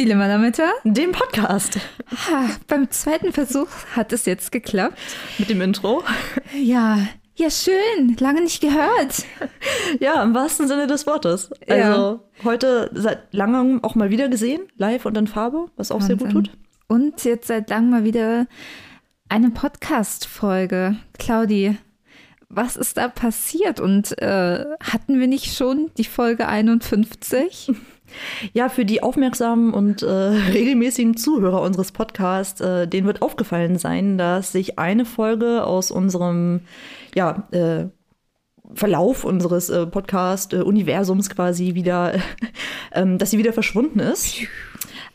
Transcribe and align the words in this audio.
Dilemma 0.00 0.26
Lametta. 0.26 0.70
Dem 0.82 1.12
Podcast. 1.12 1.78
Ha, 2.28 2.48
beim 2.66 2.90
zweiten 2.90 3.32
Versuch 3.32 3.68
hat 3.94 4.12
es 4.12 4.26
jetzt 4.26 4.50
geklappt. 4.50 4.98
Mit 5.38 5.48
dem 5.50 5.60
Intro. 5.60 6.02
Ja, 6.60 6.98
ja, 7.36 7.48
schön. 7.50 8.16
Lange 8.18 8.42
nicht 8.42 8.60
gehört. 8.60 9.24
Ja, 10.00 10.22
im 10.22 10.34
wahrsten 10.34 10.66
Sinne 10.66 10.86
des 10.88 11.06
Wortes. 11.06 11.50
Also 11.68 12.18
Ja. 12.18 12.20
heute 12.44 12.90
seit 12.92 13.32
langem 13.32 13.82
auch 13.84 13.94
mal 13.94 14.10
wieder 14.10 14.28
gesehen, 14.28 14.62
live 14.76 15.06
und 15.06 15.16
in 15.16 15.26
Farbe, 15.28 15.66
was 15.76 15.92
auch 15.92 16.00
sehr 16.02 16.16
gut 16.16 16.26
Wahnsinn. 16.28 16.44
tut. 16.44 16.58
Und 16.88 17.24
jetzt 17.24 17.46
seit 17.46 17.70
langem 17.70 17.90
mal 17.90 18.04
wieder 18.04 18.46
eine 19.28 19.50
Podcast-Folge. 19.50 20.96
Claudi, 21.18 21.76
was 22.48 22.76
ist 22.76 22.96
da 22.96 23.06
passiert? 23.08 23.78
Und 23.80 24.20
äh, 24.20 24.64
hatten 24.82 25.20
wir 25.20 25.28
nicht 25.28 25.56
schon 25.56 25.90
die 25.96 26.04
Folge 26.04 26.46
51? 26.48 27.72
Ja, 28.52 28.68
für 28.68 28.84
die 28.84 29.02
aufmerksamen 29.02 29.72
und 29.72 30.02
äh, 30.02 30.06
regelmäßigen 30.52 31.16
Zuhörer 31.16 31.62
unseres 31.62 31.92
Podcasts, 31.92 32.60
äh, 32.60 32.86
denen 32.86 33.06
wird 33.06 33.22
aufgefallen 33.22 33.78
sein, 33.78 34.18
dass 34.18 34.52
sich 34.52 34.78
eine 34.78 35.04
Folge 35.04 35.64
aus 35.64 35.90
unserem 35.90 36.60
ja, 37.14 37.48
äh, 37.50 37.86
Verlauf 38.74 39.24
unseres 39.24 39.68
äh, 39.68 39.86
Podcast-Universums 39.86 41.30
quasi 41.30 41.74
wieder, 41.74 42.14
ähm, 42.92 43.18
dass 43.18 43.30
sie 43.30 43.38
wieder 43.38 43.52
verschwunden 43.52 44.00
ist. 44.00 44.38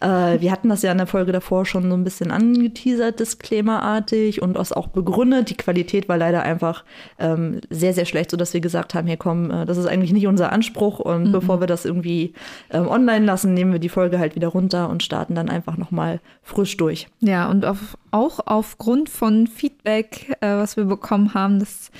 Äh, 0.01 0.39
wir 0.39 0.51
hatten 0.51 0.69
das 0.69 0.81
ja 0.81 0.91
in 0.91 0.97
der 0.97 1.07
Folge 1.07 1.31
davor 1.31 1.65
schon 1.65 1.89
so 1.89 1.95
ein 1.95 2.03
bisschen 2.03 2.31
angeteasert, 2.31 3.19
disclaimerartig 3.19 4.41
und 4.41 4.57
auch 4.57 4.87
begründet. 4.87 5.49
Die 5.49 5.57
Qualität 5.57 6.07
war 6.07 6.17
leider 6.17 6.43
einfach 6.43 6.83
ähm, 7.17 7.59
sehr, 7.69 7.93
sehr 7.93 8.05
schlecht, 8.05 8.31
sodass 8.31 8.53
wir 8.53 8.61
gesagt 8.61 8.93
haben, 8.93 9.07
hier 9.07 9.17
komm, 9.17 9.51
äh, 9.51 9.65
das 9.65 9.77
ist 9.77 9.87
eigentlich 9.87 10.13
nicht 10.13 10.27
unser 10.27 10.51
Anspruch 10.51 10.99
und 10.99 11.31
bevor 11.31 11.59
wir 11.59 11.67
das 11.67 11.85
irgendwie 11.85 12.33
ähm, 12.71 12.87
online 12.87 13.25
lassen, 13.25 13.53
nehmen 13.53 13.71
wir 13.71 13.79
die 13.79 13.89
Folge 13.89 14.19
halt 14.19 14.35
wieder 14.35 14.49
runter 14.49 14.89
und 14.89 15.03
starten 15.03 15.35
dann 15.35 15.49
einfach 15.49 15.77
nochmal 15.77 16.19
frisch 16.43 16.77
durch. 16.77 17.07
Ja, 17.19 17.49
und 17.49 17.65
auf, 17.65 17.97
auch 18.11 18.39
aufgrund 18.45 19.09
von 19.09 19.47
Feedback, 19.47 20.35
äh, 20.41 20.55
was 20.55 20.77
wir 20.77 20.85
bekommen 20.85 21.33
haben, 21.33 21.59
dass 21.59 21.91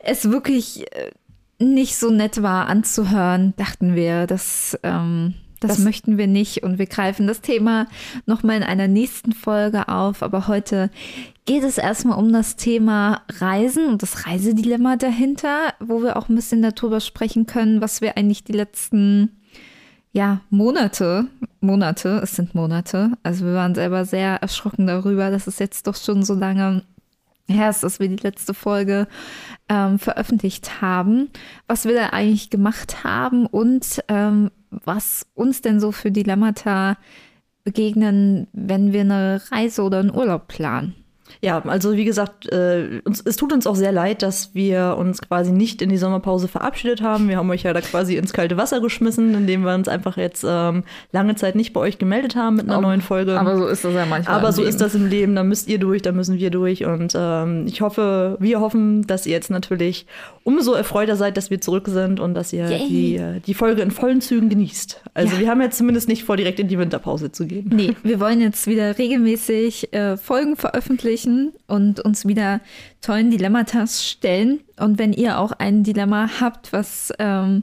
es 0.00 0.30
wirklich 0.30 0.86
äh, 0.92 1.12
nicht 1.58 1.96
so 1.96 2.10
nett 2.10 2.42
war 2.42 2.66
anzuhören, 2.66 3.54
dachten 3.56 3.94
wir, 3.94 4.26
dass. 4.26 4.76
Ähm, 4.82 5.34
das, 5.62 5.76
Das- 5.76 5.78
möchten 5.84 6.18
wir 6.18 6.26
nicht 6.26 6.62
und 6.62 6.78
wir 6.78 6.86
greifen 6.86 7.26
das 7.26 7.40
Thema 7.40 7.86
nochmal 8.26 8.56
in 8.58 8.62
einer 8.62 8.88
nächsten 8.88 9.32
Folge 9.32 9.88
auf. 9.88 10.22
Aber 10.22 10.48
heute 10.48 10.90
geht 11.44 11.62
es 11.64 11.78
erstmal 11.78 12.18
um 12.18 12.32
das 12.32 12.56
Thema 12.56 13.22
Reisen 13.40 13.86
und 13.86 14.02
das 14.02 14.26
Reisedilemma 14.26 14.96
dahinter, 14.96 15.74
wo 15.80 16.02
wir 16.02 16.16
auch 16.16 16.28
ein 16.28 16.34
bisschen 16.36 16.62
darüber 16.62 17.00
sprechen 17.00 17.46
können, 17.46 17.80
was 17.80 18.00
wir 18.00 18.16
eigentlich 18.16 18.44
die 18.44 18.52
letzten 18.52 19.30
ja, 20.14 20.42
Monate, 20.50 21.26
Monate, 21.60 22.20
es 22.22 22.36
sind 22.36 22.54
Monate. 22.54 23.12
Also 23.22 23.46
wir 23.46 23.54
waren 23.54 23.74
selber 23.74 24.04
sehr 24.04 24.34
erschrocken 24.42 24.86
darüber, 24.86 25.30
dass 25.30 25.46
es 25.46 25.58
jetzt 25.58 25.86
doch 25.86 25.96
schon 25.96 26.22
so 26.22 26.34
lange 26.34 26.82
her 27.48 27.70
ist, 27.70 27.82
dass 27.82 28.00
wir 28.00 28.08
die 28.08 28.22
letzte 28.22 28.54
Folge 28.54 29.06
ähm, 29.68 29.98
veröffentlicht 29.98 30.80
haben, 30.80 31.30
was 31.66 31.84
wir 31.84 31.94
da 31.94 32.06
eigentlich 32.08 32.50
gemacht 32.50 33.04
haben 33.04 33.46
und 33.46 34.02
ähm, 34.08 34.50
was 34.70 35.26
uns 35.34 35.60
denn 35.60 35.80
so 35.80 35.92
für 35.92 36.10
Dilemmata 36.10 36.96
begegnen, 37.64 38.48
wenn 38.52 38.92
wir 38.92 39.02
eine 39.02 39.42
Reise 39.50 39.82
oder 39.82 40.00
einen 40.00 40.14
Urlaub 40.14 40.48
planen. 40.48 40.94
Ja, 41.40 41.60
also 41.64 41.94
wie 41.96 42.04
gesagt, 42.04 42.50
äh, 42.52 43.00
uns, 43.04 43.20
es 43.24 43.36
tut 43.36 43.52
uns 43.52 43.66
auch 43.66 43.76
sehr 43.76 43.92
leid, 43.92 44.22
dass 44.22 44.54
wir 44.54 44.96
uns 44.98 45.20
quasi 45.22 45.52
nicht 45.52 45.82
in 45.82 45.88
die 45.90 45.96
Sommerpause 45.96 46.48
verabschiedet 46.48 47.02
haben. 47.02 47.28
Wir 47.28 47.36
haben 47.36 47.50
euch 47.50 47.62
ja 47.62 47.72
da 47.72 47.80
quasi 47.80 48.16
ins 48.16 48.32
kalte 48.32 48.56
Wasser 48.56 48.80
geschmissen, 48.80 49.34
indem 49.34 49.64
wir 49.64 49.74
uns 49.74 49.88
einfach 49.88 50.16
jetzt 50.16 50.44
ähm, 50.48 50.84
lange 51.12 51.34
Zeit 51.36 51.54
nicht 51.54 51.72
bei 51.72 51.80
euch 51.80 51.98
gemeldet 51.98 52.36
haben 52.36 52.56
mit 52.56 52.68
einer 52.68 52.80
neuen 52.80 53.00
Folge. 53.00 53.38
so 53.56 53.66
ist 53.66 53.84
das 53.84 53.94
ja 53.94 54.06
manchmal. 54.06 54.36
Aber 54.36 54.52
so 54.52 54.62
ist 54.62 54.80
das 54.80 54.94
im 54.94 55.06
Leben, 55.06 55.34
da 55.34 55.44
müsst 55.44 55.68
ihr 55.68 55.78
durch, 55.78 56.02
da 56.02 56.12
müssen 56.12 56.38
wir 56.38 56.50
durch. 56.50 56.84
Und 56.84 57.12
ähm, 57.16 57.66
ich 57.66 57.80
hoffe, 57.80 58.36
wir 58.40 58.60
hoffen, 58.60 59.06
dass 59.06 59.26
ihr 59.26 59.32
jetzt 59.32 59.50
natürlich 59.50 60.06
umso 60.44 60.72
erfreuter 60.72 61.16
seid, 61.16 61.36
dass 61.36 61.50
wir 61.50 61.60
zurück 61.60 61.86
sind 61.88 62.18
und 62.20 62.34
dass 62.34 62.52
ihr 62.52 62.68
Yay. 62.68 62.88
die, 62.88 63.16
äh, 63.16 63.40
die 63.40 63.54
Folge 63.54 63.82
in 63.82 63.90
vollen 63.90 64.20
Zügen 64.20 64.48
genießt. 64.48 65.02
Also 65.14 65.34
Ja. 65.34 65.40
wir 65.40 65.48
haben 65.50 65.60
jetzt 65.60 65.78
zumindest 65.78 66.08
nicht 66.08 66.24
vor, 66.24 66.36
direkt 66.36 66.58
in 66.58 66.68
die 66.68 66.78
Winterpause 66.78 67.30
zu 67.30 67.46
gehen. 67.46 67.70
Nee, 67.72 67.94
wir 68.02 68.18
wollen 68.20 68.40
jetzt 68.40 68.66
wieder 68.66 68.98
regelmäßig 68.98 69.92
äh, 69.92 70.16
Folgen 70.16 70.56
veröffentlichen 70.56 71.21
und 71.66 72.00
uns 72.00 72.26
wieder 72.26 72.60
tollen 73.00 73.30
Dilemmatas 73.30 74.06
stellen. 74.06 74.60
Und 74.78 74.98
wenn 74.98 75.12
ihr 75.12 75.38
auch 75.38 75.52
ein 75.52 75.84
Dilemma 75.84 76.28
habt, 76.40 76.72
was 76.72 77.12
ähm, 77.18 77.62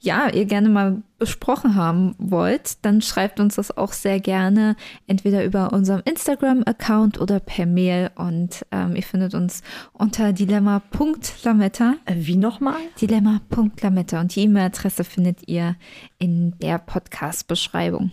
ja 0.00 0.28
ihr 0.28 0.44
gerne 0.44 0.68
mal 0.68 1.02
besprochen 1.18 1.74
haben 1.74 2.14
wollt, 2.18 2.84
dann 2.84 3.02
schreibt 3.02 3.40
uns 3.40 3.56
das 3.56 3.76
auch 3.76 3.92
sehr 3.92 4.20
gerne 4.20 4.76
entweder 5.06 5.44
über 5.44 5.72
unserem 5.72 6.02
Instagram-Account 6.04 7.20
oder 7.20 7.40
per 7.40 7.66
Mail. 7.66 8.10
Und 8.14 8.64
ähm, 8.70 8.96
ihr 8.96 9.02
findet 9.02 9.34
uns 9.34 9.62
unter 9.92 10.32
dilemma.lametta. 10.32 11.94
Wie 12.14 12.36
nochmal? 12.36 12.80
Dilemma.lametta. 13.00 14.20
Und 14.20 14.34
die 14.34 14.42
E-Mail-Adresse 14.42 15.04
findet 15.04 15.48
ihr 15.48 15.76
in 16.18 16.58
der 16.58 16.78
Podcast-Beschreibung. 16.78 18.10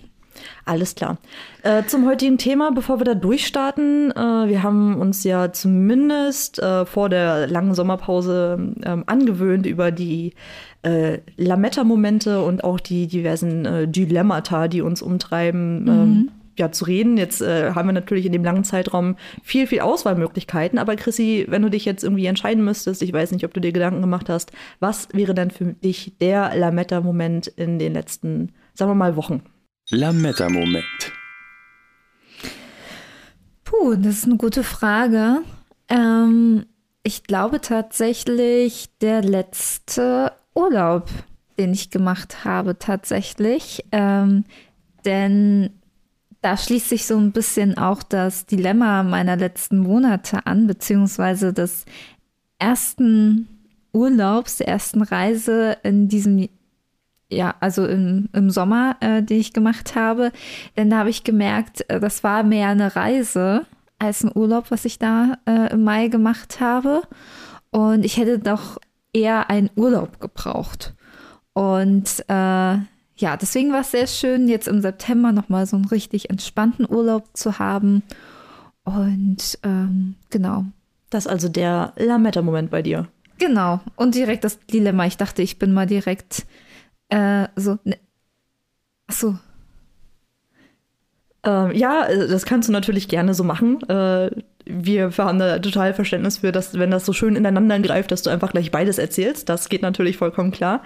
Alles 0.66 0.96
klar. 0.96 1.18
Äh, 1.64 1.84
zum 1.86 2.08
heutigen 2.08 2.38
Thema, 2.38 2.72
bevor 2.72 3.00
wir 3.00 3.06
da 3.06 3.16
durchstarten, 3.16 4.12
äh, 4.12 4.48
wir 4.48 4.64
haben 4.64 5.00
uns 5.00 5.24
ja 5.24 5.52
zumindest 5.52 6.60
äh, 6.60 6.86
vor 6.86 7.10
der 7.10 7.48
langen 7.48 7.74
Sommerpause 7.74 8.74
ähm, 8.84 9.04
angewöhnt, 9.06 9.66
über 9.66 9.92
die 9.92 10.34
äh, 10.84 11.20
Lametta-Momente 11.38 12.44
und 12.44 12.64
auch 12.64 12.80
die 12.80 13.08
diversen 13.08 13.66
äh, 13.66 13.88
Dilemmata, 13.88 14.68
die 14.68 14.82
uns 14.82 15.02
umtreiben, 15.02 15.88
ähm, 15.88 16.32
ja, 16.58 16.72
zu 16.72 16.86
reden. 16.86 17.18
Jetzt 17.18 17.42
äh, 17.42 17.72
haben 17.72 17.88
wir 17.88 17.94
natürlich 17.94 18.26
in 18.26 18.32
dem 18.32 18.44
langen 18.44 18.64
Zeitraum 18.64 19.16
viel, 19.44 19.68
viel 19.68 19.82
Auswahlmöglichkeiten. 19.82 20.80
Aber 20.80 20.96
Chrissy, 20.96 21.46
wenn 21.50 21.62
du 21.62 21.70
dich 21.70 21.86
jetzt 21.86 22.04
irgendwie 22.04 22.26
entscheiden 22.28 22.64
müsstest, 22.64 23.02
ich 23.02 23.12
weiß 23.12 23.32
nicht, 23.32 23.46
ob 23.46 23.54
du 23.54 23.60
dir 23.60 23.72
Gedanken 23.72 24.02
gemacht 24.02 24.30
hast, 24.30 24.52
was 24.80 25.10
wäre 25.12 25.34
denn 25.34 25.52
für 25.52 25.66
dich 25.66 26.14
der 26.22 26.56
Lametta-Moment 26.56 27.48
in 27.48 27.80
den 27.80 27.94
letzten, 27.94 28.54
sagen 28.74 28.92
wir 28.92 28.96
mal, 28.96 29.16
Wochen? 29.16 29.42
Lametta-Moment. 29.92 31.14
Puh, 33.64 33.96
das 33.96 34.18
ist 34.18 34.26
eine 34.26 34.38
gute 34.38 34.64
Frage. 34.64 35.44
Ähm, 35.90 36.66
ich 37.04 37.24
glaube 37.24 37.62
tatsächlich 37.62 38.90
der 39.00 39.22
letzte 39.22 40.32
Urlaub, 40.56 41.10
den 41.60 41.72
ich 41.72 41.92
gemacht 41.92 42.44
habe, 42.46 42.80
tatsächlich. 42.80 43.86
Ähm, 43.92 44.46
denn 45.06 45.70
da 46.42 46.58
schließt 46.58 46.90
sich 46.90 47.06
so 47.06 47.18
ein 47.18 47.32
bisschen 47.32 47.78
auch 47.78 48.02
das 48.02 48.48
Dilemma 48.48 49.04
meiner 49.04 49.36
letzten 49.36 49.78
Monate 49.78 50.48
an, 50.48 50.66
beziehungsweise 50.66 51.54
des 51.54 51.86
ersten 52.58 53.48
Urlaubs, 53.94 54.58
der 54.58 54.68
ersten 54.68 55.04
Reise 55.04 55.78
in 55.84 56.08
diesem 56.08 56.50
ja, 57.30 57.56
also 57.60 57.86
im, 57.86 58.30
im 58.34 58.50
Sommer, 58.50 58.98
äh, 59.00 59.24
die 59.24 59.36
ich 59.36 59.54
gemacht 59.54 59.96
habe. 59.96 60.32
Denn 60.78 60.90
da 60.90 61.00
habe 61.00 61.10
ich 61.10 61.24
gemerkt, 61.24 61.90
äh, 61.90 62.00
das 62.00 62.24
war 62.24 62.44
mehr 62.44 62.70
eine 62.70 62.96
Reise 62.96 63.66
als 64.00 64.24
ein 64.24 64.32
Urlaub, 64.36 64.72
was 64.72 64.86
ich 64.86 65.00
da 65.00 65.38
äh, 65.46 65.74
im 65.74 65.84
Mai 65.84 66.08
gemacht 66.08 66.60
habe. 66.60 67.02
Und 67.72 68.06
ich 68.06 68.18
hätte 68.18 68.40
doch 68.40 68.78
eher 69.14 69.50
einen 69.50 69.70
Urlaub 69.76 70.20
gebraucht. 70.20 70.94
Und 71.54 72.24
äh, 72.28 72.78
ja, 73.18 73.38
deswegen 73.40 73.72
war 73.72 73.82
es 73.82 73.92
sehr 73.92 74.08
schön, 74.08 74.48
jetzt 74.48 74.68
im 74.68 74.82
September 74.82 75.32
nochmal 75.32 75.66
so 75.66 75.78
einen 75.78 75.86
richtig 75.86 76.30
entspannten 76.30 76.86
Urlaub 76.88 77.26
zu 77.34 77.60
haben. 77.60 78.04
Und 78.84 79.58
ähm, 79.64 80.16
genau, 80.30 80.66
Das 81.10 81.26
ist 81.26 81.32
also 81.32 81.50
der 81.50 81.94
Lametta-Moment 81.96 82.70
bei 82.70 82.82
dir. 82.82 83.08
Genau. 83.38 83.80
Und 83.96 84.16
direkt 84.16 84.44
das 84.44 84.60
Dilemma. 84.68 85.06
Ich 85.06 85.18
dachte, 85.18 85.42
ich 85.42 85.60
bin 85.60 85.74
mal 85.74 85.88
direkt 85.88 86.46
äh, 87.10 87.48
so. 87.56 87.78
Ne. 87.84 87.98
Ach 89.08 89.14
so. 89.14 89.36
Ähm, 91.44 91.72
ja, 91.74 92.06
äh, 92.08 92.28
das 92.28 92.46
kannst 92.46 92.68
du 92.68 92.74
natürlich 92.74 93.08
gerne 93.08 93.34
so 93.34 93.44
machen. 93.44 93.82
Äh, 93.88 94.32
wir 94.66 95.12
haben 95.18 95.38
da 95.38 95.60
total 95.60 95.94
Verständnis 95.94 96.40
für, 96.40 96.52
dass, 96.52 96.78
wenn 96.80 96.90
das 96.90 97.06
so 97.06 97.14
schön 97.14 97.36
ineinander 97.36 97.80
greift, 97.80 98.12
dass 98.12 98.24
du 98.24 98.32
einfach 98.32 98.52
gleich 98.52 98.72
beides 98.72 98.98
erzählst. 98.98 99.48
Das 99.48 99.70
geht 99.70 99.84
natürlich 99.84 100.18
vollkommen 100.18 100.52
klar. 100.52 100.82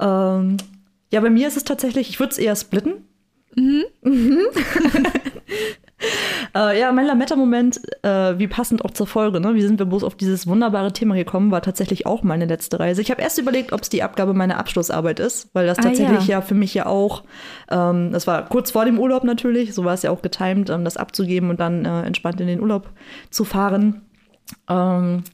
Ähm, 0.00 0.56
ja, 1.12 1.20
bei 1.20 1.28
mir 1.30 1.48
ist 1.48 1.56
es 1.56 1.64
tatsächlich, 1.64 2.08
ich 2.08 2.18
würde 2.18 2.32
es 2.32 2.38
eher 2.38 2.56
splitten. 2.56 3.04
Mhm. 3.54 3.84
äh, 6.54 6.78
ja, 6.78 6.92
mein 6.92 7.06
Lametta-Moment, 7.06 7.80
äh, 8.02 8.38
wie 8.38 8.48
passend 8.48 8.84
auch 8.84 8.90
zur 8.90 9.06
Folge, 9.06 9.40
ne? 9.40 9.54
wie 9.54 9.62
sind 9.62 9.78
wir 9.78 9.86
bloß 9.86 10.04
auf 10.04 10.14
dieses 10.14 10.46
wunderbare 10.46 10.92
Thema 10.92 11.14
gekommen, 11.14 11.50
war 11.50 11.62
tatsächlich 11.62 12.06
auch 12.06 12.22
meine 12.22 12.46
letzte 12.46 12.80
Reise. 12.80 13.02
Ich 13.02 13.10
habe 13.10 13.20
erst 13.22 13.38
überlegt, 13.38 13.72
ob 13.72 13.82
es 13.82 13.88
die 13.88 14.02
Abgabe 14.02 14.34
meiner 14.34 14.58
Abschlussarbeit 14.58 15.20
ist, 15.20 15.48
weil 15.52 15.66
das 15.66 15.78
Ah, 15.78 15.82
tatsächlich 15.82 16.26
ja. 16.26 16.38
ja. 16.38 16.40
für 16.40 16.54
mich 16.54 16.74
ja 16.74 16.86
auch, 16.86 17.24
ähm, 17.70 18.12
das 18.12 18.26
war 18.26 18.46
kurz 18.46 18.70
vor 18.70 18.84
dem 18.84 18.98
Urlaub 18.98 19.24
natürlich, 19.24 19.74
so 19.74 19.84
war 19.84 19.94
es 19.94 20.02
ja 20.02 20.10
auch 20.10 20.22
getimt, 20.22 20.70
ähm, 20.70 20.84
das 20.84 20.96
abzugeben 20.96 21.50
und 21.50 21.60
dann 21.60 21.84
äh, 21.84 22.02
entspannt 22.02 22.40
in 22.40 22.46
den 22.46 22.60
Urlaub 22.60 22.90
zu 23.30 23.44
fahren. 23.44 24.02
Ähm, 24.68 25.24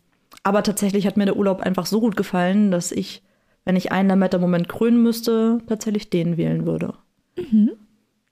aber 0.43 0.63
tatsächlich 0.63 1.07
hat 1.07 1.17
mir 1.17 1.27
der 1.27 1.37
Urlaub 1.37 1.61
einfach 1.61 1.87
so 1.87 2.01
gut 2.01 2.17
gefallen, 2.17 2.71
dass 2.71 2.93
ich, 2.93 3.23
wenn 3.65 3.77
ich 3.77 3.91
einen 3.93 4.09
Lametta-Moment 4.09 4.69
krönen 4.69 5.03
müsste, 5.03 5.59
tatsächlich 5.67 6.11
den 6.11 6.37
wählen 6.37 6.67
würde. 6.67 6.95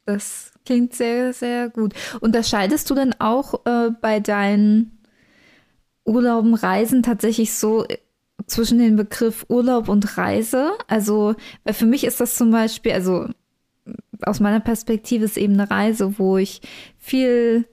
Das 0.06 0.53
klingt 0.64 0.94
sehr, 0.94 1.32
sehr 1.32 1.68
gut. 1.68 1.94
Unterscheidest 2.20 2.88
du 2.90 2.94
denn 2.94 3.14
auch 3.20 3.66
äh, 3.66 3.90
bei 4.00 4.20
deinen 4.20 4.98
Urlauben, 6.04 6.54
Reisen 6.54 7.02
tatsächlich 7.02 7.54
so 7.54 7.84
äh, 7.86 7.98
zwischen 8.46 8.78
dem 8.78 8.96
Begriff 8.96 9.46
Urlaub 9.48 9.88
und 9.88 10.16
Reise? 10.16 10.72
Also, 10.88 11.34
weil 11.64 11.74
für 11.74 11.86
mich 11.86 12.04
ist 12.04 12.20
das 12.20 12.36
zum 12.36 12.50
Beispiel, 12.50 12.92
also 12.92 13.28
aus 14.22 14.40
meiner 14.40 14.60
Perspektive 14.60 15.24
ist 15.24 15.36
eben 15.36 15.54
eine 15.54 15.70
Reise, 15.70 16.18
wo 16.18 16.36
ich 16.38 16.62
viel 16.98 17.66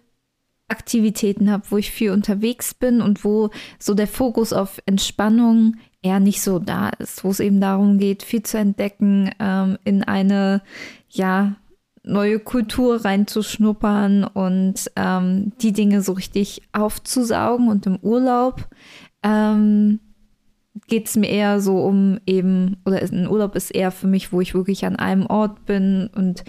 Aktivitäten 0.67 1.51
habe, 1.51 1.63
wo 1.69 1.77
ich 1.77 1.91
viel 1.91 2.11
unterwegs 2.11 2.73
bin 2.73 3.01
und 3.01 3.25
wo 3.25 3.49
so 3.77 3.93
der 3.93 4.07
Fokus 4.07 4.53
auf 4.53 4.81
Entspannung 4.85 5.75
eher 6.01 6.19
nicht 6.19 6.41
so 6.41 6.59
da 6.59 6.89
ist, 6.89 7.23
wo 7.23 7.29
es 7.29 7.39
eben 7.39 7.59
darum 7.59 7.99
geht, 7.99 8.23
viel 8.23 8.43
zu 8.43 8.57
entdecken, 8.57 9.31
ähm, 9.39 9.77
in 9.83 10.03
eine 10.03 10.61
ja 11.09 11.57
neue 12.03 12.39
Kultur 12.39 13.05
reinzuschnuppern 13.05 14.23
und 14.23 14.91
ähm, 14.95 15.51
die 15.61 15.71
Dinge 15.71 16.01
so 16.01 16.13
richtig 16.13 16.61
aufzusaugen. 16.71 17.69
Und 17.69 17.85
im 17.85 17.97
Urlaub 17.97 18.67
ähm, 19.23 19.99
geht 20.87 21.07
es 21.07 21.15
mir 21.15 21.29
eher 21.29 21.61
so 21.61 21.77
um 21.77 22.19
eben, 22.25 22.77
oder 22.85 23.01
ein 23.01 23.27
Urlaub 23.27 23.55
ist 23.55 23.71
eher 23.71 23.91
für 23.91 24.07
mich, 24.07 24.33
wo 24.33 24.41
ich 24.41 24.53
wirklich 24.53 24.85
an 24.85 24.95
einem 24.95 25.25
Ort 25.27 25.65
bin 25.65 26.09
und 26.15 26.43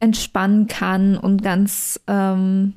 entspannen 0.00 0.66
kann 0.66 1.16
und 1.16 1.42
ganz, 1.42 2.00
ähm, 2.06 2.74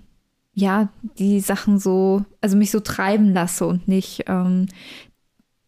ja, 0.53 0.89
die 1.17 1.39
Sachen 1.39 1.79
so, 1.79 2.25
also 2.41 2.57
mich 2.57 2.71
so 2.71 2.79
treiben 2.79 3.31
lasse 3.33 3.65
und 3.65 3.88
nicht, 3.88 4.25
ähm, 4.27 4.65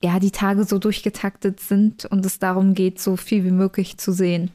ja, 0.04 0.20
die 0.20 0.32
Tage 0.32 0.66
so 0.66 0.80
durchgetaktet 0.80 1.62
sind 1.62 2.06
und 2.06 2.26
es 2.26 2.40
darum 2.40 2.74
geht, 2.74 3.00
so 3.00 3.16
viel 3.16 3.46
wie 3.46 3.52
möglich 3.52 3.98
zu 3.98 4.12
sehen. 4.12 4.52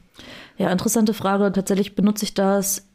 Ja, 0.59 0.71
interessante 0.71 1.13
Frage. 1.13 1.51
Tatsächlich 1.53 1.95
benutze 1.95 2.25
ich 2.25 2.33
das 2.33 2.85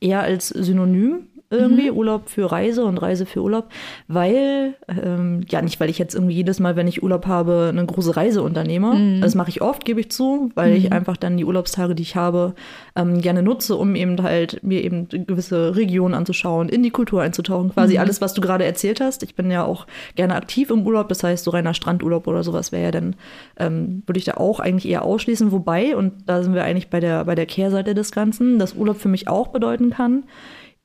eher 0.00 0.20
als 0.20 0.48
Synonym 0.48 1.28
irgendwie, 1.50 1.90
Urlaub 1.90 2.28
für 2.28 2.50
Reise 2.50 2.84
und 2.84 2.98
Reise 2.98 3.26
für 3.26 3.42
Urlaub, 3.42 3.68
weil, 4.08 4.74
ähm, 4.88 5.42
ja, 5.48 5.62
nicht, 5.62 5.78
weil 5.80 5.90
ich 5.90 5.98
jetzt 5.98 6.14
irgendwie 6.14 6.34
jedes 6.34 6.60
Mal, 6.60 6.76
wenn 6.76 6.88
ich 6.88 7.02
Urlaub 7.02 7.26
habe, 7.26 7.68
eine 7.70 7.86
große 7.86 8.16
Reise 8.16 8.42
unternehme. 8.42 9.20
Das 9.20 9.34
mache 9.34 9.50
ich 9.50 9.62
oft, 9.62 9.84
gebe 9.84 10.00
ich 10.00 10.10
zu, 10.10 10.50
weil 10.54 10.74
ich 10.74 10.92
einfach 10.92 11.16
dann 11.16 11.36
die 11.36 11.44
Urlaubstage, 11.44 11.94
die 11.94 12.02
ich 12.02 12.16
habe, 12.16 12.54
ähm, 12.96 13.20
gerne 13.20 13.42
nutze, 13.42 13.76
um 13.76 13.94
eben 13.94 14.22
halt 14.22 14.62
mir 14.62 14.82
eben 14.82 15.08
gewisse 15.08 15.76
Regionen 15.76 16.14
anzuschauen, 16.14 16.68
in 16.68 16.82
die 16.82 16.90
Kultur 16.90 17.22
einzutauchen. 17.22 17.70
Quasi 17.70 17.98
alles, 17.98 18.20
was 18.20 18.34
du 18.34 18.40
gerade 18.40 18.64
erzählt 18.64 19.00
hast. 19.00 19.22
Ich 19.22 19.34
bin 19.34 19.50
ja 19.50 19.64
auch 19.64 19.86
gerne 20.14 20.34
aktiv 20.34 20.70
im 20.70 20.86
Urlaub, 20.86 21.08
das 21.08 21.22
heißt, 21.22 21.44
so 21.44 21.50
reiner 21.50 21.74
Strandurlaub 21.74 22.26
oder 22.26 22.42
sowas 22.42 22.72
wäre 22.72 22.84
ja 22.84 22.90
dann, 22.90 23.16
ähm, 23.58 24.02
würde 24.06 24.18
ich 24.18 24.24
da 24.24 24.34
auch 24.34 24.60
eigentlich 24.60 24.90
eher 24.90 25.04
ausschließen. 25.04 25.52
Wobei, 25.52 25.96
und 25.96 26.12
da 26.26 26.42
sind 26.42 26.54
wir 26.54 26.64
eigentlich 26.64 26.90
bei 26.90 27.00
der, 27.00 27.24
bei 27.24 27.34
der 27.34 27.46
Kehrseite 27.46 27.94
des 27.94 28.12
Ganzen, 28.12 28.58
dass 28.58 28.74
Urlaub 28.74 28.96
für 28.96 29.08
mich 29.08 29.28
auch 29.28 29.48
bedeuten 29.48 29.90
kann, 29.90 30.24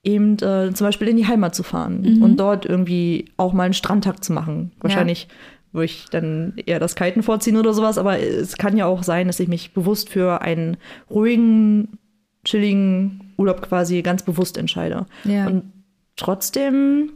eben 0.04 0.34
äh, 0.40 0.74
zum 0.74 0.88
Beispiel 0.88 1.08
in 1.08 1.18
die 1.18 1.28
Heimat 1.28 1.54
zu 1.54 1.64
fahren 1.64 2.22
und 2.22 2.38
dort 2.40 2.66
irgendwie 2.66 3.26
auch 3.38 3.54
mal 3.54 3.64
einen 3.64 3.74
Strandtag 3.74 4.24
zu 4.24 4.34
machen. 4.34 4.72
Wahrscheinlich 4.80 5.28
würde 5.72 5.86
ich 5.86 6.08
dann 6.10 6.54
eher 6.66 6.80
das 6.80 6.96
Kiten 6.96 7.24
vorziehen 7.24 7.58
oder 7.58 7.74
sowas, 7.74 7.98
aber 7.98 8.20
es 8.20 8.58
kann 8.58 8.78
ja 8.78 8.86
auch 8.88 9.04
sein, 9.04 9.28
dass 9.28 9.40
ich 9.40 9.48
mich 9.48 9.74
bewusst 9.74 10.10
für 10.10 10.42
einen 10.42 10.78
ruhigen, 11.10 12.00
chilligen 12.44 13.34
Urlaub 13.38 13.62
quasi 13.62 14.02
ganz 14.02 14.24
bewusst 14.24 14.58
entscheide. 14.58 15.06
Ja. 15.24 15.48
Und 15.48 15.72
trotzdem 16.16 17.14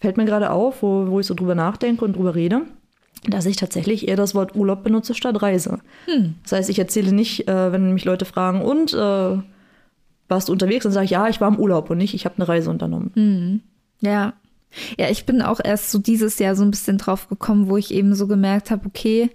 fällt 0.00 0.16
mir 0.16 0.24
gerade 0.24 0.50
auf, 0.50 0.82
wo, 0.82 1.06
wo 1.08 1.20
ich 1.20 1.26
so 1.26 1.34
drüber 1.34 1.54
nachdenke 1.54 2.04
und 2.04 2.16
drüber 2.16 2.34
rede, 2.34 2.62
dass 3.28 3.46
ich 3.46 3.56
tatsächlich 3.56 4.08
eher 4.08 4.16
das 4.16 4.34
Wort 4.34 4.56
Urlaub 4.56 4.82
benutze 4.82 5.14
statt 5.14 5.40
Reise. 5.40 5.78
Das 6.42 6.52
heißt, 6.52 6.70
ich 6.70 6.78
erzähle 6.78 7.12
nicht, 7.12 7.48
äh, 7.48 7.72
wenn 7.72 7.94
mich 7.94 8.04
Leute 8.04 8.24
fragen, 8.24 8.62
und 8.62 8.92
äh, 8.92 9.38
warst 10.32 10.48
du 10.48 10.52
unterwegs? 10.52 10.82
Dann 10.82 10.92
sage 10.92 11.04
ich, 11.04 11.12
ja, 11.12 11.28
ich 11.28 11.40
war 11.40 11.46
im 11.48 11.60
Urlaub 11.60 11.90
und 11.90 11.98
nicht, 11.98 12.14
ich 12.14 12.24
habe 12.24 12.34
eine 12.36 12.48
Reise 12.48 12.70
unternommen. 12.70 13.12
Ja. 14.00 14.32
Ja, 14.98 15.10
ich 15.10 15.26
bin 15.26 15.42
auch 15.42 15.60
erst 15.62 15.90
so 15.90 15.98
dieses 15.98 16.38
Jahr 16.38 16.56
so 16.56 16.64
ein 16.64 16.70
bisschen 16.70 16.96
drauf 16.98 17.28
gekommen, 17.28 17.68
wo 17.68 17.76
ich 17.76 17.92
eben 17.92 18.14
so 18.14 18.26
gemerkt 18.26 18.70
habe, 18.70 18.86
okay, 18.86 19.30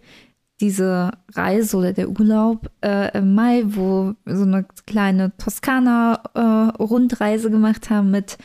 diese 0.60 1.12
Reise 1.34 1.78
oder 1.78 1.94
der 1.94 2.10
Urlaub 2.10 2.72
äh, 2.82 3.16
im 3.18 3.36
Mai, 3.36 3.64
wo 3.66 4.16
wir 4.26 4.36
so 4.36 4.44
eine 4.44 4.66
kleine 4.88 5.38
Toskana-Rundreise 5.38 7.52
gemacht 7.52 7.92
haben 7.92 8.12
mit, 8.12 8.40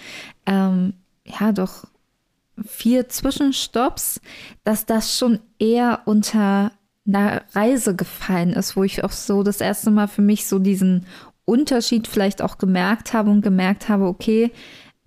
ähm, 0.45 0.93
ja, 1.25 1.53
doch 1.53 1.87
vier 2.67 3.09
Zwischenstopps, 3.09 4.21
dass 4.63 4.85
das 4.85 5.17
schon 5.17 5.39
eher 5.59 6.01
unter 6.05 6.73
einer 7.07 7.43
Reise 7.55 7.97
gefallen 7.97 8.51
ist, 8.51 8.77
wo 8.77 8.85
ich 8.85 9.03
auch 9.03 9.13
so 9.13 9.43
das 9.43 9.63
erste 9.63 9.91
Mal 9.91 10.07
für 10.07 10.23
mich 10.23 10.47
so 10.47 10.59
diesen 10.59 11.07
Unterschied 11.53 12.09
vielleicht 12.09 12.43
auch 12.43 12.59
gemerkt 12.59 13.13
habe 13.13 13.31
und 13.31 13.43
gemerkt 13.43 13.89
habe, 13.89 14.07
okay, 14.07 14.51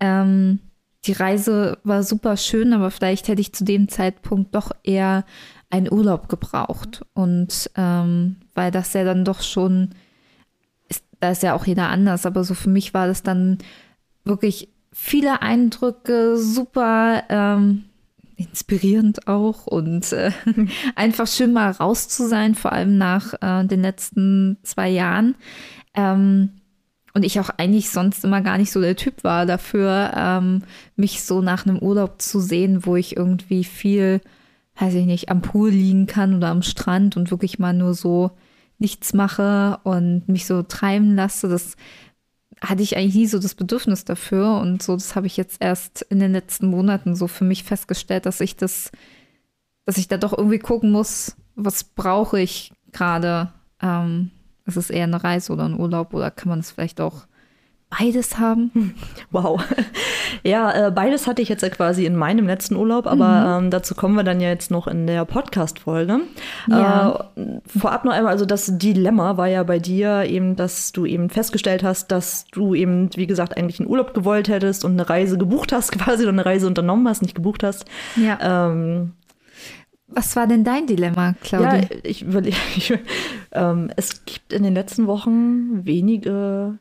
ähm, 0.00 0.60
die 1.04 1.12
Reise 1.12 1.78
war 1.84 2.02
super 2.02 2.36
schön, 2.36 2.72
aber 2.72 2.90
vielleicht 2.90 3.28
hätte 3.28 3.40
ich 3.40 3.52
zu 3.52 3.64
dem 3.64 3.88
Zeitpunkt 3.88 4.54
doch 4.54 4.72
eher 4.82 5.24
einen 5.70 5.92
Urlaub 5.92 6.28
gebraucht. 6.28 7.04
Und 7.14 7.70
ähm, 7.76 8.36
weil 8.54 8.70
das 8.70 8.92
ja 8.92 9.04
dann 9.04 9.24
doch 9.24 9.42
schon, 9.42 9.90
ist, 10.88 11.04
da 11.20 11.30
ist 11.30 11.42
ja 11.42 11.54
auch 11.54 11.66
jeder 11.66 11.88
anders, 11.88 12.26
aber 12.26 12.44
so 12.44 12.54
für 12.54 12.70
mich 12.70 12.94
war 12.94 13.06
das 13.06 13.22
dann 13.22 13.58
wirklich 14.24 14.68
viele 14.92 15.42
Eindrücke, 15.42 16.36
super 16.36 17.24
ähm, 17.28 17.84
inspirierend 18.36 19.28
auch 19.28 19.66
und 19.66 20.12
äh, 20.12 20.30
einfach 20.94 21.26
schön 21.26 21.52
mal 21.52 21.70
raus 21.70 22.08
zu 22.08 22.28
sein, 22.28 22.54
vor 22.54 22.72
allem 22.72 22.98
nach 22.98 23.34
äh, 23.40 23.64
den 23.66 23.82
letzten 23.82 24.58
zwei 24.62 24.88
Jahren. 24.88 25.34
Ähm, 25.96 26.50
und 27.14 27.24
ich 27.24 27.40
auch 27.40 27.48
eigentlich 27.48 27.88
sonst 27.88 28.24
immer 28.24 28.42
gar 28.42 28.58
nicht 28.58 28.70
so 28.70 28.80
der 28.80 28.94
Typ 28.94 29.24
war 29.24 29.46
dafür, 29.46 30.12
ähm, 30.14 30.62
mich 30.96 31.24
so 31.24 31.40
nach 31.40 31.66
einem 31.66 31.78
Urlaub 31.78 32.20
zu 32.20 32.40
sehen, 32.40 32.84
wo 32.84 32.94
ich 32.94 33.16
irgendwie 33.16 33.64
viel, 33.64 34.20
weiß 34.78 34.92
ich 34.92 35.06
nicht, 35.06 35.30
am 35.30 35.40
Pool 35.40 35.70
liegen 35.70 36.06
kann 36.06 36.34
oder 36.34 36.48
am 36.48 36.60
Strand 36.60 37.16
und 37.16 37.30
wirklich 37.30 37.58
mal 37.58 37.72
nur 37.72 37.94
so 37.94 38.32
nichts 38.78 39.14
mache 39.14 39.78
und 39.84 40.28
mich 40.28 40.44
so 40.44 40.62
treiben 40.62 41.14
lasse. 41.16 41.48
Das 41.48 41.76
hatte 42.60 42.82
ich 42.82 42.96
eigentlich 42.96 43.14
nie 43.14 43.26
so 43.26 43.38
das 43.38 43.54
Bedürfnis 43.54 44.04
dafür. 44.04 44.58
Und 44.58 44.82
so, 44.82 44.94
das 44.94 45.16
habe 45.16 45.26
ich 45.26 45.38
jetzt 45.38 45.56
erst 45.60 46.02
in 46.02 46.20
den 46.20 46.32
letzten 46.32 46.68
Monaten 46.68 47.16
so 47.16 47.28
für 47.28 47.44
mich 47.44 47.64
festgestellt, 47.64 48.26
dass 48.26 48.40
ich 48.40 48.56
das, 48.56 48.90
dass 49.86 49.96
ich 49.96 50.08
da 50.08 50.18
doch 50.18 50.36
irgendwie 50.36 50.58
gucken 50.58 50.90
muss, 50.90 51.36
was 51.54 51.84
brauche 51.84 52.40
ich 52.40 52.72
gerade. 52.92 53.52
Ähm, 53.80 54.32
ist 54.66 54.76
es 54.76 54.90
eher 54.90 55.04
eine 55.04 55.22
Reise 55.22 55.52
oder 55.52 55.64
ein 55.64 55.78
Urlaub 55.78 56.12
oder 56.14 56.30
kann 56.30 56.48
man 56.48 56.60
es 56.60 56.70
vielleicht 56.70 57.00
auch 57.00 57.26
beides 57.90 58.38
haben? 58.38 58.94
Wow. 59.30 59.62
Ja, 60.42 60.88
äh, 60.88 60.90
beides 60.90 61.26
hatte 61.26 61.40
ich 61.42 61.48
jetzt 61.48 61.62
ja 61.62 61.68
quasi 61.68 62.04
in 62.04 62.14
meinem 62.14 62.46
letzten 62.46 62.76
Urlaub, 62.76 63.06
aber 63.06 63.58
ähm, 63.58 63.70
dazu 63.70 63.94
kommen 63.94 64.14
wir 64.14 64.22
dann 64.22 64.40
ja 64.40 64.48
jetzt 64.48 64.70
noch 64.70 64.86
in 64.86 65.06
der 65.06 65.24
Podcast-Folge. 65.24 66.20
Ja. 66.68 67.30
Äh, 67.36 67.60
vorab 67.66 68.04
noch 68.04 68.12
einmal, 68.12 68.32
also 68.32 68.44
das 68.44 68.78
Dilemma 68.78 69.36
war 69.36 69.48
ja 69.48 69.62
bei 69.62 69.78
dir 69.78 70.24
eben, 70.24 70.54
dass 70.54 70.92
du 70.92 71.06
eben 71.06 71.30
festgestellt 71.30 71.82
hast, 71.82 72.12
dass 72.12 72.44
du 72.52 72.74
eben, 72.74 73.10
wie 73.16 73.26
gesagt, 73.26 73.56
eigentlich 73.56 73.80
einen 73.80 73.88
Urlaub 73.88 74.14
gewollt 74.14 74.48
hättest 74.48 74.84
und 74.84 74.92
eine 74.92 75.08
Reise 75.08 75.38
gebucht 75.38 75.72
hast 75.72 75.92
quasi 75.98 76.22
oder 76.22 76.32
eine 76.32 76.46
Reise 76.46 76.66
unternommen 76.66 77.08
hast, 77.08 77.22
nicht 77.22 77.34
gebucht 77.34 77.62
hast. 77.62 77.84
Ja. 78.16 78.68
Ähm, 78.70 79.12
Was 80.08 80.36
war 80.36 80.46
denn 80.46 80.62
dein 80.64 80.86
Dilemma, 80.86 81.28
ja, 81.30 81.34
Claudia? 81.42 81.80
ich 82.04 82.22
überlege, 82.22 82.56
ich, 82.76 82.92
ähm, 83.52 83.90
es 83.96 84.24
gibt 84.24 84.52
in 84.52 84.62
den 84.62 84.74
letzten 84.74 85.06
Wochen 85.06 85.84
wenige 85.84 86.78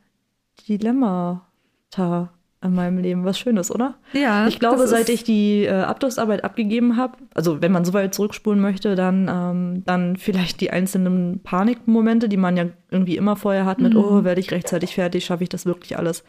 Dilemmata 0.68 2.30
in 2.64 2.74
meinem 2.74 2.98
Leben. 2.98 3.26
Was 3.26 3.38
Schönes, 3.38 3.70
oder? 3.74 3.96
Ja, 4.14 4.48
Ich 4.48 4.60
glaube, 4.60 4.88
seit 4.88 5.10
ich 5.10 5.24
die 5.24 5.66
äh, 5.66 5.82
Abschlussarbeit 5.82 6.44
abgegeben 6.44 6.98
habe, 6.98 7.18
also 7.36 7.62
wenn 7.62 7.72
man 7.72 7.86
so 7.86 7.94
weit 7.94 8.14
zurückspulen 8.16 8.60
möchte, 8.60 8.96
dann, 8.96 9.30
ähm, 9.32 9.84
dann 9.86 10.18
vielleicht 10.18 10.62
die 10.62 10.72
einzelnen 10.72 11.42
Panikmomente, 11.44 12.28
die 12.30 12.38
man 12.38 12.58
ja 12.58 12.66
irgendwie 12.90 13.18
immer 13.18 13.36
vorher 13.36 13.66
hat, 13.66 13.80
mit, 13.80 13.94
Mhm. 13.94 14.00
oh, 14.00 14.24
werde 14.24 14.40
ich 14.42 14.52
rechtzeitig 14.52 14.96
fertig, 14.96 15.26
schaffe 15.26 15.44
ich 15.44 15.50
das 15.50 15.66
wirklich 15.66 15.98
alles. 15.98 16.24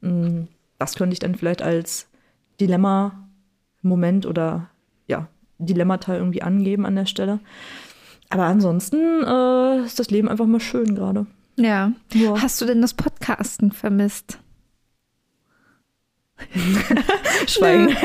Mm, 0.00 0.42
Das 0.78 0.94
könnte 0.96 1.12
ich 1.12 1.18
dann 1.18 1.34
vielleicht 1.34 1.60
als 1.62 2.08
Dilemma-Moment 2.60 4.24
oder 4.26 4.44
ja, 4.50 4.69
Dilemmata 5.60 6.16
irgendwie 6.16 6.42
angeben 6.42 6.86
an 6.86 6.96
der 6.96 7.06
Stelle. 7.06 7.40
Aber 8.28 8.44
ansonsten 8.44 9.24
äh, 9.24 9.84
ist 9.84 9.98
das 9.98 10.10
Leben 10.10 10.28
einfach 10.28 10.46
mal 10.46 10.60
schön 10.60 10.94
gerade. 10.94 11.26
Ja. 11.56 11.92
Ja. 12.12 12.40
Hast 12.40 12.60
du 12.60 12.66
denn 12.66 12.80
das 12.80 12.94
Podcasten 12.94 13.72
vermisst? 13.72 14.38
Schweigen. 17.46 17.96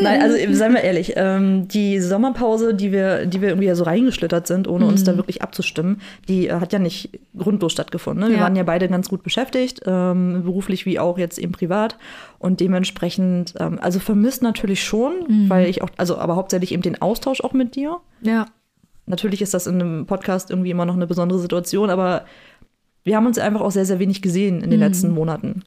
Nein, 0.00 0.22
also 0.22 0.36
seien 0.54 0.74
wir 0.74 0.82
ehrlich, 0.82 1.12
ähm, 1.16 1.68
die 1.68 2.00
Sommerpause, 2.00 2.74
die 2.74 2.92
wir, 2.92 3.26
die 3.26 3.40
wir 3.40 3.48
irgendwie 3.50 3.72
so 3.74 3.84
reingeschlittert 3.84 4.46
sind, 4.46 4.68
ohne 4.68 4.86
uns 4.86 5.04
da 5.04 5.16
wirklich 5.16 5.42
abzustimmen, 5.42 6.00
die 6.28 6.48
äh, 6.48 6.52
hat 6.60 6.72
ja 6.72 6.78
nicht 6.78 7.10
grundlos 7.36 7.72
stattgefunden. 7.72 8.24
Ne? 8.24 8.30
Wir 8.30 8.36
Ja. 8.38 8.42
waren 8.44 8.56
ja 8.56 8.62
beide 8.62 8.88
ganz 8.88 9.08
gut 9.08 9.22
beschäftigt, 9.22 9.80
ähm, 9.86 10.42
beruflich 10.44 10.86
wie 10.86 10.98
auch 10.98 11.18
jetzt 11.18 11.38
eben 11.38 11.52
privat. 11.52 11.96
Und 12.38 12.60
dementsprechend, 12.60 13.54
ähm, 13.58 13.78
also 13.80 13.98
vermisst 13.98 14.42
natürlich 14.42 14.82
schon, 14.84 15.48
weil 15.48 15.68
ich 15.68 15.82
auch, 15.82 15.90
also 15.96 16.18
aber 16.18 16.36
hauptsächlich 16.36 16.72
eben 16.72 16.82
den 16.82 17.00
Austausch 17.00 17.40
auch 17.40 17.52
mit 17.52 17.74
dir. 17.76 17.96
Ja. 18.22 18.46
Natürlich 19.06 19.40
ist 19.40 19.54
das 19.54 19.66
in 19.66 19.80
einem 19.80 20.06
Podcast 20.06 20.50
irgendwie 20.50 20.70
immer 20.70 20.84
noch 20.84 20.94
eine 20.96 21.06
besondere 21.06 21.38
Situation, 21.38 21.90
aber 21.90 22.24
wir 23.04 23.14
haben 23.16 23.26
uns 23.26 23.38
einfach 23.38 23.60
auch 23.60 23.70
sehr, 23.70 23.86
sehr 23.86 24.00
wenig 24.00 24.20
gesehen 24.20 24.62
in 24.62 24.70
den 24.70 24.80
letzten 24.80 25.12
Monaten. 25.12 25.62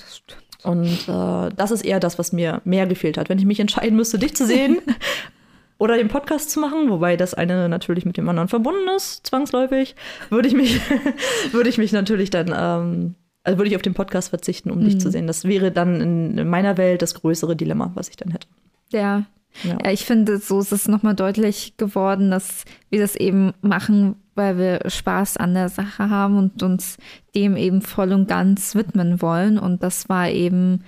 Und 0.63 1.07
äh, 1.07 1.49
das 1.55 1.71
ist 1.71 1.85
eher 1.85 1.99
das, 1.99 2.19
was 2.19 2.33
mir 2.33 2.61
mehr 2.65 2.85
gefehlt 2.87 3.17
hat. 3.17 3.29
Wenn 3.29 3.39
ich 3.39 3.45
mich 3.45 3.59
entscheiden 3.59 3.95
müsste, 3.95 4.19
dich 4.19 4.35
zu 4.35 4.45
sehen 4.45 4.79
oder 5.77 5.97
den 5.97 6.09
Podcast 6.09 6.49
zu 6.49 6.59
machen, 6.59 6.89
wobei 6.89 7.15
das 7.15 7.33
eine 7.33 7.69
natürlich 7.69 8.05
mit 8.05 8.17
dem 8.17 8.27
anderen 8.27 8.49
verbunden 8.49 8.87
ist, 8.95 9.25
zwangsläufig, 9.25 9.95
würde 10.29 10.47
ich 10.47 10.53
mich, 10.53 10.81
würde 11.51 11.69
ich 11.69 11.77
mich 11.77 11.91
natürlich 11.93 12.29
dann, 12.29 12.53
ähm, 12.55 13.15
also 13.43 13.57
würde 13.57 13.69
ich 13.69 13.75
auf 13.75 13.81
den 13.81 13.93
Podcast 13.93 14.29
verzichten, 14.29 14.69
um 14.69 14.83
dich 14.83 14.99
zu 14.99 15.09
sehen. 15.09 15.27
Das 15.27 15.45
wäre 15.45 15.71
dann 15.71 16.01
in, 16.01 16.37
in 16.37 16.49
meiner 16.49 16.77
Welt 16.77 17.01
das 17.01 17.13
größere 17.13 17.55
Dilemma, 17.55 17.91
was 17.95 18.09
ich 18.09 18.17
dann 18.17 18.31
hätte. 18.31 18.47
Ja. 18.91 19.25
Ja. 19.63 19.77
Ja, 19.83 19.91
ich 19.91 20.05
finde, 20.05 20.37
so 20.37 20.59
ist 20.59 20.71
es 20.71 20.87
nochmal 20.87 21.15
deutlich 21.15 21.75
geworden, 21.77 22.31
dass 22.31 22.65
wir 22.89 22.99
das 22.99 23.15
eben 23.15 23.53
machen, 23.61 24.15
weil 24.39 24.57
wir 24.57 24.89
Spaß 24.89 25.35
an 25.35 25.53
der 25.53 25.67
Sache 25.67 26.09
haben 26.09 26.37
und 26.37 26.63
uns 26.63 26.97
dem 27.35 27.57
eben 27.57 27.81
voll 27.81 28.13
und 28.13 28.29
ganz 28.29 28.73
widmen 28.73 29.21
wollen. 29.21 29.59
Und 29.59 29.83
das 29.83 30.07
war 30.07 30.29
eben 30.29 30.85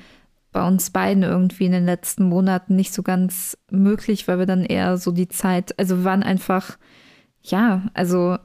bei 0.53 0.65
uns 0.65 0.89
beiden 0.89 1.23
irgendwie 1.23 1.65
in 1.65 1.73
den 1.73 1.85
letzten 1.85 2.23
Monaten 2.23 2.77
nicht 2.77 2.93
so 2.93 3.03
ganz 3.03 3.57
möglich, 3.69 4.29
weil 4.29 4.39
wir 4.39 4.45
dann 4.45 4.63
eher 4.63 4.97
so 4.97 5.11
die 5.11 5.27
Zeit, 5.27 5.77
also 5.77 5.97
wir 5.97 6.03
waren 6.05 6.23
einfach, 6.23 6.77
ja, 7.41 7.89
also 7.93 8.37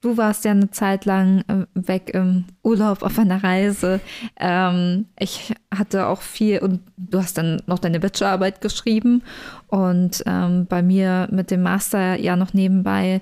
du 0.00 0.16
warst 0.16 0.46
ja 0.46 0.52
eine 0.52 0.70
Zeit 0.70 1.04
lang 1.04 1.44
äh, 1.48 1.66
weg 1.74 2.10
im 2.14 2.46
Urlaub 2.62 3.02
auf 3.02 3.18
einer 3.18 3.44
Reise. 3.44 4.00
Ähm, 4.40 5.04
ich 5.18 5.52
hatte 5.74 6.06
auch 6.06 6.22
viel 6.22 6.60
und 6.60 6.80
du 6.96 7.18
hast 7.18 7.36
dann 7.36 7.60
noch 7.66 7.78
deine 7.78 8.00
Bachelorarbeit 8.00 8.62
geschrieben 8.62 9.22
und 9.66 10.22
ähm, 10.24 10.64
bei 10.66 10.82
mir 10.82 11.28
mit 11.30 11.50
dem 11.50 11.62
Master 11.62 12.18
ja 12.18 12.36
noch 12.36 12.54
nebenbei 12.54 13.20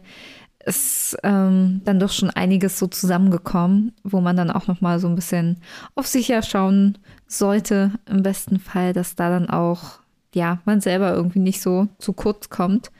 ist 0.67 1.17
ähm, 1.23 1.81
dann 1.85 1.99
doch 2.01 2.11
schon 2.13 2.31
einiges 2.31 2.79
so 2.79 2.87
zusammengekommen, 2.89 3.93
wo 4.05 4.21
man 4.21 4.37
dann 4.37 4.51
auch 4.51 4.67
noch 4.67 4.81
mal 4.81 4.99
so 4.99 5.09
ein 5.09 5.15
bisschen 5.15 5.59
auf 5.95 6.07
sich 6.07 6.29
ja 6.29 6.43
schauen 6.43 6.99
sollte, 7.27 7.93
im 8.11 8.23
besten 8.23 8.59
Fall, 8.59 8.93
dass 8.93 9.15
da 9.15 9.31
dann 9.31 9.49
auch 9.49 10.01
ja 10.35 10.59
man 10.65 10.81
selber 10.81 11.15
irgendwie 11.15 11.39
nicht 11.39 11.63
so 11.63 11.89
zu 11.99 12.13
kurz 12.13 12.51
kommt. 12.51 12.91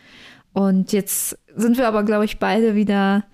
Und 0.53 0.93
jetzt 0.93 1.39
sind 1.55 1.77
wir 1.77 1.87
aber, 1.89 2.03
glaube 2.05 2.25
ich, 2.25 2.39
beide 2.39 2.75
wieder 2.75 3.25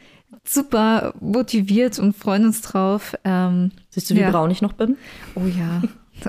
super 0.45 1.15
motiviert 1.21 1.99
und 1.99 2.17
freuen 2.17 2.47
uns 2.47 2.63
drauf. 2.63 3.15
Ähm, 3.25 3.71
Siehst 3.91 4.11
du, 4.11 4.15
wie 4.15 4.21
Ja. 4.21 4.31
braun 4.31 4.51
ich 4.51 4.63
noch 4.63 4.73
bin? 4.73 4.97
oh 5.37 5.43
ja, 5.47 5.83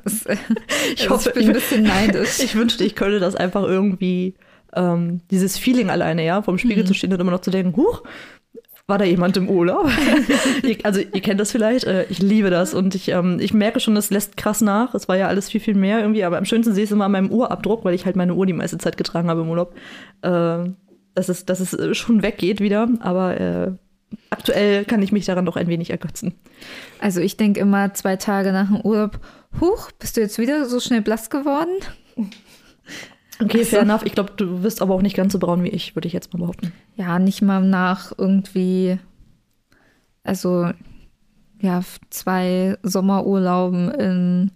das, 0.04 0.26
Ich 0.94 1.04
ich, 1.06 1.10
hoffe, 1.10 1.30
ich 1.30 1.36
bin 1.36 1.48
ein 1.48 1.54
bisschen 1.54 1.84
neidisch. 1.84 2.40
Ich 2.44 2.56
wünschte, 2.56 2.84
ich 2.84 2.96
könnte 2.96 3.20
das 3.20 3.36
einfach 3.36 3.64
irgendwie, 3.64 4.36
ähm, 4.76 5.22
dieses 5.32 5.58
Feeling 5.58 5.90
alleine, 5.90 6.26
ja, 6.26 6.42
vom 6.42 6.58
Spiegel 6.58 6.86
zu 6.86 6.94
stehen 6.94 7.14
und 7.14 7.20
immer 7.20 7.32
noch 7.32 7.42
zu 7.42 7.52
denken, 7.52 7.76
huch, 7.76 8.04
war 8.88 8.98
da 8.98 9.06
jemand 9.06 9.38
im 9.38 9.50
Urlaub? 9.50 9.90
Also 10.84 11.00
ihr 11.00 11.22
kennt 11.22 11.40
das 11.40 11.52
vielleicht, 11.52 11.86
äh, 11.86 12.06
ich 12.10 12.20
liebe 12.20 12.50
das 12.50 12.74
und 12.74 12.96
ich, 12.96 13.10
ähm, 13.10 13.38
ich 13.40 13.54
merke 13.54 13.80
schon, 13.80 13.96
das 13.96 14.10
lässt 14.10 14.38
krass 14.38 14.62
nach. 14.62 14.94
Es 14.94 15.08
war 15.08 15.18
ja 15.18 15.28
alles 15.28 15.50
viel, 15.50 15.62
viel 15.62 15.76
mehr 15.76 16.00
irgendwie, 16.00 16.24
aber 16.24 16.38
am 16.38 16.46
schönsten 16.46 16.74
sehe 16.74 16.84
ich 16.84 16.90
es 16.90 16.94
immer 16.94 17.06
an 17.06 17.12
meinem 17.12 17.32
Uhrabdruck, 17.32 17.86
weil 17.86 17.94
ich 17.94 18.06
halt 18.06 18.16
meine 18.16 18.34
Uhr 18.34 18.46
die 18.46 18.54
meiste 18.54 18.78
Zeit 18.78 18.98
getragen 18.98 19.30
habe 19.30 19.42
im 19.42 19.50
Urlaub. 19.50 19.76
Äh, 20.22 20.70
dass, 21.16 21.30
es, 21.30 21.46
dass 21.46 21.60
es 21.60 21.74
äh, 21.74 21.94
schon 21.94 22.24
weggeht 22.24 22.60
wieder, 22.60 22.90
aber 23.00 23.40
äh, 23.40 23.72
aktuell 24.30 24.86
kann 24.86 25.02
ich 25.02 25.12
mich 25.12 25.26
daran 25.26 25.46
doch 25.46 25.56
ein 25.56 25.68
wenig 25.68 25.90
ergötzen. 25.90 26.34
Also 27.00 27.22
ich 27.22 27.38
denke 27.38 27.60
immer 27.60 27.94
zwei 27.94 28.16
Tage 28.16 28.52
nach 28.52 28.68
dem 28.68 28.82
Urlaub, 28.82 29.20
huch, 29.62 29.92
bist 30.00 30.18
du 30.18 30.22
jetzt 30.22 30.40
wieder 30.40 30.66
so 30.66 30.80
schnell 30.80 31.02
blass 31.02 31.30
geworden? 31.30 31.72
Okay, 33.42 33.66
fair 33.66 33.82
enough. 33.82 34.04
Ich 34.04 34.14
glaube, 34.14 34.34
du 34.36 34.64
wirst 34.64 34.82
aber 34.82 34.94
auch 34.94 35.02
nicht 35.02 35.16
ganz 35.16 35.34
so 35.34 35.40
braun 35.40 35.64
wie 35.64 35.70
ich, 35.70 35.96
würde 35.96 36.08
ich 36.08 36.14
jetzt 36.14 36.34
mal 36.34 36.40
behaupten. 36.40 36.72
Ja, 36.96 37.20
nicht 37.20 37.42
mal 37.42 37.62
nach 37.62 38.14
irgendwie, 38.18 39.00
also 40.24 40.70
ja, 41.62 41.82
zwei 42.10 42.78
Sommerurlauben 42.84 43.92
in, 43.92 44.52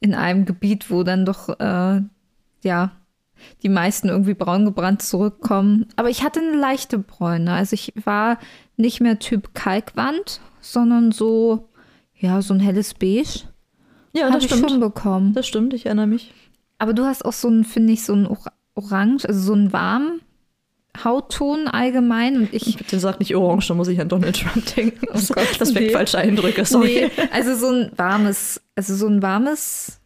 in 0.00 0.14
einem 0.14 0.44
Gebiet, 0.44 0.90
wo 0.90 1.02
dann 1.02 1.26
doch, 1.26 1.48
äh, 1.58 2.00
ja, 2.62 2.92
die 3.62 3.68
meisten 3.68 4.08
irgendwie 4.08 4.34
braun 4.34 4.64
gebrannt 4.64 5.02
zurückkommen. 5.02 5.86
Aber 5.96 6.10
ich 6.10 6.22
hatte 6.22 6.40
eine 6.40 6.56
leichte 6.56 6.98
Bräune. 6.98 7.52
Also 7.52 7.74
ich 7.74 7.92
war 8.04 8.38
nicht 8.76 9.00
mehr 9.00 9.18
Typ 9.18 9.54
Kalkwand, 9.54 10.40
sondern 10.60 11.12
so, 11.12 11.68
ja, 12.16 12.40
so 12.40 12.54
ein 12.54 12.60
helles 12.60 12.94
Beige. 12.94 13.42
Ja, 14.12 14.30
Habe 14.30 14.38
ich 14.38 14.48
schon 14.48 14.80
bekommen. 14.80 15.34
Das 15.34 15.46
stimmt, 15.46 15.74
ich 15.74 15.86
erinnere 15.86 16.06
mich. 16.06 16.32
Aber 16.84 16.92
du 16.92 17.06
hast 17.06 17.24
auch 17.24 17.32
so 17.32 17.48
ein, 17.48 17.64
finde 17.64 17.94
ich, 17.94 18.04
so 18.04 18.12
ein 18.12 18.26
Or 18.26 18.44
Orange, 18.74 19.26
also 19.26 19.40
so 19.40 19.54
einen 19.54 19.72
warmen 19.72 20.20
Hautton 21.02 21.66
allgemein. 21.66 22.36
Und 22.36 22.52
ich. 22.52 22.76
Bitte 22.76 23.00
sag 23.00 23.20
nicht 23.20 23.34
orange, 23.34 23.68
da 23.68 23.74
muss 23.74 23.88
ich 23.88 23.98
an 24.02 24.10
Donald 24.10 24.38
Trump 24.38 24.66
denken. 24.76 25.06
Das, 25.10 25.28
Gott, 25.28 25.48
das 25.58 25.74
weckt 25.74 25.86
nee. 25.86 25.92
falsche 25.94 26.18
Eindrücke, 26.18 26.66
sorry. 26.66 27.10
Nee, 27.16 27.28
also 27.32 27.56
so 27.56 27.72
ein 27.72 27.90
warmes, 27.96 28.60
also 28.74 28.94
so 28.94 29.06
ein 29.06 29.22
warmes. 29.22 29.98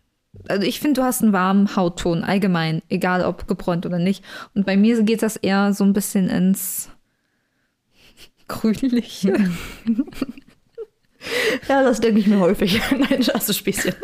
Also 0.47 0.65
ich 0.65 0.79
finde, 0.79 1.01
du 1.01 1.05
hast 1.05 1.21
einen 1.21 1.33
warmen 1.33 1.75
Hautton 1.75 2.23
allgemein, 2.23 2.81
egal 2.89 3.25
ob 3.25 3.49
gebräunt 3.49 3.85
oder 3.85 3.99
nicht. 3.99 4.25
Und 4.55 4.65
bei 4.65 4.77
mir 4.77 5.03
geht 5.03 5.23
das 5.23 5.35
eher 5.35 5.73
so 5.73 5.83
ein 5.83 5.95
bisschen 5.95 6.29
ins 6.29 6.91
Grünliche. 8.47 9.35
Ja, 11.69 11.83
das 11.83 12.01
denke 12.01 12.21
ich 12.21 12.27
mir 12.27 12.39
häufig. 12.39 12.81
Nein, 12.91 13.21
ist 13.21 13.57
Späßchen. 13.57 13.95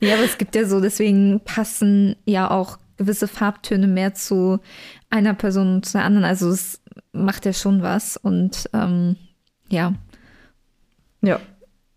Ja, 0.00 0.14
aber 0.14 0.24
es 0.24 0.38
gibt 0.38 0.54
ja 0.54 0.64
so, 0.64 0.80
deswegen 0.80 1.40
passen 1.44 2.16
ja 2.24 2.50
auch 2.50 2.78
gewisse 2.96 3.26
Farbtöne 3.28 3.86
mehr 3.86 4.14
zu 4.14 4.60
einer 5.10 5.34
Person 5.34 5.76
und 5.76 5.86
zu 5.86 5.92
der 5.98 6.04
anderen. 6.04 6.24
Also 6.24 6.50
es 6.50 6.80
macht 7.12 7.44
ja 7.46 7.52
schon 7.52 7.82
was. 7.82 8.16
Und 8.16 8.70
ähm, 8.72 9.16
ja, 9.68 9.94
Ja. 11.20 11.40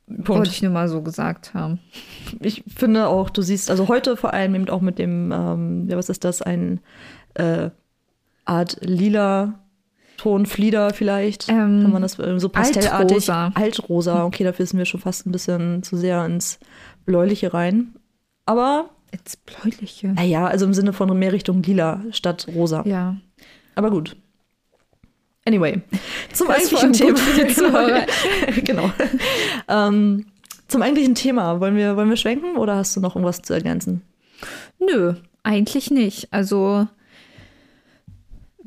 wollte 0.08 0.24
Punkt. 0.24 0.48
ich 0.48 0.62
nur 0.62 0.72
mal 0.72 0.88
so 0.88 1.02
gesagt 1.02 1.54
haben. 1.54 1.80
Ich 2.40 2.64
finde 2.76 3.08
auch, 3.08 3.30
du 3.30 3.42
siehst, 3.42 3.70
also 3.70 3.88
heute 3.88 4.18
vor 4.18 4.34
allem 4.34 4.56
eben 4.56 4.70
auch 4.70 4.82
mit 4.82 4.98
dem, 5.00 5.32
ähm, 5.32 5.88
ja, 5.90 5.98
was 5.98 6.10
ist 6.10 6.24
das, 6.24 6.42
ein 6.42 6.80
äh, 7.36 7.70
Art 8.46 8.78
lila 8.82 9.60
Tonflieder 10.26 10.92
vielleicht. 10.92 11.50
Ähm, 11.50 11.84
Kann 11.84 11.92
man 11.92 12.02
das 12.02 12.18
äh, 12.18 12.40
so 12.40 12.50
pastellartig? 12.50 12.92
Altrosa. 12.92 13.52
Altrosa. 13.54 14.26
Okay, 14.26 14.44
dafür 14.44 14.66
sind 14.66 14.80
wir 14.80 14.86
schon 14.86 15.00
fast 15.00 15.28
ein 15.28 15.32
bisschen 15.32 15.84
zu 15.84 15.98
sehr 15.98 16.26
ins 16.26 16.60
Bläuliche 17.06 17.54
rein. 17.54 17.94
Aber, 18.48 18.90
Ins 19.12 19.38
Bläuliche. 19.38 20.08
naja, 20.08 20.48
also 20.48 20.66
im 20.66 20.74
Sinne 20.74 20.94
von 20.94 21.16
mehr 21.18 21.32
Richtung 21.32 21.62
lila 21.62 22.02
statt 22.10 22.48
rosa. 22.56 22.82
Ja. 22.88 23.18
Aber 23.76 23.92
gut. 23.92 24.16
Anyway, 25.46 25.80
zum 26.34 26.50
eigentlichen 26.50 26.94
Thema. 26.94 27.20
Zuhörer. 27.54 28.08
genau. 28.64 28.90
ähm, 29.68 30.26
zum 30.68 30.82
eigentlichen 30.82 31.14
Thema. 31.14 31.60
Wollen 31.60 31.76
wir, 31.76 31.98
wollen 31.98 32.10
wir 32.10 32.18
schwenken 32.18 32.58
oder 32.58 32.78
hast 32.78 32.96
du 32.96 33.00
noch 33.00 33.16
irgendwas 33.16 33.44
zu 33.44 33.54
ergänzen? 33.54 34.02
Nö, 34.80 35.14
eigentlich 35.44 35.92
nicht. 35.92 36.34
Also, 36.34 36.88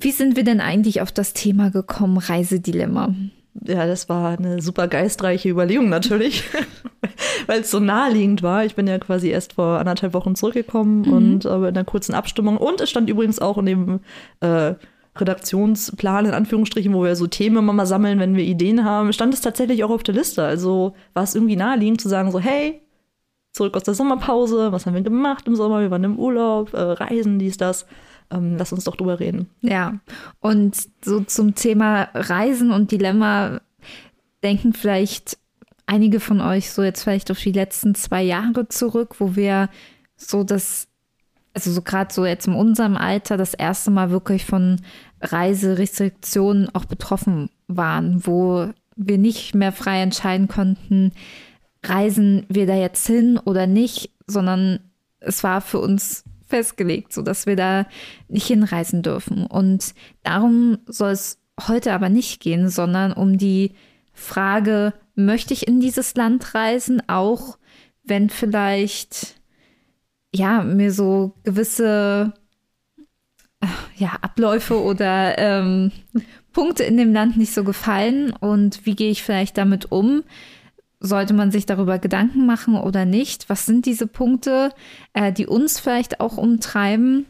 wie 0.00 0.12
sind 0.12 0.36
wir 0.36 0.44
denn 0.44 0.60
eigentlich 0.60 1.00
auf 1.00 1.12
das 1.12 1.32
Thema 1.32 1.70
gekommen, 1.70 2.18
Reisedilemma? 2.18 3.14
Ja, 3.66 3.86
das 3.86 4.08
war 4.08 4.38
eine 4.38 4.62
super 4.62 4.86
geistreiche 4.86 5.48
Überlegung 5.48 5.88
natürlich, 5.88 6.44
weil 7.46 7.60
es 7.60 7.70
so 7.70 7.80
naheliegend 7.80 8.42
war. 8.42 8.64
Ich 8.64 8.74
bin 8.76 8.86
ja 8.86 8.98
quasi 8.98 9.28
erst 9.28 9.54
vor 9.54 9.78
anderthalb 9.78 10.14
Wochen 10.14 10.36
zurückgekommen 10.36 11.10
und 11.10 11.44
äh, 11.44 11.54
in 11.54 11.64
einer 11.64 11.84
kurzen 11.84 12.14
Abstimmung. 12.14 12.56
Und 12.56 12.80
es 12.80 12.90
stand 12.90 13.10
übrigens 13.10 13.40
auch 13.40 13.58
in 13.58 13.66
dem 13.66 14.00
äh, 14.40 14.74
Redaktionsplan, 15.16 16.26
in 16.26 16.34
Anführungsstrichen, 16.34 16.94
wo 16.94 17.02
wir 17.02 17.16
so 17.16 17.26
Themen 17.26 17.56
immer 17.56 17.72
mal 17.72 17.86
sammeln, 17.86 18.20
wenn 18.20 18.36
wir 18.36 18.44
Ideen 18.44 18.84
haben, 18.84 19.12
stand 19.12 19.34
es 19.34 19.40
tatsächlich 19.40 19.82
auch 19.82 19.90
auf 19.90 20.04
der 20.04 20.14
Liste. 20.14 20.44
Also 20.44 20.94
war 21.14 21.24
es 21.24 21.34
irgendwie 21.34 21.56
naheliegend 21.56 22.00
zu 22.00 22.08
sagen, 22.08 22.30
so, 22.30 22.38
hey, 22.38 22.80
zurück 23.52 23.76
aus 23.76 23.82
der 23.82 23.94
Sommerpause, 23.94 24.70
was 24.70 24.86
haben 24.86 24.94
wir 24.94 25.02
gemacht 25.02 25.46
im 25.48 25.56
Sommer? 25.56 25.80
Wir 25.80 25.90
waren 25.90 26.04
im 26.04 26.18
Urlaub, 26.18 26.72
äh, 26.74 26.80
Reisen, 26.80 27.38
dies, 27.38 27.56
das. 27.56 27.86
Ähm, 28.30 28.56
lass 28.58 28.72
uns 28.72 28.84
doch 28.84 28.96
drüber 28.96 29.20
reden. 29.20 29.48
Ja, 29.62 30.00
und 30.40 30.76
so 31.04 31.20
zum 31.20 31.54
Thema 31.54 32.08
Reisen 32.14 32.70
und 32.70 32.90
Dilemma 32.90 33.60
denken 34.42 34.72
vielleicht 34.72 35.38
einige 35.86 36.20
von 36.20 36.40
euch 36.40 36.70
so 36.70 36.82
jetzt 36.82 37.02
vielleicht 37.02 37.30
auf 37.30 37.38
die 37.38 37.52
letzten 37.52 37.94
zwei 37.94 38.22
Jahre 38.22 38.68
zurück, 38.68 39.16
wo 39.18 39.34
wir 39.34 39.70
so 40.16 40.44
das, 40.44 40.88
also 41.54 41.72
so 41.72 41.82
gerade 41.82 42.12
so 42.12 42.26
jetzt 42.26 42.46
in 42.46 42.54
unserem 42.54 42.96
Alter 42.96 43.36
das 43.36 43.54
erste 43.54 43.90
Mal 43.90 44.10
wirklich 44.10 44.44
von 44.44 44.80
Reiserestriktionen 45.22 46.68
auch 46.74 46.84
betroffen 46.84 47.50
waren, 47.66 48.26
wo 48.26 48.68
wir 48.96 49.18
nicht 49.18 49.54
mehr 49.54 49.72
frei 49.72 50.02
entscheiden 50.02 50.48
konnten, 50.48 51.12
reisen 51.84 52.44
wir 52.48 52.66
da 52.66 52.74
jetzt 52.74 53.06
hin 53.06 53.38
oder 53.42 53.66
nicht, 53.66 54.10
sondern 54.26 54.80
es 55.20 55.42
war 55.42 55.60
für 55.60 55.78
uns 55.78 56.24
festgelegt, 56.48 57.12
sodass 57.12 57.46
wir 57.46 57.56
da 57.56 57.86
nicht 58.28 58.46
hinreisen 58.46 59.02
dürfen. 59.02 59.46
Und 59.46 59.94
darum 60.22 60.78
soll 60.86 61.12
es 61.12 61.38
heute 61.66 61.92
aber 61.92 62.08
nicht 62.08 62.40
gehen, 62.40 62.68
sondern 62.68 63.12
um 63.12 63.38
die 63.38 63.74
Frage, 64.12 64.94
möchte 65.14 65.54
ich 65.54 65.68
in 65.68 65.80
dieses 65.80 66.14
Land 66.14 66.54
reisen, 66.54 67.02
auch 67.08 67.58
wenn 68.04 68.30
vielleicht 68.30 69.36
ja 70.34 70.62
mir 70.62 70.92
so 70.92 71.34
gewisse 71.44 72.32
äh, 73.60 73.66
ja, 73.96 74.16
Abläufe 74.20 74.80
oder 74.82 75.38
ähm, 75.38 75.92
Punkte 76.52 76.84
in 76.84 76.96
dem 76.96 77.12
Land 77.12 77.36
nicht 77.36 77.52
so 77.52 77.64
gefallen 77.64 78.32
und 78.32 78.84
wie 78.86 78.94
gehe 78.94 79.10
ich 79.10 79.22
vielleicht 79.22 79.58
damit 79.58 79.92
um? 79.92 80.22
Sollte 81.00 81.34
man 81.34 81.50
sich 81.50 81.66
darüber 81.66 81.98
Gedanken 81.98 82.46
machen 82.46 82.76
oder 82.76 83.04
nicht? 83.04 83.48
Was 83.48 83.66
sind 83.66 83.86
diese 83.86 84.06
Punkte, 84.06 84.72
äh, 85.12 85.32
die 85.32 85.46
uns 85.46 85.78
vielleicht 85.78 86.20
auch 86.20 86.36
umtreiben? 86.36 87.26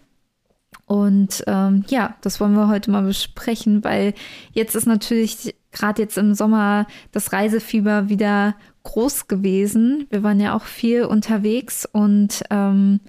Und 0.87 1.45
ähm, 1.47 1.85
ja, 1.89 2.17
das 2.23 2.41
wollen 2.41 2.55
wir 2.55 2.69
heute 2.69 2.91
mal 2.91 3.03
besprechen, 3.03 3.85
weil 3.85 4.15
jetzt 4.53 4.75
ist 4.75 4.87
natürlich 4.87 5.55
gerade 5.71 6.03
jetzt 6.03 6.17
im 6.17 6.35
Sommer 6.35 6.87
das 7.13 7.33
Reisefieber 7.33 8.09
wieder 8.09 8.55
groß 8.85 9.29
gewesen. 9.29 10.07
Wir 10.09 10.23
waren 10.23 10.41
ja 10.41 10.57
auch 10.57 10.65
viel 10.65 11.05
unterwegs 11.05 11.87
und 11.91 12.43
ähm, 12.51 13.01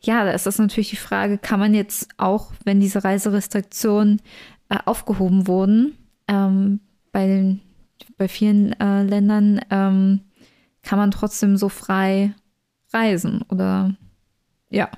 ja, 0.00 0.24
da 0.24 0.30
ist 0.30 0.46
das 0.46 0.58
natürlich 0.58 0.90
die 0.90 0.96
Frage, 0.96 1.38
kann 1.38 1.60
man 1.60 1.74
jetzt 1.74 2.08
auch, 2.16 2.52
wenn 2.64 2.80
diese 2.80 3.04
Reiserestriktionen 3.04 4.22
äh, 4.68 4.78
aufgehoben 4.84 5.46
wurden, 5.46 5.98
ähm, 6.28 6.80
bei, 7.12 7.26
den, 7.26 7.60
bei 8.16 8.28
vielen 8.28 8.78
äh, 8.80 9.02
Ländern, 9.02 9.60
ähm, 9.70 10.20
kann 10.82 10.98
man 10.98 11.10
trotzdem 11.10 11.56
so 11.56 11.68
frei 11.68 12.34
reisen 12.92 13.42
oder 13.50 13.94
ja. 14.70 14.88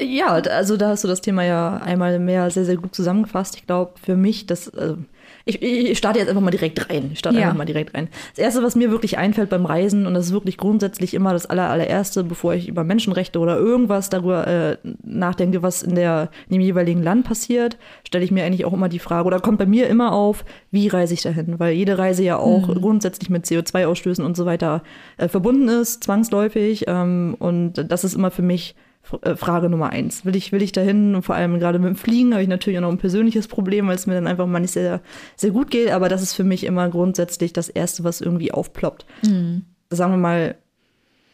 Ja, 0.00 0.28
also 0.28 0.76
da 0.76 0.90
hast 0.90 1.04
du 1.04 1.08
das 1.08 1.20
Thema 1.20 1.44
ja 1.44 1.76
einmal 1.76 2.18
mehr 2.18 2.50
sehr, 2.50 2.64
sehr 2.64 2.76
gut 2.76 2.94
zusammengefasst. 2.94 3.56
Ich 3.56 3.66
glaube, 3.66 3.94
für 4.02 4.16
mich, 4.16 4.46
das, 4.46 4.68
also 4.68 4.98
ich, 5.46 5.60
ich 5.62 5.98
starte 5.98 6.18
jetzt 6.18 6.28
einfach 6.28 6.40
mal 6.40 6.50
direkt 6.50 6.88
rein. 6.88 7.10
Ich 7.12 7.18
starte 7.18 7.38
ja. 7.38 7.44
einfach 7.44 7.58
mal 7.58 7.66
direkt 7.66 7.94
rein. 7.94 8.08
Das 8.30 8.38
Erste, 8.38 8.62
was 8.62 8.76
mir 8.76 8.90
wirklich 8.90 9.18
einfällt 9.18 9.50
beim 9.50 9.66
Reisen, 9.66 10.06
und 10.06 10.14
das 10.14 10.26
ist 10.26 10.32
wirklich 10.32 10.56
grundsätzlich 10.56 11.12
immer 11.12 11.34
das 11.34 11.44
aller, 11.44 11.68
allererste, 11.68 12.24
bevor 12.24 12.54
ich 12.54 12.66
über 12.66 12.82
Menschenrechte 12.82 13.38
oder 13.38 13.58
irgendwas 13.58 14.08
darüber 14.08 14.46
äh, 14.46 14.76
nachdenke, 15.02 15.62
was 15.62 15.82
in, 15.82 15.96
der, 15.96 16.30
in 16.48 16.54
dem 16.54 16.62
jeweiligen 16.62 17.02
Land 17.02 17.26
passiert, 17.26 17.76
stelle 18.06 18.24
ich 18.24 18.30
mir 18.30 18.44
eigentlich 18.44 18.64
auch 18.64 18.72
immer 18.72 18.88
die 18.88 18.98
Frage, 18.98 19.26
oder 19.26 19.40
kommt 19.40 19.58
bei 19.58 19.66
mir 19.66 19.86
immer 19.88 20.12
auf, 20.12 20.46
wie 20.70 20.88
reise 20.88 21.12
ich 21.12 21.22
dahin? 21.22 21.58
Weil 21.58 21.74
jede 21.74 21.98
Reise 21.98 22.22
ja 22.22 22.38
auch 22.38 22.68
mhm. 22.68 22.74
grundsätzlich 22.74 23.28
mit 23.28 23.44
CO2-Ausstößen 23.44 24.24
und 24.24 24.36
so 24.36 24.46
weiter 24.46 24.82
äh, 25.18 25.28
verbunden 25.28 25.68
ist, 25.68 26.04
zwangsläufig. 26.04 26.84
Ähm, 26.88 27.36
und 27.38 27.90
das 27.90 28.04
ist 28.04 28.14
immer 28.14 28.30
für 28.30 28.42
mich 28.42 28.74
Frage 29.04 29.68
Nummer 29.68 29.90
eins. 29.90 30.24
Will 30.24 30.34
ich, 30.34 30.50
will 30.50 30.62
ich 30.62 30.72
dahin? 30.72 31.14
Und 31.14 31.22
vor 31.22 31.34
allem 31.34 31.58
gerade 31.58 31.78
mit 31.78 31.88
dem 31.88 31.96
Fliegen 31.96 32.32
habe 32.32 32.42
ich 32.42 32.48
natürlich 32.48 32.78
auch 32.78 32.82
noch 32.82 32.90
ein 32.90 32.98
persönliches 32.98 33.48
Problem, 33.48 33.86
weil 33.86 33.96
es 33.96 34.06
mir 34.06 34.14
dann 34.14 34.26
einfach 34.26 34.46
mal 34.46 34.60
nicht 34.60 34.72
sehr, 34.72 35.02
sehr 35.36 35.50
gut 35.50 35.70
geht. 35.70 35.90
Aber 35.90 36.08
das 36.08 36.22
ist 36.22 36.32
für 36.32 36.44
mich 36.44 36.64
immer 36.64 36.88
grundsätzlich 36.88 37.52
das 37.52 37.68
Erste, 37.68 38.02
was 38.02 38.20
irgendwie 38.20 38.52
aufploppt. 38.52 39.04
Mhm. 39.22 39.66
Sagen 39.90 40.12
wir 40.12 40.18
mal, 40.18 40.54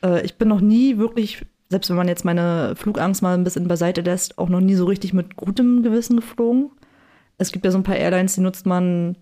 äh, 0.02 0.24
ich 0.24 0.36
bin 0.36 0.48
noch 0.48 0.60
nie 0.60 0.98
wirklich, 0.98 1.46
selbst 1.68 1.88
wenn 1.90 1.96
man 1.96 2.08
jetzt 2.08 2.24
meine 2.24 2.74
Flugangst 2.76 3.22
mal 3.22 3.34
ein 3.34 3.44
bisschen 3.44 3.68
beiseite 3.68 4.00
lässt, 4.00 4.36
auch 4.38 4.48
noch 4.48 4.60
nie 4.60 4.74
so 4.74 4.86
richtig 4.86 5.12
mit 5.12 5.36
gutem 5.36 5.82
Gewissen 5.82 6.16
geflogen. 6.16 6.70
Es 7.38 7.52
gibt 7.52 7.64
ja 7.64 7.70
so 7.70 7.78
ein 7.78 7.84
paar 7.84 7.96
Airlines, 7.96 8.34
die 8.34 8.40
nutzt 8.40 8.66
man 8.66 9.16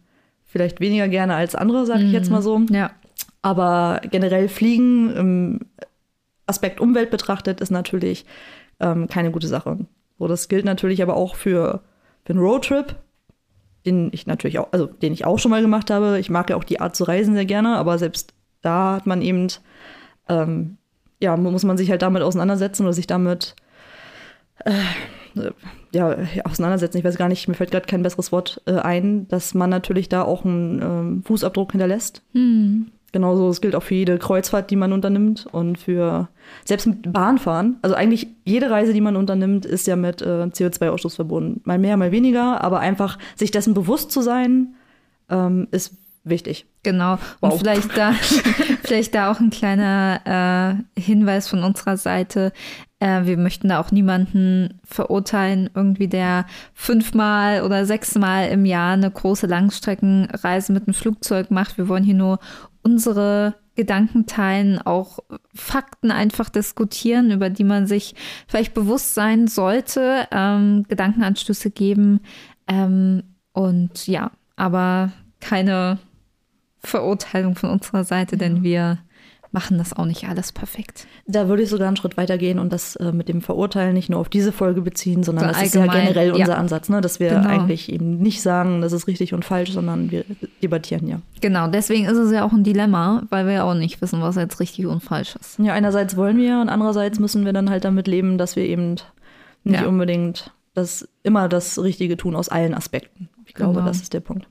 vielleicht 0.47 0.81
weniger 0.81 1.09
gerne 1.09 1.35
als 1.35 1.55
andere, 1.55 1.85
sage 1.85 2.05
ich 2.05 2.13
jetzt 2.13 2.29
mhm. 2.29 2.33
mal 2.33 2.43
so. 2.43 2.61
Ja. 2.71 2.91
Aber 3.43 4.01
generell 4.11 4.49
Fliegen 4.49 5.15
im 5.15 5.61
Aspekt 6.49 6.81
Umwelt 6.81 7.11
betrachtet, 7.11 7.61
ist 7.61 7.71
natürlich 7.71 8.25
ähm, 8.81 9.09
keine 9.09 9.31
gute 9.31 9.49
Sache. 9.49 9.79
So, 10.19 10.27
das 10.27 10.49
gilt 10.49 10.65
natürlich 10.65 11.03
aber 11.03 11.17
auch 11.17 11.37
für, 11.37 11.83
einen 12.29 12.41
Roadtrip, 12.41 12.97
den 13.87 14.11
ich 14.13 14.27
natürlich 14.27 14.59
auch, 14.59 14.69
also 14.73 14.87
den 14.87 15.13
ich 15.13 15.25
auch 15.25 15.39
schon 15.39 15.51
mal 15.51 15.63
gemacht 15.63 15.91
habe. 15.91 16.19
Ich 16.19 16.31
mag 16.31 16.51
ja 16.51 16.57
auch 16.57 16.65
die 16.65 16.81
Art 16.81 16.97
zu 16.97 17.05
reisen 17.05 17.35
sehr 17.35 17.47
gerne, 17.47 17.77
aber 17.77 17.99
selbst 17.99 18.35
da 18.61 18.97
hat 18.97 19.07
man 19.07 19.23
eben, 19.23 19.49
ähm, 20.29 20.77
ja, 21.21 21.37
muss 21.37 21.65
man 21.65 21.77
sich 21.77 21.91
halt 21.91 22.03
damit 22.03 22.23
auseinandersetzen 22.23 22.83
oder 22.83 22.93
sich 22.93 23.07
damit 23.07 23.57
äh, 24.65 24.73
ja, 25.93 26.17
auseinandersetzen. 26.45 26.99
Ich 26.99 27.05
weiß 27.05 27.17
gar 27.17 27.29
nicht, 27.29 27.49
mir 27.49 27.55
fällt 27.55 27.71
gerade 27.71 27.87
kein 27.87 28.03
besseres 28.03 28.33
Wort 28.33 28.61
äh, 28.67 28.75
ein, 28.75 29.29
dass 29.29 29.55
man 29.55 29.71
natürlich 29.71 30.09
da 30.09 30.23
auch 30.23 30.45
einen 30.45 30.83
ähm, 30.83 31.23
Fußabdruck 31.25 31.73
hinterlässt. 31.73 32.23
Mhm. 32.33 32.91
Genauso, 33.11 33.49
es 33.49 33.63
gilt 33.63 33.75
auch 33.75 33.83
für 33.83 33.95
jede 33.95 34.19
Kreuzfahrt, 34.19 34.71
die 34.71 34.77
man 34.77 34.93
unternimmt 34.93 35.47
und 35.51 35.79
für 35.79 36.29
selbst 36.65 36.87
mit 36.87 37.11
Bahnfahren. 37.11 37.79
Also 37.81 37.95
eigentlich 37.95 38.29
jede 38.45 38.71
Reise, 38.71 38.93
die 38.93 39.01
man 39.01 39.17
unternimmt, 39.17 39.65
ist 39.65 39.87
ja 39.87 39.97
mit 39.97 40.21
äh, 40.21 40.45
CO2-Ausstoß 40.45 41.15
verbunden. 41.15 41.63
Mal 41.65 41.79
mehr, 41.79 41.97
mal 41.97 42.13
weniger, 42.13 42.63
aber 42.63 42.81
einfach 42.81 43.19
sich 43.35 43.51
dessen 43.51 43.73
bewusst 43.73 44.13
zu 44.13 44.21
sein, 44.21 44.75
ähm, 45.31 45.69
ist 45.71 45.95
wichtig. 46.25 46.67
Genau. 46.83 47.19
Wow. 47.41 47.53
Und 47.53 47.59
vielleicht 47.61 47.97
da, 47.97 48.13
vielleicht 48.83 49.15
da 49.15 49.31
auch 49.31 49.41
ein 49.41 49.51
kleiner 49.51 50.85
äh, 50.97 51.01
Hinweis 51.01 51.49
von 51.49 51.63
unserer 51.63 51.97
Seite. 51.97 52.53
Äh, 53.01 53.25
wir 53.25 53.37
möchten 53.37 53.69
da 53.69 53.81
auch 53.81 53.91
niemanden 53.91 54.81
verurteilen, 54.85 55.71
irgendwie 55.75 56.09
der 56.09 56.47
fünfmal 56.75 57.63
oder 57.63 57.87
sechsmal 57.87 58.49
im 58.49 58.65
Jahr 58.65 58.93
eine 58.93 59.11
große 59.11 59.47
Langstreckenreise 59.47 60.73
mit 60.73 60.87
einem 60.87 60.95
Flugzeug 60.95 61.51
macht. 61.51 61.79
Wir 61.79 61.89
wollen 61.89 62.05
hier 62.05 62.15
nur 62.15 62.39
unsere 62.89 63.55
Gedanken 63.75 64.27
teilen, 64.27 64.79
auch 64.79 65.21
Fakten 65.55 66.11
einfach 66.11 66.49
diskutieren, 66.49 67.31
über 67.31 67.51
die 67.51 67.65
man 67.65 67.87
sich 67.87 68.15
vielleicht 68.49 68.75
bewusst 68.75 69.15
sein 69.15 69.47
sollte, 69.47 70.27
ähm, 70.33 70.85
Gedankenanstöße 70.89 71.71
geben 71.71 72.21
ähm, 72.67 73.23
und 73.53 74.07
ja, 74.07 74.33
aber 74.57 75.13
keine 75.41 75.99
Verurteilung 76.81 77.55
von 77.55 77.71
unserer 77.71 78.05
Seite, 78.05 78.37
denn 78.37 78.63
wir 78.63 78.99
machen 79.51 79.79
das 79.79 79.95
auch 79.95 80.05
nicht 80.05 80.29
alles 80.29 80.53
perfekt. 80.53 81.07
Da 81.27 81.49
würde 81.49 81.63
ich 81.63 81.71
sogar 81.71 81.89
einen 81.89 81.97
Schritt 81.97 82.17
weiter 82.17 82.37
gehen 82.37 82.59
und 82.59 82.73
das 82.73 82.97
äh, 82.97 83.13
mit 83.13 83.29
dem 83.29 83.41
Verurteilen 83.41 83.95
nicht 83.95 84.11
nur 84.11 84.21
auf 84.21 84.29
diese 84.29 84.53
Folge 84.53 84.83
beziehen, 84.83 85.23
sondern 85.23 85.47
so 85.47 85.53
das 85.53 85.63
ist 85.63 85.75
ja 85.75 85.87
generell 85.87 86.33
unser 86.33 86.53
ja. 86.53 86.57
Ansatz, 86.57 86.89
ne? 86.89 87.01
dass 87.01 87.19
wir 87.19 87.31
genau. 87.31 87.49
eigentlich 87.49 87.91
eben 87.91 88.19
nicht 88.19 88.43
sagen, 88.43 88.83
das 88.83 88.93
ist 88.93 89.07
richtig 89.07 89.33
und 89.33 89.45
falsch, 89.45 89.73
sondern 89.73 90.11
wir 90.11 90.25
debattieren 90.63 91.09
ja. 91.09 91.21
Genau, 91.41 91.69
deswegen 91.69 92.05
ist 92.05 92.19
es 92.19 92.33
ja 92.33 92.45
auch 92.45 92.53
ein 92.53 92.65
Dilemma, 92.65 93.23
weil 93.31 93.47
wir 93.47 93.55
ja 93.55 93.65
auch 93.65 93.75
nicht 93.75 94.03
wissen, 94.03 94.21
was 94.21 94.37
jetzt 94.37 94.61
richtig 94.61 94.87
und 94.87 95.03
falsch 95.03 95.37
ist. 95.41 95.59
Ja, 95.59 95.73
einerseits 95.73 96.17
wollen 96.17 96.37
wir 96.39 96.61
und 96.61 96.69
andererseits 96.69 97.19
müssen 97.19 97.45
wir 97.45 97.53
dann 97.53 97.71
halt 97.71 97.85
damit 97.85 98.07
leben, 98.07 98.39
dass 98.39 98.57
wir 98.57 98.65
eben 98.65 98.97
nicht 99.65 99.81
ja. 99.81 99.87
unbedingt 99.87 100.53
das 100.75 101.09
immer 101.23 101.49
das 101.49 101.83
Richtige 101.83 102.17
tun 102.17 102.37
aus 102.37 102.49
allen 102.49 102.75
Aspekten. 102.75 103.29
Ich 103.47 103.55
glaube, 103.55 103.75
genau. 103.75 103.87
das 103.87 104.01
ist 104.01 104.13
der 104.13 104.21
Punkt. 104.21 104.47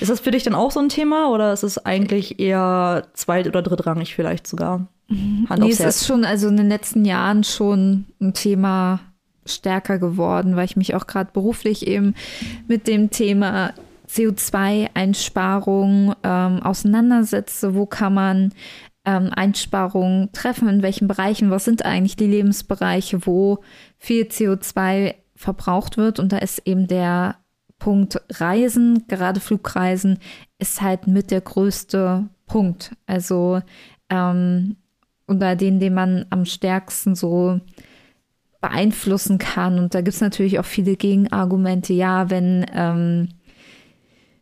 Ist 0.00 0.10
das 0.10 0.20
für 0.20 0.30
dich 0.30 0.42
dann 0.42 0.54
auch 0.54 0.70
so 0.70 0.80
ein 0.80 0.88
Thema 0.88 1.30
oder 1.30 1.52
ist 1.52 1.62
es 1.62 1.84
eigentlich 1.84 2.40
eher 2.40 3.06
zweit- 3.14 3.46
oder 3.46 3.62
drittrangig 3.62 4.14
vielleicht 4.14 4.46
sogar? 4.46 4.86
Mhm. 5.08 5.46
Hand 5.48 5.62
nee, 5.62 5.70
es 5.70 5.80
ist 5.80 6.06
schon, 6.06 6.24
also 6.24 6.48
in 6.48 6.56
den 6.56 6.68
letzten 6.68 7.04
Jahren 7.04 7.44
schon 7.44 8.06
ein 8.20 8.34
Thema 8.34 9.00
stärker 9.46 9.98
geworden, 9.98 10.56
weil 10.56 10.64
ich 10.64 10.76
mich 10.76 10.94
auch 10.94 11.06
gerade 11.06 11.30
beruflich 11.32 11.86
eben 11.86 12.14
mit 12.68 12.86
dem 12.86 13.10
Thema 13.10 13.72
CO2-Einsparung 14.08 16.14
ähm, 16.22 16.62
auseinandersetze. 16.62 17.74
Wo 17.74 17.86
kann 17.86 18.14
man 18.14 18.52
ähm, 19.04 19.30
Einsparungen 19.34 20.30
treffen? 20.32 20.68
In 20.68 20.82
welchen 20.82 21.08
Bereichen? 21.08 21.50
Was 21.50 21.64
sind 21.64 21.84
eigentlich 21.84 22.16
die 22.16 22.26
Lebensbereiche, 22.26 23.26
wo 23.26 23.60
viel 23.98 24.24
CO2 24.24 25.14
verbraucht 25.34 25.96
wird? 25.96 26.20
Und 26.20 26.32
da 26.32 26.38
ist 26.38 26.62
eben 26.66 26.86
der 26.86 27.36
Punkt 27.82 28.20
Reisen, 28.30 29.08
gerade 29.08 29.40
Flugreisen, 29.40 30.18
ist 30.60 30.80
halt 30.82 31.08
mit 31.08 31.32
der 31.32 31.40
größte 31.40 32.28
Punkt. 32.46 32.92
Also 33.06 33.60
ähm, 34.08 34.76
unter 35.26 35.56
den, 35.56 35.80
den 35.80 35.92
man 35.92 36.26
am 36.30 36.44
stärksten 36.44 37.16
so 37.16 37.60
beeinflussen 38.60 39.38
kann. 39.38 39.80
Und 39.80 39.96
da 39.96 40.00
gibt 40.00 40.14
es 40.14 40.20
natürlich 40.20 40.60
auch 40.60 40.64
viele 40.64 40.94
Gegenargumente. 40.94 41.92
Ja, 41.92 42.30
wenn, 42.30 42.64
ähm, 42.72 43.30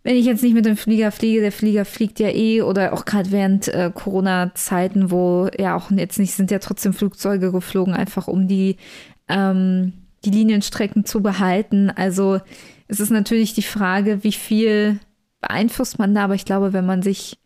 wenn 0.02 0.16
ich 0.16 0.26
jetzt 0.26 0.42
nicht 0.42 0.54
mit 0.54 0.66
dem 0.66 0.76
Flieger 0.76 1.10
fliege, 1.10 1.40
der 1.40 1.52
Flieger 1.52 1.86
fliegt 1.86 2.20
ja 2.20 2.28
eh, 2.28 2.60
oder 2.60 2.92
auch 2.92 3.06
gerade 3.06 3.30
während 3.30 3.68
äh, 3.68 3.90
Corona-Zeiten, 3.94 5.10
wo 5.10 5.48
ja 5.58 5.76
auch 5.76 5.90
jetzt 5.90 6.18
nicht 6.18 6.34
sind 6.34 6.50
ja 6.50 6.58
trotzdem 6.58 6.92
Flugzeuge 6.92 7.52
geflogen, 7.52 7.94
einfach 7.94 8.28
um 8.28 8.48
die, 8.48 8.76
ähm, 9.28 9.94
die 10.26 10.30
Linienstrecken 10.30 11.06
zu 11.06 11.22
behalten. 11.22 11.88
Also 11.88 12.40
es 12.90 12.98
ist 12.98 13.10
natürlich 13.10 13.54
die 13.54 13.62
Frage, 13.62 14.24
wie 14.24 14.32
viel 14.32 14.98
beeinflusst 15.40 15.98
man 15.98 16.14
da, 16.14 16.24
aber 16.24 16.34
ich 16.34 16.44
glaube, 16.44 16.72
wenn 16.72 16.84
man 16.84 17.02
sich 17.02 17.38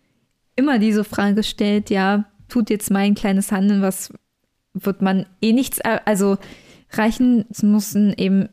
immer 0.57 0.79
diese 0.79 1.05
Frage 1.05 1.43
stellt, 1.43 1.91
ja, 1.91 2.25
tut 2.49 2.71
jetzt 2.71 2.91
mein 2.91 3.15
kleines 3.15 3.53
Handeln, 3.53 3.83
was 3.83 4.13
wird 4.73 5.03
man 5.03 5.27
eh 5.43 5.53
nichts, 5.53 5.81
also 5.81 6.39
reichen, 6.91 7.45
es 7.51 7.63
müssen 7.63 8.15
eben 8.17 8.49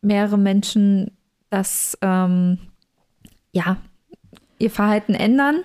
mehrere 0.00 0.38
Menschen 0.38 1.10
das, 1.50 1.98
ähm, 2.00 2.58
ja, 3.52 3.76
ihr 4.58 4.70
Verhalten 4.70 5.14
ändern, 5.14 5.62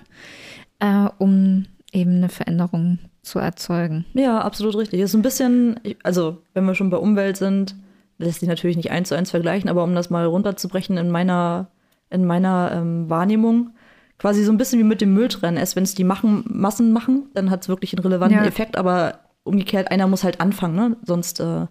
äh, 0.80 1.08
um 1.18 1.66
eben 1.92 2.16
eine 2.16 2.28
Veränderung 2.28 2.98
zu 3.22 3.38
erzeugen. 3.38 4.04
Ja, 4.12 4.40
absolut 4.40 4.76
richtig. 4.76 5.00
Das 5.00 5.10
ist 5.10 5.14
ein 5.14 5.22
bisschen, 5.22 5.80
also 6.02 6.42
wenn 6.52 6.66
wir 6.66 6.74
schon 6.74 6.90
bei 6.90 6.98
Umwelt 6.98 7.38
sind, 7.38 7.74
lässt 8.18 8.40
sich 8.40 8.48
natürlich 8.48 8.76
nicht 8.76 8.90
eins 8.90 9.08
zu 9.08 9.14
eins 9.14 9.30
vergleichen, 9.30 9.70
aber 9.70 9.84
um 9.84 9.94
das 9.94 10.10
mal 10.10 10.26
runterzubrechen 10.26 10.96
in 10.96 11.10
meiner, 11.10 11.68
in 12.10 12.24
meiner 12.24 12.72
ähm, 12.74 13.08
Wahrnehmung, 13.08 13.70
quasi 14.18 14.44
so 14.44 14.52
ein 14.52 14.58
bisschen 14.58 14.80
wie 14.80 14.84
mit 14.84 15.00
dem 15.00 15.14
Mülltrennen. 15.14 15.56
Erst 15.58 15.76
wenn 15.76 15.84
es 15.84 15.94
die 15.94 16.04
machen, 16.04 16.44
Massen 16.48 16.92
machen, 16.92 17.30
dann 17.34 17.50
hat 17.50 17.62
es 17.62 17.68
wirklich 17.68 17.94
einen 17.94 18.02
relevanten 18.02 18.40
ja. 18.40 18.44
Effekt, 18.44 18.76
aber 18.76 19.20
umgekehrt, 19.44 19.90
einer 19.90 20.06
muss 20.06 20.24
halt 20.24 20.40
anfangen, 20.40 20.74
ne? 20.74 20.96
Sonst, 21.04 21.40
äh, 21.40 21.66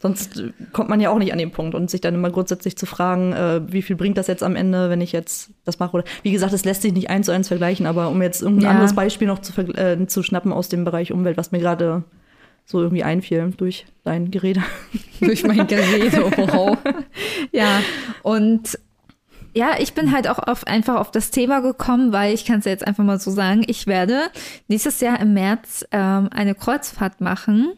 sonst 0.00 0.42
kommt 0.72 0.90
man 0.90 1.00
ja 1.00 1.10
auch 1.10 1.18
nicht 1.18 1.32
an 1.32 1.38
den 1.38 1.52
Punkt 1.52 1.74
und 1.74 1.88
sich 1.88 2.00
dann 2.00 2.14
immer 2.14 2.30
grundsätzlich 2.30 2.76
zu 2.76 2.86
fragen, 2.86 3.32
äh, 3.32 3.60
wie 3.72 3.82
viel 3.82 3.96
bringt 3.96 4.18
das 4.18 4.26
jetzt 4.26 4.42
am 4.42 4.56
Ende, 4.56 4.90
wenn 4.90 5.00
ich 5.00 5.12
jetzt 5.12 5.50
das 5.64 5.78
mache. 5.78 5.92
Oder 5.92 6.04
wie 6.22 6.32
gesagt, 6.32 6.52
es 6.52 6.64
lässt 6.64 6.82
sich 6.82 6.92
nicht 6.92 7.10
eins 7.10 7.26
zu 7.26 7.32
eins 7.32 7.48
vergleichen, 7.48 7.86
aber 7.86 8.08
um 8.08 8.20
jetzt 8.20 8.42
irgendein 8.42 8.64
ja. 8.64 8.70
anderes 8.70 8.94
Beispiel 8.94 9.28
noch 9.28 9.38
zu, 9.38 9.58
äh, 9.60 10.06
zu 10.06 10.22
schnappen 10.22 10.52
aus 10.52 10.68
dem 10.68 10.84
Bereich 10.84 11.12
Umwelt, 11.12 11.36
was 11.36 11.52
mir 11.52 11.60
gerade 11.60 12.02
so 12.70 12.80
irgendwie 12.80 13.02
einfiel 13.02 13.52
durch 13.56 13.84
dein 14.04 14.30
Gerede. 14.30 14.62
durch 15.20 15.42
mein 15.44 15.66
Gerede, 15.66 16.22
wow. 16.36 16.78
ja, 17.52 17.80
und 18.22 18.78
ja, 19.52 19.74
ich 19.80 19.94
bin 19.94 20.12
halt 20.12 20.28
auch 20.28 20.38
auf, 20.38 20.64
einfach 20.68 21.00
auf 21.00 21.10
das 21.10 21.32
Thema 21.32 21.60
gekommen, 21.60 22.12
weil 22.12 22.32
ich 22.32 22.44
kann 22.44 22.60
es 22.60 22.66
jetzt 22.66 22.86
einfach 22.86 23.02
mal 23.02 23.18
so 23.18 23.32
sagen, 23.32 23.64
ich 23.66 23.88
werde 23.88 24.30
nächstes 24.68 25.00
Jahr 25.00 25.18
im 25.18 25.34
März 25.34 25.84
ähm, 25.90 26.28
eine 26.30 26.54
Kreuzfahrt 26.54 27.20
machen 27.20 27.72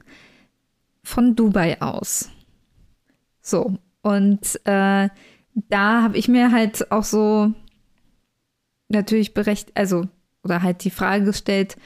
von 1.02 1.34
Dubai 1.34 1.80
aus. 1.80 2.28
So, 3.40 3.78
und 4.02 4.60
äh, 4.66 5.08
da 5.54 6.02
habe 6.02 6.18
ich 6.18 6.28
mir 6.28 6.52
halt 6.52 6.92
auch 6.92 7.04
so 7.04 7.52
natürlich 8.88 9.32
berecht, 9.32 9.72
also, 9.74 10.06
oder 10.44 10.62
halt 10.62 10.84
die 10.84 10.90
Frage 10.90 11.24
gestellt, 11.24 11.76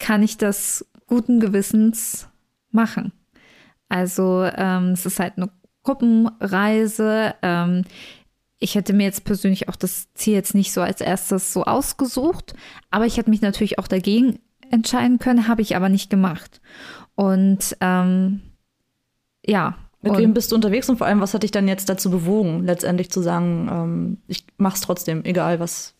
kann 0.00 0.24
ich 0.24 0.36
das 0.36 0.84
guten 1.06 1.38
Gewissens 1.38 2.29
machen? 2.70 3.12
Also, 3.88 4.44
ähm, 4.56 4.90
es 4.90 5.06
ist 5.06 5.20
halt 5.20 5.34
eine 5.36 5.50
Gruppenreise. 5.82 7.34
Ähm, 7.42 7.84
ich 8.58 8.74
hätte 8.74 8.92
mir 8.92 9.04
jetzt 9.04 9.24
persönlich 9.24 9.68
auch 9.68 9.76
das 9.76 10.12
Ziel 10.14 10.34
jetzt 10.34 10.54
nicht 10.54 10.72
so 10.72 10.82
als 10.82 11.00
erstes 11.00 11.52
so 11.52 11.64
ausgesucht, 11.64 12.54
aber 12.90 13.06
ich 13.06 13.16
hätte 13.16 13.30
mich 13.30 13.40
natürlich 13.40 13.78
auch 13.78 13.88
dagegen 13.88 14.38
entscheiden 14.70 15.18
können, 15.18 15.48
habe 15.48 15.62
ich 15.62 15.74
aber 15.76 15.88
nicht 15.88 16.10
gemacht. 16.10 16.60
Und 17.14 17.76
ähm, 17.80 18.42
ja. 19.44 19.76
Mit 20.02 20.16
wem 20.16 20.32
bist 20.32 20.50
du 20.50 20.54
unterwegs 20.54 20.88
und 20.88 20.96
vor 20.96 21.06
allem, 21.06 21.20
was 21.20 21.34
hat 21.34 21.42
dich 21.42 21.50
dann 21.50 21.68
jetzt 21.68 21.90
dazu 21.90 22.10
bewogen, 22.10 22.64
letztendlich 22.64 23.10
zu 23.10 23.20
sagen, 23.20 23.68
ähm, 23.70 24.18
ich 24.28 24.46
mach's 24.56 24.80
trotzdem, 24.80 25.24
egal 25.24 25.60
was? 25.60 25.94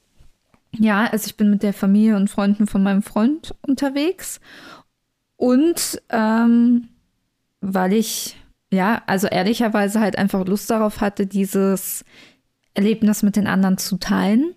Ja, 0.79 1.05
also 1.07 1.27
ich 1.27 1.37
bin 1.37 1.51
mit 1.51 1.63
der 1.63 1.75
Familie 1.75 2.17
und 2.17 2.31
Freunden 2.31 2.67
von 2.67 2.83
meinem 2.83 3.03
Freund 3.03 3.55
unterwegs 3.61 4.41
und 5.41 6.03
ähm, 6.11 6.89
weil 7.63 7.95
ich 7.95 8.37
ja, 8.73 9.03
also 9.07 9.27
ehrlicherweise 9.27 10.01
halt 10.01 10.17
einfach 10.17 10.47
Lust 10.47 10.71
darauf 10.71 11.01
hatte, 11.01 11.27
dieses 11.27 12.05
Erlebnis 12.75 13.23
mit 13.23 13.37
den 13.37 13.47
anderen 13.47 13.79
zu 13.79 13.97
teilen. 13.97 14.55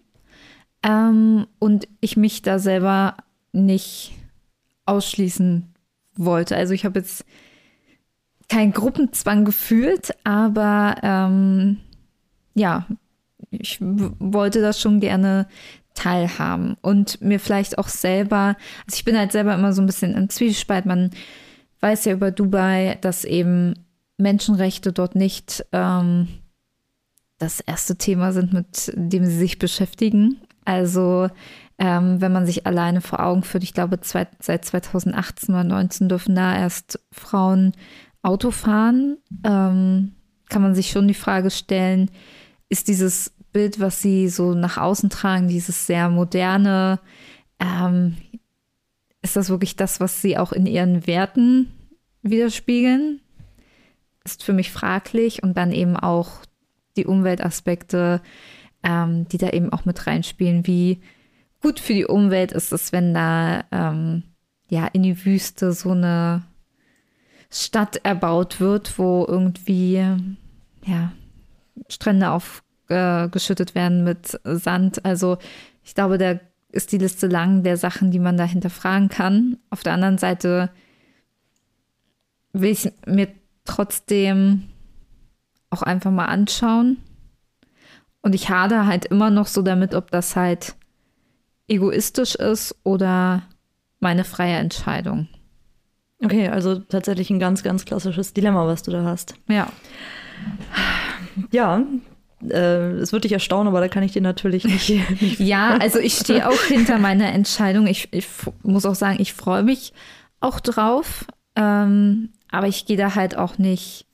Ähm, 0.83 1.47
und 1.59 1.87
ich 2.01 2.17
mich 2.17 2.41
da 2.41 2.59
selber 2.59 3.17
nicht 3.53 4.13
ausschließen 4.85 5.73
wollte. 6.15 6.55
Also 6.55 6.73
ich 6.73 6.85
habe 6.85 6.99
jetzt 6.99 7.25
keinen 8.49 8.73
Gruppenzwang 8.73 9.45
gefühlt, 9.45 10.13
aber 10.23 10.97
ähm, 11.01 11.77
ja, 12.53 12.85
ich 13.49 13.79
wollte 13.81 14.61
das 14.61 14.79
schon 14.79 14.99
gerne 14.99 15.47
teilhaben 15.93 16.75
und 16.81 17.21
mir 17.21 17.39
vielleicht 17.39 17.77
auch 17.77 17.87
selber, 17.87 18.55
also 18.85 18.95
ich 18.95 19.05
bin 19.05 19.17
halt 19.17 19.31
selber 19.31 19.53
immer 19.53 19.73
so 19.73 19.81
ein 19.81 19.85
bisschen 19.85 20.15
im 20.15 20.29
Zwiespalt. 20.29 20.85
Man 20.85 21.11
weiß 21.81 22.05
ja 22.05 22.13
über 22.13 22.31
Dubai, 22.31 22.97
dass 23.01 23.25
eben 23.25 23.75
Menschenrechte 24.17 24.93
dort 24.93 25.15
nicht 25.15 25.65
ähm, 25.71 26.27
das 27.39 27.59
erste 27.59 27.97
Thema 27.97 28.31
sind, 28.31 28.53
mit 28.53 28.91
dem 28.95 29.25
sie 29.25 29.37
sich 29.37 29.59
beschäftigen. 29.59 30.39
Also 30.65 31.29
ähm, 31.77 32.21
wenn 32.21 32.31
man 32.31 32.45
sich 32.45 32.65
alleine 32.65 33.01
vor 33.01 33.19
Augen 33.19 33.43
führt, 33.43 33.63
ich 33.63 33.73
glaube, 33.73 33.99
zwei, 33.99 34.27
seit 34.39 34.65
2018 34.65 35.53
oder 35.53 35.63
2019 35.63 36.09
dürfen 36.09 36.35
da 36.35 36.55
erst 36.55 36.99
Frauen 37.11 37.73
Auto 38.21 38.51
fahren, 38.51 39.17
ähm, 39.43 40.13
kann 40.49 40.61
man 40.61 40.75
sich 40.75 40.91
schon 40.91 41.07
die 41.07 41.13
Frage 41.13 41.51
stellen, 41.51 42.09
ist 42.69 42.87
dieses 42.87 43.33
Bild, 43.53 43.79
was 43.79 44.01
sie 44.01 44.27
so 44.27 44.53
nach 44.53 44.77
außen 44.77 45.09
tragen, 45.09 45.47
dieses 45.47 45.87
sehr 45.87 46.09
moderne, 46.09 46.99
ähm, 47.59 48.17
ist 49.21 49.37
das 49.37 49.49
wirklich 49.49 49.75
das, 49.75 49.99
was 49.99 50.21
sie 50.21 50.37
auch 50.37 50.51
in 50.51 50.65
ihren 50.65 51.07
Werten 51.07 51.71
widerspiegeln? 52.23 53.21
Ist 54.25 54.43
für 54.43 54.53
mich 54.53 54.71
fraglich 54.71 55.43
und 55.43 55.55
dann 55.55 55.71
eben 55.71 55.95
auch 55.95 56.41
die 56.97 57.05
Umweltaspekte, 57.05 58.21
ähm, 58.83 59.27
die 59.29 59.37
da 59.37 59.49
eben 59.49 59.71
auch 59.71 59.85
mit 59.85 60.05
reinspielen. 60.05 60.67
Wie 60.67 61.01
gut 61.61 61.79
für 61.79 61.93
die 61.93 62.05
Umwelt 62.05 62.51
ist 62.51 62.73
es, 62.73 62.91
wenn 62.91 63.13
da 63.13 63.63
ähm, 63.71 64.23
ja 64.69 64.87
in 64.87 65.03
die 65.03 65.25
Wüste 65.25 65.71
so 65.71 65.91
eine 65.91 66.43
Stadt 67.49 67.97
erbaut 68.03 68.59
wird, 68.59 68.97
wo 68.97 69.25
irgendwie 69.27 70.03
ja 70.85 71.13
Strände 71.87 72.31
aufgeschüttet 72.31 72.62
äh, 72.89 73.29
werden 73.75 74.03
mit 74.03 74.39
Sand. 74.43 75.03
Also 75.05 75.37
ich 75.83 75.95
glaube, 75.95 76.17
da 76.17 76.39
ist 76.71 76.91
die 76.91 76.97
Liste 76.97 77.27
lang 77.27 77.63
der 77.63 77.77
Sachen, 77.77 78.11
die 78.11 78.19
man 78.19 78.37
da 78.37 78.45
hinterfragen 78.45 79.09
kann. 79.09 79.57
Auf 79.69 79.83
der 79.83 79.93
anderen 79.93 80.17
Seite 80.17 80.69
will 82.51 82.71
ich 82.71 82.91
mir 83.05 83.27
trotzdem 83.65 84.69
auch 85.69 85.81
einfach 85.81 86.11
mal 86.11 86.25
anschauen. 86.25 86.97
Und 88.21 88.33
ich 88.35 88.49
hade 88.49 88.85
halt 88.85 89.05
immer 89.05 89.29
noch 89.29 89.47
so 89.47 89.61
damit, 89.61 89.93
ob 89.93 90.11
das 90.11 90.35
halt 90.35 90.75
egoistisch 91.67 92.35
ist 92.35 92.75
oder 92.83 93.43
meine 93.99 94.23
freie 94.23 94.55
Entscheidung. 94.55 95.27
Okay, 96.23 96.47
also 96.47 96.79
tatsächlich 96.79 97.29
ein 97.29 97.39
ganz, 97.39 97.63
ganz 97.63 97.85
klassisches 97.85 98.33
Dilemma, 98.33 98.65
was 98.65 98.83
du 98.83 98.91
da 98.91 99.03
hast. 99.03 99.35
Ja. 99.49 99.67
Ja, 101.51 101.83
es 102.49 103.11
wird 103.11 103.23
dich 103.23 103.31
erstaunen, 103.31 103.67
aber 103.67 103.79
da 103.79 103.87
kann 103.87 104.03
ich 104.03 104.11
dir 104.11 104.21
natürlich 104.21 104.65
nicht. 104.65 104.89
nicht 105.21 105.39
ja, 105.39 105.77
also 105.77 105.99
ich 105.99 106.15
stehe 106.15 106.49
auch 106.49 106.61
hinter 106.63 106.99
meiner 106.99 107.31
Entscheidung. 107.31 107.87
Ich, 107.87 108.09
ich 108.11 108.27
muss 108.63 108.85
auch 108.85 108.95
sagen, 108.95 109.17
ich 109.19 109.33
freue 109.33 109.63
mich 109.63 109.93
auch 110.39 110.59
drauf. 110.59 111.25
Ähm, 111.55 112.29
aber 112.49 112.67
ich 112.67 112.85
gehe 112.85 112.97
da 112.97 113.15
halt 113.15 113.37
auch 113.37 113.57
nicht 113.57 114.07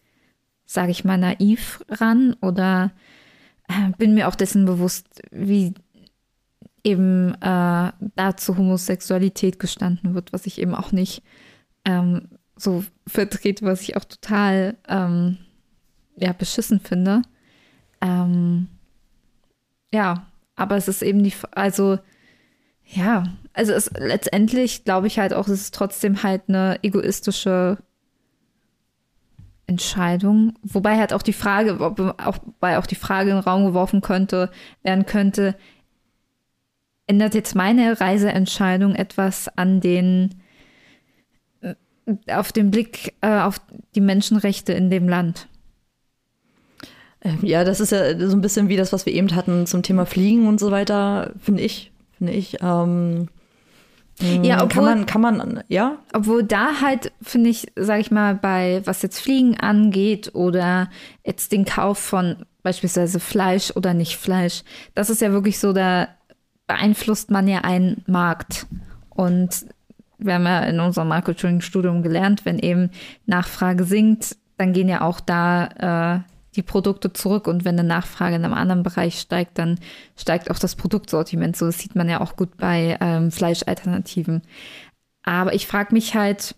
sage 0.69 0.91
ich 0.91 1.03
mal, 1.03 1.17
naiv 1.17 1.83
ran 1.89 2.35
oder 2.41 2.91
äh, 3.67 3.89
bin 3.97 4.13
mir 4.13 4.27
auch 4.27 4.35
dessen 4.35 4.65
bewusst, 4.65 5.07
wie 5.31 5.73
eben 6.83 7.33
äh, 7.41 7.91
dazu 8.15 8.55
Homosexualität 8.55 9.57
gestanden 9.57 10.13
wird, 10.13 10.31
was 10.31 10.45
ich 10.45 10.61
eben 10.61 10.75
auch 10.75 10.91
nicht 10.91 11.23
ähm, 11.85 12.29
so 12.55 12.83
vertrete, 13.07 13.65
was 13.65 13.81
ich 13.81 13.97
auch 13.97 14.05
total 14.05 14.77
ähm, 14.87 15.37
ja, 16.17 16.33
beschissen 16.33 16.79
finde. 16.79 17.23
Ähm, 18.01 18.67
ja, 19.91 20.27
aber 20.55 20.77
es 20.77 20.87
ist 20.87 21.01
eben 21.01 21.23
die, 21.23 21.33
also 21.51 21.99
ja, 22.85 23.23
also 23.53 23.73
es 23.73 23.91
letztendlich 23.97 24.83
glaube 24.83 25.07
ich 25.07 25.19
halt 25.19 25.33
auch, 25.33 25.47
es 25.47 25.61
ist 25.61 25.75
trotzdem 25.75 26.23
halt 26.23 26.43
eine 26.47 26.79
egoistische 26.83 27.77
Entscheidung. 29.69 30.53
Wobei 30.63 30.97
halt 30.97 31.13
auch 31.13 31.21
die 31.21 31.33
Frage, 31.33 31.79
auch, 31.79 32.37
weil 32.59 32.77
auch 32.77 32.87
die 32.87 32.95
Frage 32.95 33.29
in 33.29 33.35
den 33.37 33.43
Raum 33.43 33.65
geworfen 33.65 34.01
könnte, 34.01 34.49
werden 34.81 35.05
könnte, 35.05 35.55
ändert 37.05 37.35
jetzt 37.35 37.55
meine 37.55 37.99
Reiseentscheidung 37.99 38.95
etwas 38.95 39.47
an 39.57 39.81
den, 39.81 40.41
äh, 41.61 41.75
auf 42.31 42.51
den 42.51 42.71
Blick 42.71 43.15
äh, 43.21 43.41
auf 43.41 43.61
die 43.95 44.01
Menschenrechte 44.01 44.73
in 44.73 44.89
dem 44.89 45.07
Land? 45.09 45.48
Ähm, 47.21 47.39
ja, 47.41 47.63
das 47.63 47.79
ist 47.79 47.91
ja 47.91 48.17
so 48.27 48.35
ein 48.35 48.41
bisschen 48.41 48.69
wie 48.69 48.77
das, 48.77 48.93
was 48.93 49.05
wir 49.05 49.13
eben 49.13 49.35
hatten 49.35 49.65
zum 49.65 49.83
Thema 49.83 50.05
Fliegen 50.05 50.47
und 50.47 50.59
so 50.59 50.71
weiter, 50.71 51.31
finde 51.41 51.63
ich. 51.63 51.91
Finde 52.17 52.33
ich. 52.33 52.57
Ähm 52.61 53.27
ja, 54.21 54.63
obwohl, 54.63 54.67
kann 54.67 54.83
man, 54.83 55.05
kann 55.05 55.21
man, 55.21 55.63
ja. 55.69 55.97
Obwohl 56.13 56.43
da 56.43 56.81
halt, 56.81 57.13
finde 57.21 57.49
ich, 57.49 57.71
sage 57.77 58.01
ich 58.01 58.11
mal, 58.11 58.35
bei 58.35 58.81
was 58.83 59.01
jetzt 59.01 59.21
Fliegen 59.21 59.57
angeht 59.57 60.35
oder 60.35 60.89
jetzt 61.25 61.53
den 61.53 61.63
Kauf 61.63 61.99
von 61.99 62.45
beispielsweise 62.61 63.21
Fleisch 63.21 63.71
oder 63.75 63.93
nicht 63.93 64.17
Fleisch, 64.17 64.63
das 64.93 65.09
ist 65.09 65.21
ja 65.21 65.31
wirklich 65.31 65.57
so, 65.59 65.71
da 65.71 66.09
beeinflusst 66.67 67.31
man 67.31 67.47
ja 67.47 67.59
einen 67.59 68.03
Markt. 68.07 68.67
Und 69.09 69.65
wir 70.17 70.33
haben 70.33 70.45
ja 70.45 70.59
in 70.63 70.81
unserem 70.81 71.07
Marketing-Studium 71.07 72.03
gelernt, 72.03 72.45
wenn 72.45 72.59
eben 72.59 72.91
Nachfrage 73.25 73.85
sinkt, 73.85 74.35
dann 74.57 74.73
gehen 74.73 74.89
ja 74.89 75.01
auch 75.01 75.21
da 75.21 76.17
äh, 76.17 76.19
die 76.59 76.63
Produkte 76.63 77.13
zurück 77.13 77.47
und 77.47 77.63
wenn 77.63 77.79
eine 77.79 77.87
Nachfrage 77.87 78.35
in 78.35 78.43
einem 78.43 78.53
anderen 78.53 78.83
Bereich 78.83 79.19
steigt, 79.19 79.57
dann 79.57 79.79
steigt 80.17 80.51
auch 80.51 80.59
das 80.59 80.75
Produktsortiment. 80.75 81.55
So 81.55 81.65
das 81.65 81.79
sieht 81.79 81.95
man 81.95 82.09
ja 82.09 82.19
auch 82.19 82.35
gut 82.35 82.57
bei 82.57 82.97
ähm, 82.99 83.31
Fleischalternativen. 83.31 84.41
Aber 85.23 85.53
ich 85.53 85.67
frage 85.67 85.93
mich 85.93 86.15
halt, 86.15 86.55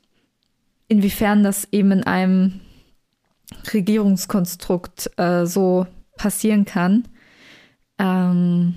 inwiefern 0.87 1.43
das 1.43 1.67
eben 1.71 1.91
in 1.91 2.03
einem 2.03 2.61
Regierungskonstrukt 3.71 5.11
äh, 5.19 5.45
so 5.45 5.85
passieren 6.17 6.65
kann. 6.65 7.07
Ähm, 7.99 8.75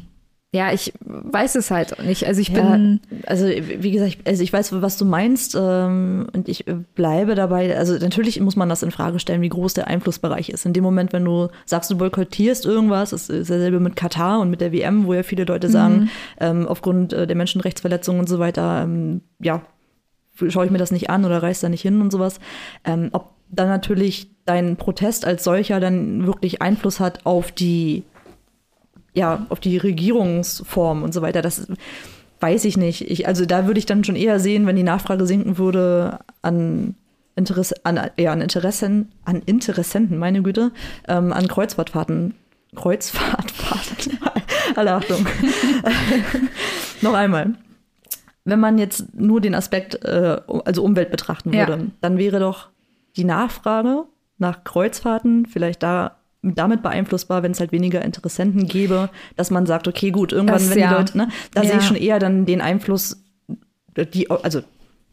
ja, 0.54 0.72
ich 0.72 0.92
weiß 1.00 1.56
es 1.56 1.72
halt 1.72 2.00
nicht. 2.04 2.28
Also 2.28 2.40
ich 2.40 2.50
ja, 2.50 2.62
bin. 2.62 3.00
Also, 3.26 3.46
wie 3.46 3.90
gesagt, 3.90 4.18
also 4.24 4.40
ich 4.40 4.52
weiß, 4.52 4.80
was 4.80 4.96
du 4.96 5.04
meinst, 5.04 5.56
ähm, 5.60 6.28
und 6.32 6.48
ich 6.48 6.64
bleibe 6.94 7.34
dabei. 7.34 7.76
Also 7.76 7.94
natürlich 7.94 8.38
muss 8.38 8.54
man 8.54 8.68
das 8.68 8.84
in 8.84 8.92
Frage 8.92 9.18
stellen, 9.18 9.42
wie 9.42 9.48
groß 9.48 9.74
der 9.74 9.88
Einflussbereich 9.88 10.50
ist. 10.50 10.64
In 10.64 10.72
dem 10.72 10.84
Moment, 10.84 11.12
wenn 11.12 11.24
du 11.24 11.48
sagst, 11.66 11.90
du 11.90 11.98
boykottierst 11.98 12.66
irgendwas, 12.66 13.10
das 13.10 13.28
ist 13.28 13.50
dasselbe 13.50 13.80
mit 13.80 13.96
Katar 13.96 14.38
und 14.38 14.48
mit 14.48 14.60
der 14.60 14.72
WM, 14.72 15.06
wo 15.06 15.14
ja 15.14 15.24
viele 15.24 15.42
Leute 15.42 15.68
sagen, 15.68 15.94
mhm. 15.94 16.10
ähm, 16.38 16.68
aufgrund 16.68 17.12
äh, 17.12 17.26
der 17.26 17.34
Menschenrechtsverletzungen 17.34 18.20
und 18.20 18.28
so 18.28 18.38
weiter, 18.38 18.82
ähm, 18.84 19.22
ja, 19.40 19.62
schaue 20.48 20.66
ich 20.66 20.70
mir 20.70 20.78
das 20.78 20.92
nicht 20.92 21.10
an 21.10 21.24
oder 21.24 21.42
reise 21.42 21.62
da 21.62 21.68
nicht 21.68 21.82
hin 21.82 22.00
und 22.00 22.12
sowas. 22.12 22.38
Ähm, 22.84 23.08
ob 23.10 23.32
dann 23.50 23.68
natürlich 23.68 24.30
dein 24.44 24.76
Protest 24.76 25.24
als 25.24 25.42
solcher 25.42 25.80
dann 25.80 26.26
wirklich 26.26 26.62
Einfluss 26.62 27.00
hat 27.00 27.26
auf 27.26 27.50
die 27.50 28.04
ja, 29.14 29.46
auf 29.48 29.60
die 29.60 29.78
Regierungsform 29.78 31.02
und 31.02 31.14
so 31.14 31.22
weiter. 31.22 31.40
Das 31.40 31.66
weiß 32.40 32.64
ich 32.66 32.76
nicht. 32.76 33.10
Ich, 33.10 33.26
also 33.26 33.46
da 33.46 33.66
würde 33.66 33.78
ich 33.78 33.86
dann 33.86 34.04
schon 34.04 34.16
eher 34.16 34.40
sehen, 34.40 34.66
wenn 34.66 34.76
die 34.76 34.82
Nachfrage 34.82 35.26
sinken 35.26 35.56
würde 35.56 36.18
an 36.42 36.94
Interesse, 37.36 37.74
an, 37.84 38.10
ja, 38.18 38.32
an 38.32 38.40
Interessen, 38.40 39.12
an 39.24 39.42
Interessenten, 39.46 40.18
meine 40.18 40.42
Güte, 40.42 40.72
ähm, 41.08 41.32
an 41.32 41.48
Kreuzfahrtfahrten. 41.48 42.34
Kreuzfahrtfahrten. 42.74 44.18
Alle 44.76 44.92
Achtung. 44.92 45.26
Noch 47.00 47.14
einmal. 47.14 47.54
Wenn 48.44 48.60
man 48.60 48.78
jetzt 48.78 49.14
nur 49.14 49.40
den 49.40 49.54
Aspekt, 49.54 50.04
äh, 50.04 50.38
also 50.64 50.84
Umwelt 50.84 51.10
betrachten 51.10 51.52
würde, 51.52 51.72
ja. 51.72 51.86
dann 52.00 52.18
wäre 52.18 52.40
doch 52.40 52.68
die 53.16 53.24
Nachfrage 53.24 54.04
nach 54.38 54.64
Kreuzfahrten 54.64 55.46
vielleicht 55.46 55.82
da 55.82 56.18
damit 56.44 56.82
beeinflussbar, 56.82 57.42
wenn 57.42 57.52
es 57.52 57.60
halt 57.60 57.72
weniger 57.72 58.02
Interessenten 58.02 58.66
gäbe, 58.66 59.10
dass 59.36 59.50
man 59.50 59.66
sagt, 59.66 59.88
okay, 59.88 60.10
gut, 60.10 60.32
irgendwann, 60.32 60.58
das, 60.58 60.70
wenn 60.70 60.78
ja. 60.78 60.88
die 60.88 60.94
Leute, 60.94 61.18
ne, 61.18 61.28
da 61.54 61.62
ja. 61.62 61.68
sehe 61.68 61.78
ich 61.78 61.84
schon 61.84 61.96
eher 61.96 62.18
dann 62.18 62.46
den 62.46 62.60
Einfluss, 62.60 63.22
die, 64.12 64.28
also 64.30 64.60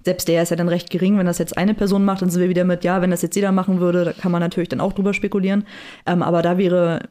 selbst 0.04 0.28
der 0.28 0.44
ist 0.44 0.50
ja 0.50 0.56
dann 0.56 0.70
recht 0.70 0.89
gering, 0.89 1.17
wenn 1.17 1.26
das 1.26 1.38
jetzt 1.38 1.58
eine 1.58 1.74
Person 1.74 2.04
macht, 2.04 2.22
dann 2.22 2.30
sind 2.30 2.41
wir 2.41 2.50
wieder 2.50 2.63
mit, 2.63 2.84
ja, 2.84 3.02
wenn 3.02 3.12
das 3.12 3.22
jetzt 3.22 3.36
jeder 3.36 3.52
machen 3.52 3.80
würde, 3.80 4.04
da 4.04 4.13
kann 4.13 4.32
man 4.32 4.41
natürlich 4.41 4.70
dann 4.70 4.82
auch 4.82 4.94
drüber 4.94 5.13
spekulieren. 5.13 5.65
Ähm, 6.06 6.24
aber 6.24 6.41
da 6.41 6.58
wäre 6.58 7.10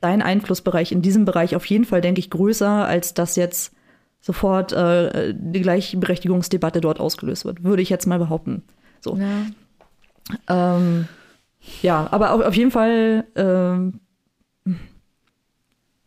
dein 0.00 0.20
Einflussbereich 0.20 0.92
in 0.92 1.00
diesem 1.00 1.24
Bereich 1.24 1.56
auf 1.56 1.64
jeden 1.66 1.84
Fall, 1.84 2.00
denke 2.00 2.18
ich, 2.18 2.30
größer, 2.30 2.86
als 2.86 3.14
dass 3.14 3.36
jetzt 3.36 3.72
sofort 4.20 4.72
äh, 4.72 5.34
die 5.36 5.60
Gleichberechtigungsdebatte 5.60 6.80
dort 6.80 6.98
ausgelöst 6.98 7.44
wird, 7.44 7.62
würde 7.62 7.82
ich 7.82 7.90
jetzt 7.90 8.06
mal 8.06 8.18
behaupten. 8.18 8.62
So. 9.00 9.16
Ja. 9.16 10.76
Ähm, 10.76 11.08
ja, 11.82 12.08
aber 12.10 12.32
auf, 12.32 12.42
auf 12.42 12.54
jeden 12.54 12.70
Fall. 12.70 13.24
Ähm, 13.36 14.00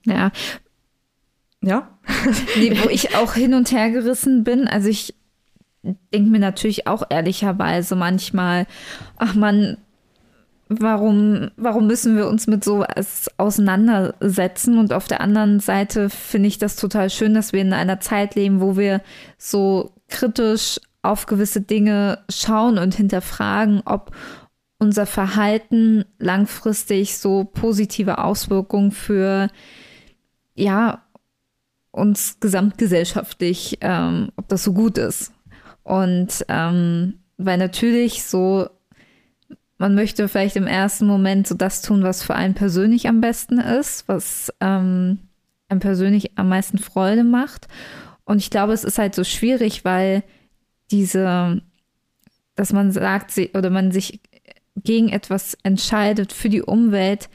ja. 0.06 0.32
Ja. 1.62 1.98
nee, 2.58 2.78
wo 2.84 2.90
ich 2.90 3.16
auch 3.16 3.34
hin 3.34 3.54
und 3.54 3.72
her 3.72 3.92
gerissen 3.92 4.44
bin. 4.44 4.68
Also 4.68 4.90
ich 4.90 5.16
denke 5.84 6.30
mir 6.30 6.40
natürlich 6.40 6.88
auch 6.88 7.04
ehrlicherweise 7.10 7.96
manchmal, 7.96 8.68
ach 9.18 9.36
man, 9.36 9.78
warum, 10.70 11.52
warum 11.58 11.88
müssen 11.88 12.16
wir 12.16 12.28
uns 12.28 12.48
mit 12.48 12.64
sowas 12.64 13.30
auseinandersetzen? 13.38 14.78
Und 14.78 14.94
auf 14.94 15.08
der 15.08 15.22
anderen 15.22 15.60
Seite 15.60 16.10
finde 16.10 16.48
ich 16.48 16.58
das 16.58 16.76
total 16.76 17.10
schön, 17.10 17.34
dass 17.34 17.54
wir 17.54 17.62
in 17.62 17.74
einer 17.74 18.00
Zeit 18.00 18.36
leben, 18.36 18.62
wo 18.62 18.78
wir 18.78 19.02
so 19.38 19.92
kritisch 20.08 20.80
auf 21.02 21.26
gewisse 21.26 21.62
Dinge 21.62 22.20
schauen 22.30 22.78
und 22.78 22.96
hinterfragen, 22.96 23.82
ob 23.86 24.12
unser 24.80 25.06
Verhalten 25.06 26.06
langfristig 26.20 27.18
so 27.18 27.46
positive 27.46 28.20
Auswirkungen 28.20 28.92
für, 28.92 29.50
ja, 30.56 31.04
uns 31.92 32.40
gesamtgesellschaftlich, 32.40 33.80
ähm, 33.82 34.32
ob 34.36 34.48
das 34.48 34.64
so 34.64 34.74
gut 34.74 34.98
ist. 34.98 35.34
Und 35.84 36.46
ähm, 36.48 37.16
weil 37.38 37.58
natürlich 37.58 38.24
so, 38.24 38.70
man 39.78 39.96
möchte 39.96 40.28
vielleicht 40.28 40.56
im 40.56 40.68
ersten 40.68 41.08
Moment 41.08 41.48
so 41.48 41.56
das 41.56 41.82
tun, 41.82 42.04
was 42.04 42.24
für 42.24 42.36
einen 42.36 42.54
persönlich 42.54 43.08
am 43.08 43.22
besten 43.22 43.60
ist, 43.60 44.08
was 44.08 44.54
ähm, 44.60 45.20
einem 45.70 45.80
persönlich 45.80 46.38
am 46.38 46.50
meisten 46.50 46.78
Freude 46.78 47.24
macht. 47.24 47.68
Und 48.26 48.38
ich 48.40 48.50
glaube, 48.50 48.74
es 48.74 48.84
ist 48.84 48.98
halt 48.98 49.16
so 49.16 49.24
schwierig, 49.24 49.86
weil 49.86 50.24
diese, 50.92 51.62
dass 52.56 52.74
man 52.74 52.92
sagt, 52.92 53.34
oder 53.54 53.70
man 53.70 53.92
sich 53.92 54.22
gegen 54.84 55.10
etwas 55.10 55.58
entscheidet 55.64 56.34
für 56.34 56.50
die 56.50 56.62
Umwelt, 56.62 57.30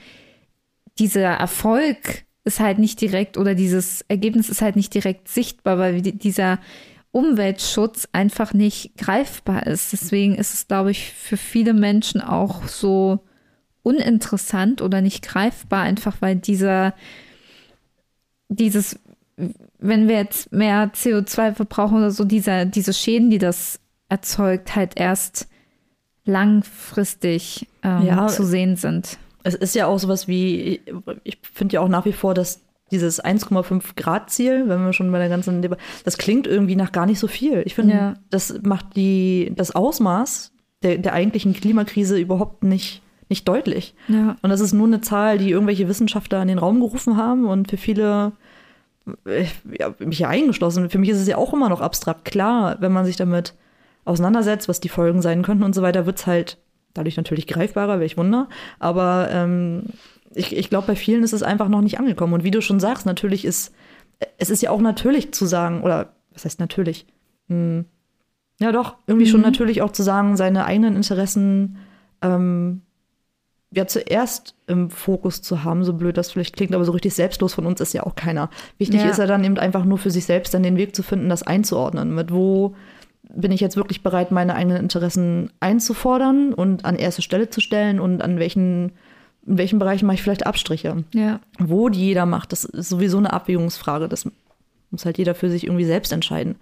dieser 0.98 1.28
Erfolg 1.28 2.24
ist 2.44 2.60
halt 2.60 2.78
nicht 2.78 3.00
direkt 3.00 3.38
oder 3.38 3.54
dieses 3.54 4.02
Ergebnis 4.08 4.48
ist 4.48 4.62
halt 4.62 4.76
nicht 4.76 4.94
direkt 4.94 5.28
sichtbar, 5.28 5.78
weil 5.78 6.02
dieser 6.02 6.58
Umweltschutz 7.12 8.08
einfach 8.12 8.52
nicht 8.52 8.96
greifbar 8.96 9.66
ist. 9.66 9.92
Deswegen 9.92 10.34
ist 10.34 10.54
es, 10.54 10.66
glaube 10.66 10.90
ich, 10.90 11.12
für 11.12 11.36
viele 11.36 11.74
Menschen 11.74 12.20
auch 12.20 12.66
so 12.66 13.20
uninteressant 13.82 14.80
oder 14.80 15.00
nicht 15.00 15.22
greifbar, 15.22 15.82
einfach 15.82 16.16
weil 16.20 16.36
dieser, 16.36 16.94
dieses, 18.48 18.98
wenn 19.78 20.08
wir 20.08 20.16
jetzt 20.16 20.52
mehr 20.52 20.92
CO2 20.92 21.54
verbrauchen 21.54 21.98
oder 21.98 22.10
so, 22.10 22.24
dieser, 22.24 22.64
diese 22.64 22.92
Schäden, 22.92 23.30
die 23.30 23.38
das 23.38 23.80
erzeugt, 24.08 24.74
halt 24.74 24.92
erst 24.96 25.48
langfristig 26.24 27.68
ähm, 27.82 28.06
ja, 28.06 28.28
zu 28.28 28.44
sehen 28.44 28.76
sind. 28.76 29.18
Es 29.42 29.54
ist 29.54 29.74
ja 29.74 29.86
auch 29.86 29.98
sowas 29.98 30.28
wie, 30.28 30.80
ich 31.24 31.38
finde 31.42 31.74
ja 31.74 31.80
auch 31.80 31.88
nach 31.88 32.04
wie 32.04 32.12
vor, 32.12 32.34
dass 32.34 32.60
dieses 32.92 33.24
1,5 33.24 33.96
Grad 33.96 34.30
Ziel, 34.30 34.68
wenn 34.68 34.84
wir 34.84 34.92
schon 34.92 35.10
bei 35.10 35.18
der 35.18 35.30
ganzen 35.30 35.62
Debatte, 35.62 35.82
das 36.04 36.18
klingt 36.18 36.46
irgendwie 36.46 36.76
nach 36.76 36.92
gar 36.92 37.06
nicht 37.06 37.18
so 37.18 37.26
viel. 37.26 37.62
Ich 37.64 37.74
finde, 37.74 37.94
ja. 37.94 38.14
das 38.30 38.60
macht 38.62 38.94
die, 38.96 39.52
das 39.56 39.74
Ausmaß 39.74 40.52
der, 40.82 40.98
der 40.98 41.14
eigentlichen 41.14 41.54
Klimakrise 41.54 42.18
überhaupt 42.18 42.62
nicht, 42.62 43.02
nicht 43.28 43.48
deutlich. 43.48 43.94
Ja. 44.08 44.36
Und 44.42 44.50
das 44.50 44.60
ist 44.60 44.74
nur 44.74 44.86
eine 44.86 45.00
Zahl, 45.00 45.38
die 45.38 45.50
irgendwelche 45.50 45.88
Wissenschaftler 45.88 46.42
in 46.42 46.48
den 46.48 46.58
Raum 46.58 46.80
gerufen 46.80 47.16
haben 47.16 47.46
und 47.46 47.70
für 47.70 47.78
viele, 47.78 48.32
äh, 49.24 49.46
ja, 49.78 49.94
mich 49.98 50.20
ja 50.20 50.28
eingeschlossen, 50.28 50.90
für 50.90 50.98
mich 50.98 51.10
ist 51.10 51.20
es 51.20 51.28
ja 51.28 51.38
auch 51.38 51.54
immer 51.54 51.70
noch 51.70 51.80
abstrakt. 51.80 52.26
Klar, 52.26 52.76
wenn 52.80 52.92
man 52.92 53.06
sich 53.06 53.16
damit 53.16 53.54
auseinandersetzt, 54.04 54.68
was 54.68 54.80
die 54.80 54.88
Folgen 54.88 55.22
sein 55.22 55.42
könnten 55.42 55.64
und 55.64 55.74
so 55.74 55.82
weiter, 55.82 56.06
wird 56.06 56.18
es 56.18 56.26
halt 56.26 56.58
dadurch 56.94 57.16
natürlich 57.16 57.46
greifbarer, 57.46 58.00
welch 58.00 58.16
Wunder. 58.16 58.48
Aber 58.78 59.28
ähm, 59.30 59.84
ich, 60.34 60.56
ich 60.56 60.70
glaube, 60.70 60.88
bei 60.88 60.96
vielen 60.96 61.22
ist 61.22 61.32
es 61.32 61.42
einfach 61.42 61.68
noch 61.68 61.80
nicht 61.80 61.98
angekommen. 61.98 62.34
Und 62.34 62.44
wie 62.44 62.50
du 62.50 62.60
schon 62.60 62.80
sagst, 62.80 63.06
natürlich 63.06 63.44
ist, 63.44 63.74
es 64.38 64.50
ist 64.50 64.62
ja 64.62 64.70
auch 64.70 64.80
natürlich 64.80 65.32
zu 65.32 65.46
sagen, 65.46 65.82
oder 65.82 66.14
was 66.32 66.44
heißt 66.44 66.60
natürlich? 66.60 67.06
Hm, 67.48 67.84
ja, 68.60 68.72
doch, 68.72 68.96
irgendwie 69.06 69.26
mhm. 69.26 69.30
schon 69.30 69.40
natürlich 69.40 69.82
auch 69.82 69.92
zu 69.92 70.02
sagen, 70.02 70.36
seine 70.36 70.64
eigenen 70.64 70.96
Interessen 70.96 71.78
ähm, 72.22 72.82
ja 73.72 73.86
zuerst 73.86 74.54
im 74.66 74.90
Fokus 74.90 75.42
zu 75.42 75.64
haben, 75.64 75.82
so 75.82 75.94
blöd 75.94 76.16
das 76.16 76.30
vielleicht 76.30 76.54
klingt, 76.54 76.74
aber 76.74 76.84
so 76.84 76.92
richtig 76.92 77.14
selbstlos 77.14 77.54
von 77.54 77.66
uns 77.66 77.80
ist 77.80 77.94
ja 77.94 78.04
auch 78.04 78.14
keiner. 78.14 78.50
Wichtig 78.78 79.00
ja. 79.00 79.08
ist 79.08 79.18
ja 79.18 79.26
dann 79.26 79.44
eben 79.44 79.58
einfach 79.58 79.84
nur 79.84 79.98
für 79.98 80.10
sich 80.10 80.26
selbst 80.26 80.52
dann 80.54 80.62
den 80.62 80.76
Weg 80.76 80.94
zu 80.94 81.02
finden, 81.02 81.28
das 81.28 81.42
einzuordnen, 81.42 82.14
mit 82.14 82.32
wo 82.32 82.74
bin 83.28 83.52
ich 83.52 83.60
jetzt 83.60 83.76
wirklich 83.76 84.02
bereit, 84.02 84.30
meine 84.30 84.54
eigenen 84.54 84.78
Interessen 84.78 85.50
einzufordern 85.60 86.52
und 86.52 86.84
an 86.84 86.96
erste 86.96 87.22
Stelle 87.22 87.50
zu 87.50 87.60
stellen 87.60 88.00
und 88.00 88.22
an 88.22 88.38
welchen, 88.38 88.92
in 89.46 89.58
welchen 89.58 89.78
Bereichen 89.78 90.06
mache 90.06 90.14
ich 90.14 90.22
vielleicht 90.22 90.46
Abstriche. 90.46 91.04
Ja. 91.14 91.40
Wo 91.58 91.88
die 91.88 92.00
jeder 92.00 92.26
macht, 92.26 92.52
das 92.52 92.64
ist 92.64 92.88
sowieso 92.88 93.18
eine 93.18 93.32
Abwägungsfrage. 93.32 94.08
Das 94.08 94.28
muss 94.90 95.04
halt 95.04 95.18
jeder 95.18 95.34
für 95.34 95.50
sich 95.50 95.64
irgendwie 95.64 95.84
selbst 95.84 96.12
entscheiden. 96.12 96.56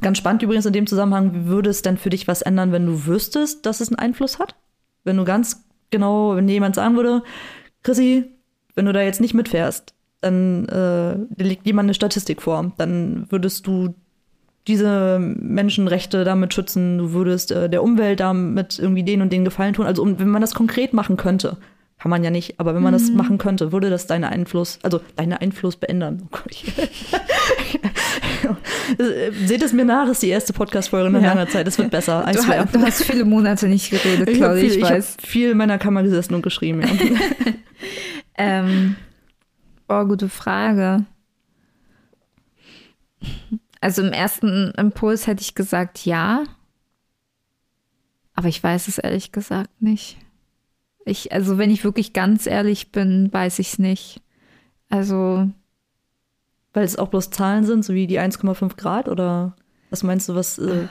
Ganz 0.00 0.18
spannend 0.18 0.42
übrigens 0.42 0.66
in 0.66 0.72
dem 0.72 0.86
Zusammenhang, 0.86 1.34
wie 1.34 1.46
würde 1.46 1.70
es 1.70 1.82
denn 1.82 1.98
für 1.98 2.10
dich 2.10 2.26
was 2.26 2.42
ändern, 2.42 2.72
wenn 2.72 2.86
du 2.86 3.06
wüsstest, 3.06 3.64
dass 3.64 3.80
es 3.80 3.88
einen 3.88 3.98
Einfluss 3.98 4.38
hat? 4.40 4.56
Wenn 5.04 5.16
du 5.16 5.24
ganz 5.24 5.64
genau, 5.90 6.34
wenn 6.34 6.48
jemand 6.48 6.74
sagen 6.74 6.96
würde, 6.96 7.22
Chrissy, 7.84 8.24
wenn 8.74 8.86
du 8.86 8.92
da 8.92 9.02
jetzt 9.02 9.20
nicht 9.20 9.34
mitfährst, 9.34 9.94
dann 10.20 10.66
äh, 10.68 11.42
legt 11.42 11.66
jemand 11.66 11.86
eine 11.86 11.94
Statistik 11.94 12.42
vor, 12.42 12.72
dann 12.78 13.26
würdest 13.30 13.66
du 13.66 13.94
diese 14.66 15.18
Menschenrechte 15.18 16.24
damit 16.24 16.54
schützen, 16.54 16.98
du 16.98 17.12
würdest 17.12 17.52
äh, 17.52 17.68
der 17.68 17.82
Umwelt 17.82 18.20
damit 18.20 18.78
irgendwie 18.78 19.02
den 19.02 19.20
und 19.20 19.32
den 19.32 19.44
Gefallen 19.44 19.74
tun. 19.74 19.86
Also 19.86 20.02
um, 20.02 20.18
wenn 20.18 20.28
man 20.28 20.40
das 20.40 20.54
konkret 20.54 20.92
machen 20.92 21.16
könnte, 21.16 21.58
kann 21.98 22.10
man 22.10 22.24
ja 22.24 22.30
nicht, 22.30 22.58
aber 22.60 22.74
wenn 22.74 22.82
man 22.82 22.92
mhm. 22.92 22.98
das 22.98 23.10
machen 23.10 23.38
könnte, 23.38 23.72
würde 23.72 23.88
das 23.88 24.06
deinen 24.06 24.24
Einfluss, 24.24 24.78
also 24.82 25.00
deinen 25.16 25.34
Einfluss 25.34 25.76
beändern. 25.76 26.28
Oh 26.32 26.38
Seht 29.46 29.62
es 29.62 29.72
mir 29.72 29.84
nach, 29.84 30.08
ist 30.08 30.22
die 30.22 30.28
erste 30.28 30.52
Podcast-Folge 30.52 31.08
in 31.08 31.22
ja. 31.22 31.30
langer 31.30 31.48
Zeit. 31.48 31.66
Es 31.66 31.78
wird 31.78 31.90
besser. 31.90 32.26
Du, 32.30 32.46
ha 32.46 32.64
du, 32.64 32.80
hast 32.80 33.04
viele 33.04 33.24
Monate 33.24 33.68
nicht 33.68 33.90
geredet, 33.90 34.28
Claudia, 34.34 34.62
ich, 34.62 34.72
ich, 34.72 34.76
ich 34.78 34.82
weiß. 34.82 35.16
Ich 35.22 35.26
viel 35.26 35.52
in 35.52 35.56
meiner 35.56 35.78
Kammer 35.78 36.02
gesessen 36.02 36.34
und 36.34 36.42
geschrieben, 36.42 36.82
ja. 36.82 36.88
ähm, 38.36 38.96
oh, 39.88 40.04
gute 40.04 40.28
Frage. 40.28 41.06
Also 43.84 44.00
im 44.00 44.14
ersten 44.14 44.70
Impuls 44.78 45.26
hätte 45.26 45.42
ich 45.42 45.54
gesagt 45.54 46.06
ja. 46.06 46.44
Aber 48.32 48.48
ich 48.48 48.62
weiß 48.62 48.88
es 48.88 48.96
ehrlich 48.96 49.30
gesagt 49.30 49.82
nicht. 49.82 50.16
Ich, 51.04 51.32
also 51.32 51.58
wenn 51.58 51.68
ich 51.68 51.84
wirklich 51.84 52.14
ganz 52.14 52.46
ehrlich 52.46 52.92
bin, 52.92 53.30
weiß 53.30 53.58
ich 53.58 53.72
es 53.74 53.78
nicht. 53.78 54.22
Also. 54.88 55.50
Weil 56.72 56.84
es 56.84 56.96
auch 56.96 57.08
bloß 57.08 57.28
Zahlen 57.28 57.66
sind, 57.66 57.84
so 57.84 57.92
wie 57.92 58.06
die 58.06 58.18
1,5 58.18 58.74
Grad? 58.76 59.06
Oder 59.06 59.54
was 59.90 60.02
meinst 60.02 60.30
du, 60.30 60.34
was, 60.34 60.58
äh, 60.58 60.88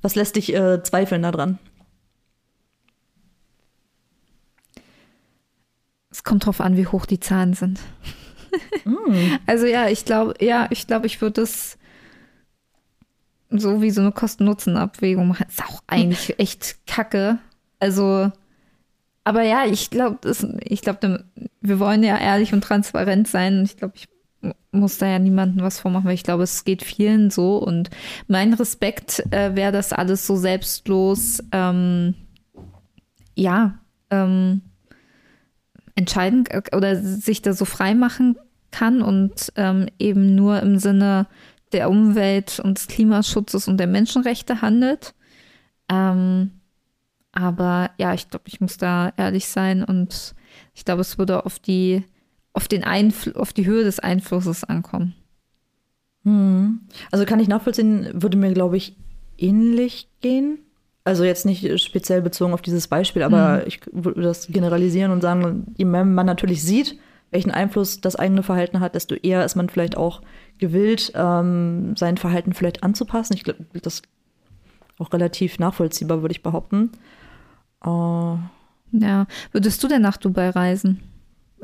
was 0.00 0.14
lässt 0.14 0.36
dich 0.36 0.54
äh, 0.54 0.80
zweifeln 0.84 1.22
daran? 1.22 1.58
Es 6.12 6.22
kommt 6.22 6.46
drauf 6.46 6.60
an, 6.60 6.76
wie 6.76 6.86
hoch 6.86 7.04
die 7.04 7.18
Zahlen 7.18 7.54
sind. 7.54 7.80
mm. 8.84 9.38
Also 9.46 9.66
ja, 9.66 9.88
ich 9.88 10.04
glaube, 10.04 10.34
ja, 10.40 10.68
ich 10.70 10.86
glaube, 10.86 11.06
ich 11.06 11.20
würde 11.20 11.40
das 11.40 11.78
so 13.58 13.82
wie 13.82 13.90
so 13.90 14.00
eine 14.00 14.12
Kosten-Nutzen-Abwägung 14.12 15.28
machen. 15.28 15.46
Ist 15.48 15.62
auch 15.62 15.82
eigentlich 15.86 16.34
echt 16.38 16.86
kacke. 16.86 17.38
Also, 17.78 18.30
aber 19.24 19.42
ja, 19.42 19.66
ich 19.66 19.90
glaube, 19.90 20.18
ich 20.64 20.82
glaube, 20.82 21.24
wir 21.60 21.78
wollen 21.78 22.02
ja 22.02 22.18
ehrlich 22.18 22.52
und 22.52 22.62
transparent 22.62 23.28
sein. 23.28 23.62
Ich 23.64 23.76
glaube, 23.76 23.94
ich 23.96 24.08
muss 24.70 24.98
da 24.98 25.06
ja 25.06 25.18
niemandem 25.18 25.64
was 25.64 25.80
vormachen, 25.80 26.06
weil 26.06 26.14
ich 26.14 26.22
glaube, 26.22 26.44
es 26.44 26.64
geht 26.64 26.82
vielen 26.82 27.30
so. 27.30 27.58
Und 27.58 27.90
mein 28.28 28.54
Respekt 28.54 29.24
äh, 29.32 29.54
wäre 29.56 29.72
das 29.72 29.92
alles 29.92 30.26
so 30.26 30.36
selbstlos, 30.36 31.42
ähm, 31.52 32.14
ja, 33.34 33.78
ähm, 34.10 34.62
entscheiden 35.94 36.44
oder 36.74 36.96
sich 36.96 37.42
da 37.42 37.52
so 37.52 37.64
frei 37.64 37.94
machen 37.94 38.36
kann 38.70 39.00
und 39.00 39.52
ähm, 39.56 39.86
eben 39.98 40.34
nur 40.34 40.60
im 40.60 40.78
Sinne 40.78 41.26
der 41.72 41.90
Umwelt 41.90 42.60
und 42.60 42.78
des 42.78 42.88
Klimaschutzes 42.88 43.68
und 43.68 43.78
der 43.78 43.86
Menschenrechte 43.86 44.62
handelt. 44.62 45.14
Ähm, 45.88 46.52
aber 47.32 47.90
ja, 47.98 48.14
ich 48.14 48.30
glaube, 48.30 48.44
ich 48.48 48.60
muss 48.60 48.78
da 48.78 49.12
ehrlich 49.16 49.46
sein 49.48 49.84
und 49.84 50.34
ich 50.74 50.84
glaube, 50.84 51.02
es 51.02 51.18
würde 51.18 51.44
auf 51.44 51.58
die, 51.58 52.02
auf 52.52 52.68
den 52.68 52.84
Einfl 52.84 53.34
auf 53.34 53.52
die 53.52 53.66
Höhe 53.66 53.84
des 53.84 53.98
Einflusses 53.98 54.64
ankommen. 54.64 55.14
Hm. 56.24 56.80
Also 57.10 57.24
kann 57.24 57.40
ich 57.40 57.48
nachvollziehen, 57.48 58.08
würde 58.14 58.36
mir, 58.36 58.52
glaube 58.52 58.76
ich, 58.76 58.96
ähnlich 59.38 60.08
gehen. 60.20 60.58
Also 61.04 61.22
jetzt 61.22 61.46
nicht 61.46 61.80
speziell 61.80 62.20
bezogen 62.20 62.52
auf 62.52 62.62
dieses 62.62 62.88
Beispiel, 62.88 63.22
aber 63.22 63.58
mhm. 63.58 63.62
ich 63.66 63.80
würde 63.92 64.22
das 64.22 64.48
generalisieren 64.48 65.12
und 65.12 65.20
sagen, 65.20 65.74
je 65.76 65.84
mehr 65.84 66.04
man 66.04 66.26
natürlich 66.26 66.64
sieht, 66.64 66.98
welchen 67.30 67.52
Einfluss 67.52 68.00
das 68.00 68.16
eigene 68.16 68.42
Verhalten 68.42 68.80
hat, 68.80 68.94
desto 68.94 69.14
eher 69.14 69.44
ist 69.44 69.54
man 69.54 69.68
vielleicht 69.68 69.96
auch 69.96 70.22
gewillt, 70.58 71.12
ähm, 71.14 71.96
sein 71.96 72.16
Verhalten 72.16 72.52
vielleicht 72.52 72.82
anzupassen. 72.82 73.34
Ich 73.34 73.44
glaube, 73.44 73.64
das 73.82 73.94
ist 73.94 74.04
auch 74.98 75.12
relativ 75.12 75.58
nachvollziehbar, 75.58 76.22
würde 76.22 76.32
ich 76.32 76.42
behaupten. 76.42 76.92
Uh, 77.84 78.38
ja, 78.92 79.26
würdest 79.52 79.82
du 79.82 79.88
denn 79.88 80.02
nach 80.02 80.16
Dubai 80.16 80.50
reisen? 80.50 81.02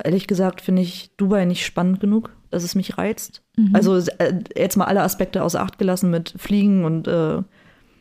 Ehrlich 0.02 0.26
gesagt 0.26 0.61
finde 0.61 0.83
ich 0.83 1.11
Dubai 1.16 1.44
nicht 1.44 1.64
spannend 1.64 2.00
genug, 2.00 2.31
dass 2.50 2.64
es 2.64 2.74
mich 2.74 2.98
reizt. 2.98 3.42
Mhm. 3.57 3.74
Also 3.74 3.96
äh, 3.96 4.35
jetzt 4.57 4.76
mal 4.76 4.87
alle 4.87 5.02
Aspekte 5.02 5.42
außer 5.42 5.61
Acht 5.61 5.78
gelassen 5.78 6.11
mit 6.11 6.35
Fliegen 6.37 6.85
und 6.85 7.09
äh, 7.09 7.42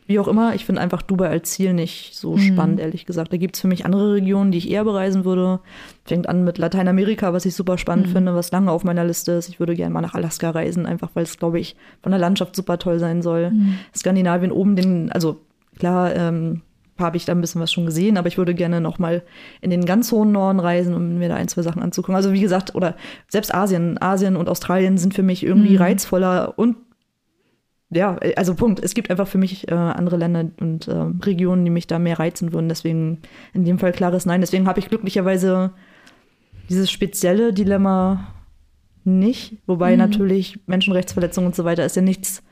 wie 0.06 0.18
auch 0.18 0.28
immer, 0.28 0.54
ich 0.54 0.64
finde 0.64 0.80
einfach 0.80 1.02
Dubai 1.02 1.28
als 1.28 1.50
Ziel 1.50 1.72
nicht 1.74 2.14
so 2.14 2.36
mhm. 2.36 2.40
spannend, 2.40 2.80
ehrlich 2.80 3.06
gesagt. 3.06 3.32
Da 3.32 3.36
gibt 3.36 3.54
es 3.56 3.60
für 3.60 3.68
mich 3.68 3.84
andere 3.84 4.14
Regionen, 4.14 4.50
die 4.50 4.58
ich 4.58 4.70
eher 4.70 4.84
bereisen 4.84 5.24
würde. 5.24 5.60
Fängt 6.04 6.28
an 6.28 6.44
mit 6.44 6.58
Lateinamerika, 6.58 7.32
was 7.32 7.44
ich 7.44 7.54
super 7.54 7.78
spannend 7.78 8.08
mhm. 8.08 8.12
finde, 8.12 8.34
was 8.34 8.50
lange 8.50 8.70
auf 8.70 8.84
meiner 8.84 9.04
Liste 9.04 9.32
ist. 9.32 9.48
Ich 9.48 9.60
würde 9.60 9.74
gerne 9.74 9.92
mal 9.92 10.00
nach 10.00 10.14
Alaska 10.14 10.50
reisen, 10.50 10.86
einfach 10.86 11.10
weil 11.14 11.24
es, 11.24 11.38
glaube 11.38 11.60
ich, 11.60 11.76
von 12.02 12.10
der 12.10 12.18
Landschaft 12.18 12.56
super 12.56 12.78
toll 12.78 12.98
sein 12.98 13.22
soll. 13.22 13.50
Mhm. 13.50 13.78
Skandinavien 13.94 14.52
oben, 14.52 14.76
den, 14.76 15.12
also 15.12 15.40
klar, 15.78 16.14
ähm, 16.14 16.62
habe 16.98 17.16
ich 17.16 17.24
da 17.24 17.32
ein 17.32 17.40
bisschen 17.40 17.60
was 17.60 17.72
schon 17.72 17.86
gesehen, 17.86 18.16
aber 18.16 18.28
ich 18.28 18.38
würde 18.38 18.54
gerne 18.54 18.80
noch 18.80 18.98
mal 18.98 19.22
in 19.60 19.70
den 19.70 19.84
ganz 19.84 20.12
hohen 20.12 20.32
Norden 20.32 20.60
reisen, 20.60 20.94
um 20.94 21.18
mir 21.18 21.28
da 21.28 21.36
ein, 21.36 21.48
zwei 21.48 21.62
Sachen 21.62 21.82
anzugucken. 21.82 22.14
Also 22.14 22.32
wie 22.32 22.40
gesagt, 22.40 22.74
oder 22.74 22.96
selbst 23.28 23.54
Asien, 23.54 24.00
Asien 24.00 24.36
und 24.36 24.48
Australien 24.48 24.98
sind 24.98 25.14
für 25.14 25.22
mich 25.22 25.44
irgendwie 25.44 25.74
mhm. 25.74 25.82
reizvoller 25.82 26.54
und 26.56 26.76
ja, 27.92 28.16
also 28.36 28.54
Punkt. 28.54 28.80
Es 28.82 28.94
gibt 28.94 29.10
einfach 29.10 29.28
für 29.28 29.38
mich 29.38 29.68
äh, 29.68 29.74
andere 29.74 30.16
Länder 30.16 30.46
und 30.60 30.88
äh, 30.88 30.94
Regionen, 31.24 31.64
die 31.64 31.70
mich 31.70 31.86
da 31.86 31.98
mehr 31.98 32.18
reizen 32.18 32.52
würden. 32.52 32.68
Deswegen 32.68 33.18
in 33.52 33.64
dem 33.64 33.78
Fall 33.78 33.92
klares 33.92 34.26
Nein. 34.26 34.40
Deswegen 34.40 34.66
habe 34.66 34.80
ich 34.80 34.88
glücklicherweise 34.88 35.72
dieses 36.68 36.90
spezielle 36.90 37.52
Dilemma 37.52 38.28
nicht. 39.04 39.58
Wobei 39.66 39.92
mhm. 39.92 39.98
natürlich 39.98 40.60
Menschenrechtsverletzungen 40.66 41.48
und 41.48 41.56
so 41.56 41.64
weiter 41.64 41.84
ist 41.84 41.96
ja 41.96 42.02
nichts, 42.02 42.42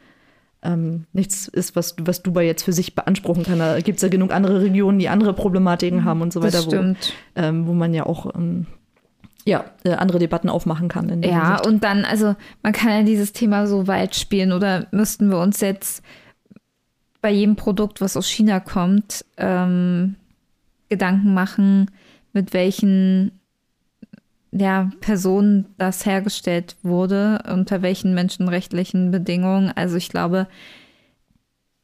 ähm, 0.62 1.06
nichts 1.12 1.48
ist, 1.48 1.74
was, 1.74 1.96
was 2.00 2.22
Dubai 2.22 2.44
jetzt 2.44 2.64
für 2.64 2.72
sich 2.72 2.94
beanspruchen 2.94 3.44
kann. 3.44 3.60
Da 3.60 3.80
gibt 3.80 3.96
es 3.96 4.02
ja 4.02 4.08
genug 4.08 4.32
andere 4.32 4.60
Regionen, 4.60 4.98
die 4.98 5.08
andere 5.08 5.32
Problematiken 5.32 6.00
mhm. 6.00 6.04
haben 6.04 6.22
und 6.22 6.32
so 6.32 6.42
weiter, 6.42 6.66
wo, 6.66 6.94
ähm, 7.36 7.66
wo 7.66 7.72
man 7.72 7.94
ja 7.94 8.04
auch 8.04 8.34
ähm, 8.34 8.66
ja, 9.44 9.64
äh, 9.84 9.92
andere 9.92 10.18
Debatten 10.18 10.48
aufmachen 10.48 10.88
kann. 10.88 11.22
ja, 11.22 11.48
Hinsicht. 11.48 11.66
und 11.66 11.84
dann, 11.84 12.04
also 12.04 12.36
man 12.62 12.72
kann 12.72 12.90
ja 12.90 13.02
dieses 13.02 13.32
Thema 13.32 13.66
so 13.66 13.86
weit 13.86 14.14
spielen 14.14 14.52
oder 14.52 14.86
müssten 14.90 15.30
wir 15.30 15.38
uns 15.38 15.60
jetzt 15.60 16.02
bei 17.20 17.30
jedem 17.30 17.56
Produkt, 17.56 18.00
was 18.00 18.16
aus 18.16 18.28
China 18.28 18.60
kommt, 18.60 19.24
ähm, 19.36 20.16
Gedanken 20.88 21.34
machen, 21.34 21.90
mit 22.32 22.52
welchen 22.52 23.32
ja, 24.52 24.90
Personen 25.00 25.66
das 25.78 26.06
hergestellt 26.06 26.76
wurde, 26.82 27.42
unter 27.48 27.82
welchen 27.82 28.14
menschenrechtlichen 28.14 29.10
Bedingungen. 29.10 29.70
Also 29.74 29.96
ich 29.96 30.08
glaube, 30.08 30.48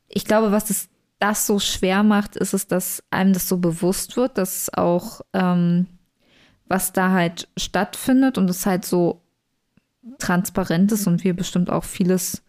ich 0.09 0.25
glaube, 0.25 0.51
was 0.51 0.71
es 0.71 0.89
das 1.19 1.47
so 1.47 1.59
schwer 1.59 2.03
macht, 2.03 2.37
ist 2.37 2.55
es, 2.55 2.67
dass 2.67 3.03
einem 3.11 3.33
das 3.33 3.49
so 3.49 3.59
bewusst 3.59 4.17
wird, 4.17 4.37
dass 4.37 4.73
auch 4.75 5.21
ähm, 5.33 5.87
was 6.69 6.93
da 6.93 7.13
halt 7.13 7.49
stattfindet 7.57 8.39
und 8.39 8.51
es 8.51 8.67
halt 8.67 8.85
so 8.85 9.23
transparent 10.19 10.93
ist 10.93 11.07
und 11.07 11.25
wir 11.25 11.35
bestimmt 11.35 11.71
auch 11.71 11.85
vieles 11.85 12.43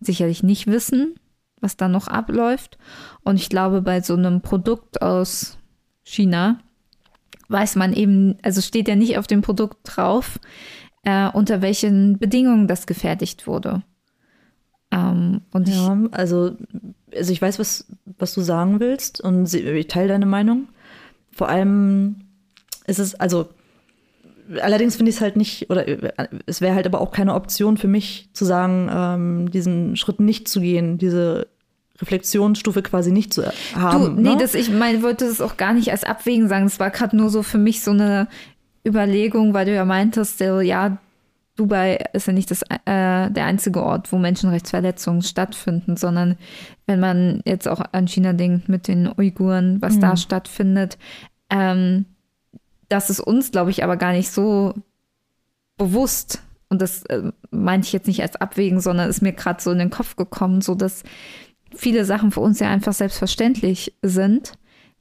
sicherlich 0.00 0.42
nicht 0.42 0.66
wissen, 0.66 1.14
was 1.60 1.76
da 1.76 1.88
noch 1.88 2.08
abläuft. 2.08 2.78
Und 3.22 3.36
ich 3.36 3.48
glaube, 3.48 3.82
bei 3.82 4.00
so 4.00 4.14
einem 4.14 4.40
Produkt 4.42 5.02
aus 5.02 5.58
China 6.02 6.60
weiß 7.48 7.76
man 7.76 7.92
eben, 7.92 8.36
also 8.42 8.60
steht 8.60 8.88
ja 8.88 8.96
nicht 8.96 9.18
auf 9.18 9.26
dem 9.26 9.42
Produkt 9.42 9.78
drauf, 9.84 10.38
äh, 11.02 11.28
unter 11.30 11.62
welchen 11.62 12.18
Bedingungen 12.18 12.68
das 12.68 12.86
gefertigt 12.86 13.46
wurde. 13.46 13.82
Ähm, 14.90 15.42
und 15.52 15.68
ja, 15.68 15.98
ich, 16.04 16.14
also, 16.14 16.56
also 17.14 17.32
ich 17.32 17.42
weiß, 17.42 17.58
was, 17.58 17.86
was 18.18 18.34
du 18.34 18.40
sagen 18.40 18.80
willst 18.80 19.20
und 19.20 19.52
ich 19.52 19.88
teile 19.88 20.08
deine 20.08 20.26
Meinung. 20.26 20.68
Vor 21.30 21.48
allem 21.48 22.23
ist 22.86 22.98
es, 22.98 23.14
also 23.14 23.48
allerdings 24.60 24.96
finde 24.96 25.10
ich 25.10 25.16
es 25.16 25.22
halt 25.22 25.36
nicht, 25.36 25.70
oder 25.70 25.84
es 26.46 26.60
wäre 26.60 26.74
halt 26.74 26.86
aber 26.86 27.00
auch 27.00 27.12
keine 27.12 27.34
Option 27.34 27.76
für 27.76 27.88
mich 27.88 28.28
zu 28.32 28.44
sagen, 28.44 28.90
ähm, 28.92 29.50
diesen 29.50 29.96
Schritt 29.96 30.20
nicht 30.20 30.48
zu 30.48 30.60
gehen, 30.60 30.98
diese 30.98 31.48
Reflexionsstufe 32.00 32.82
quasi 32.82 33.12
nicht 33.12 33.32
zu 33.32 33.44
haben. 33.74 34.16
Du, 34.16 34.22
nee, 34.22 34.30
ne? 34.30 34.36
das, 34.38 34.54
ich 34.54 34.70
meine, 34.70 35.02
wollte 35.02 35.26
das 35.26 35.40
auch 35.40 35.56
gar 35.56 35.72
nicht 35.72 35.90
als 35.92 36.04
Abwägen 36.04 36.48
sagen. 36.48 36.64
Das 36.64 36.80
war 36.80 36.90
gerade 36.90 37.16
nur 37.16 37.30
so 37.30 37.42
für 37.42 37.58
mich 37.58 37.82
so 37.82 37.92
eine 37.92 38.28
Überlegung, 38.86 39.54
weil 39.54 39.66
du 39.66 39.74
ja 39.74 39.84
meintest, 39.84 40.40
ja, 40.40 40.98
Dubai 41.56 42.04
ist 42.12 42.26
ja 42.26 42.32
nicht 42.32 42.50
das, 42.50 42.62
äh, 42.62 43.30
der 43.30 43.44
einzige 43.44 43.80
Ort, 43.82 44.10
wo 44.12 44.18
Menschenrechtsverletzungen 44.18 45.22
stattfinden, 45.22 45.96
sondern 45.96 46.36
wenn 46.86 46.98
man 46.98 47.42
jetzt 47.44 47.68
auch 47.68 47.80
an 47.92 48.08
China 48.08 48.32
denkt 48.32 48.68
mit 48.68 48.88
den 48.88 49.08
Uiguren, 49.16 49.80
was 49.80 49.94
mhm. 49.96 50.00
da 50.00 50.16
stattfindet, 50.16 50.98
ähm, 51.50 52.06
das 52.88 53.10
ist 53.10 53.20
uns, 53.20 53.50
glaube 53.50 53.70
ich, 53.70 53.84
aber 53.84 53.96
gar 53.96 54.12
nicht 54.12 54.30
so 54.30 54.74
bewusst. 55.76 56.42
Und 56.68 56.80
das 56.82 57.04
äh, 57.04 57.32
meinte 57.50 57.86
ich 57.86 57.92
jetzt 57.92 58.06
nicht 58.06 58.22
als 58.22 58.36
Abwägen, 58.36 58.80
sondern 58.80 59.08
ist 59.08 59.22
mir 59.22 59.32
gerade 59.32 59.62
so 59.62 59.70
in 59.70 59.78
den 59.78 59.90
Kopf 59.90 60.16
gekommen, 60.16 60.60
so 60.60 60.74
dass 60.74 61.02
viele 61.74 62.04
Sachen 62.04 62.30
für 62.30 62.40
uns 62.40 62.60
ja 62.60 62.68
einfach 62.68 62.92
selbstverständlich 62.92 63.94
sind. 64.02 64.52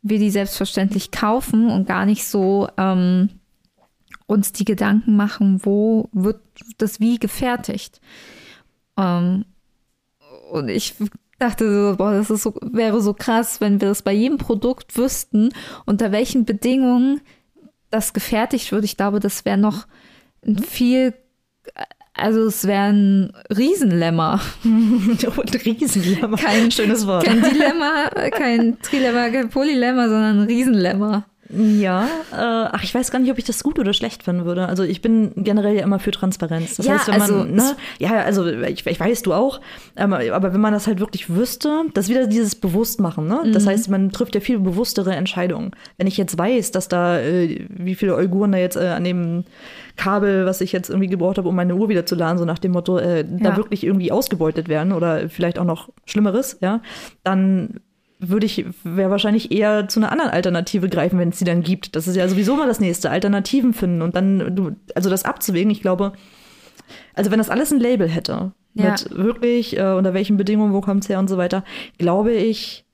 Wir 0.02 0.20
die 0.20 0.32
selbstverständlich 0.32 1.12
kaufen 1.12 1.70
und 1.70 1.88
gar 1.88 2.06
nicht 2.06 2.26
so 2.26 2.68
ähm, 2.78 3.30
uns 4.26 4.52
die 4.52 4.66
Gedanken 4.66 5.16
machen, 5.16 5.62
wo 5.64 6.10
wird 6.12 6.42
das 6.78 7.00
wie 7.00 7.20
gefertigt. 7.20 8.02
Ähm, 8.98 9.46
und 10.52 10.70
ich 10.70 10.96
dachte 11.40 11.90
so, 11.92 11.98
boah, 11.98 12.12
das 12.12 12.30
ist 12.30 12.44
so, 12.44 12.54
wäre 12.62 13.02
so 13.02 13.14
krass, 13.14 13.62
wenn 13.62 13.82
wir 13.82 13.90
das 13.90 14.02
bei 14.02 14.14
jedem 14.14 14.38
Produkt 14.38 14.98
wüssten, 14.98 15.50
unter 15.86 16.12
welchen 16.12 16.46
Bedingungen 16.46 17.22
das 17.94 18.14
gefertigt 18.14 18.72
wird. 18.72 18.84
Ich 18.84 18.98
glaube, 18.98 19.20
das 19.20 19.46
wäre 19.46 19.58
noch 19.58 19.86
ein 20.46 20.58
viel, 20.58 21.14
also 22.14 22.42
es 22.46 22.66
wäre 22.66 22.86
ein 22.92 23.34
Riesenlemma. 23.56 24.42
ein 24.64 25.18
Riesenlemma. 25.20 26.38
Kein 26.38 26.72
schönes 26.72 27.06
Wort. 27.08 27.26
Kein 27.26 27.42
Dilemma, 27.42 28.10
kein 28.32 28.80
Trilemma, 28.82 29.30
kein 29.30 29.50
Polylemma, 29.50 30.10
sondern 30.10 30.42
ein 30.42 30.48
Riesenlemma. 30.48 31.26
Ja, 31.50 32.06
äh, 32.32 32.36
ach, 32.72 32.84
ich 32.84 32.96
weiß 32.96 33.12
gar 33.12 33.20
nicht, 33.20 33.30
ob 33.32 33.38
ich 33.38 33.44
das 33.44 33.64
gut 33.64 33.78
oder 33.78 33.94
schlecht 33.94 34.24
finden 34.24 34.46
würde. 34.46 34.68
Also 34.68 34.84
ich 34.84 35.02
bin 35.02 35.32
generell 35.36 35.76
ja 35.76 35.84
immer 35.84 36.00
für 36.00 36.12
Transparenz. 36.12 36.78
Das 36.78 36.86
Ja, 36.86 36.94
heißt, 36.94 37.08
wenn 37.10 37.18
man, 37.20 37.32
also 37.32 37.44
ne, 37.44 37.76
ja, 38.00 38.12
also 38.22 38.48
ich, 38.48 38.86
ich 38.86 39.00
weiß, 39.00 39.22
du 39.24 39.34
auch, 39.34 39.60
ähm, 39.96 40.14
aber 40.14 40.54
wenn 40.54 40.62
man 40.62 40.74
das 40.74 40.88
halt 40.88 41.00
wirklich 41.00 41.30
wüsste, 41.30 41.84
das 41.94 42.06
ist 42.06 42.10
wieder 42.12 42.28
dieses 42.28 42.56
Bewusstmachen, 42.56 43.28
ne? 43.28 43.42
Das 43.52 43.68
heißt, 43.68 43.90
man 43.90 44.12
trifft 44.12 44.36
ja 44.36 44.42
viel 44.42 44.58
bewusstere 44.60 45.14
Entscheidungen. 45.16 45.72
Wenn 45.98 46.08
ich 46.08 46.18
jetzt 46.18 46.38
weiß, 46.38 46.72
dass 46.72 46.88
da, 46.88 47.20
äh, 47.20 47.66
wie 47.70 47.96
viele 47.96 48.16
Uiguren 48.16 48.52
da 48.54 48.58
jetzt 48.58 48.78
äh, 48.78 48.88
an 48.88 49.04
dem 49.04 49.44
Kabel, 49.96 50.46
was 50.46 50.62
ich 50.62 50.72
jetzt 50.72 50.90
irgendwie 50.90 51.10
gebraucht 51.10 51.38
habe, 51.38 51.50
um 51.50 51.56
meine 51.56 51.76
Uhr 51.76 51.90
wieder 51.90 52.06
zu 52.06 52.16
laden, 52.16 52.38
so 52.40 52.46
nach 52.46 52.60
dem 52.60 52.72
Motto, 52.72 52.98
äh, 52.98 53.26
da 53.30 53.50
Ja. 53.50 53.58
wirklich 53.58 53.84
irgendwie 53.84 54.12
ausgebeutet 54.12 54.70
werden 54.70 54.92
oder 54.92 55.30
vielleicht 55.30 55.60
auch 55.60 55.66
noch 55.66 55.90
Schlimmeres, 56.06 56.58
ja, 56.62 56.82
dann 57.24 57.80
würde 58.30 58.46
ich, 58.46 58.66
wäre 58.84 59.10
wahrscheinlich 59.12 59.52
eher 59.52 59.88
zu 59.88 60.00
einer 60.00 60.12
anderen 60.12 60.32
Alternative 60.32 60.90
greifen, 60.90 61.20
wenn 61.20 61.30
es 61.30 61.40
sie 61.40 61.46
dann 61.46 61.64
gibt. 61.64 61.96
Das 61.96 62.08
ist 62.08 62.16
ja 62.16 62.28
sowieso 62.28 62.56
mal 62.56 62.68
das 62.68 62.80
nächste, 62.80 63.10
Alternativen 63.10 63.74
finden 63.74 64.02
und 64.02 64.16
dann, 64.16 64.56
du, 64.56 64.72
also 64.96 65.10
das 65.10 65.26
abzuwägen, 65.26 65.72
ich 65.72 65.82
glaube, 65.82 66.14
also 67.14 67.32
wenn 67.32 67.38
das 67.40 67.50
alles 67.50 67.72
ein 67.72 67.80
Label 67.80 68.08
hätte, 68.08 68.52
Ja. 68.74 68.92
mit 68.92 69.10
wirklich, 69.12 69.78
äh, 69.78 69.94
unter 69.94 70.14
welchen 70.14 70.38
Bedingungen, 70.38 70.74
wo 70.74 70.82
kommt 70.82 71.04
es 71.04 71.10
her 71.10 71.20
und 71.20 71.28
so 71.30 71.38
weiter, 71.38 71.64
glaube 71.98 72.34
ich, 72.34 72.86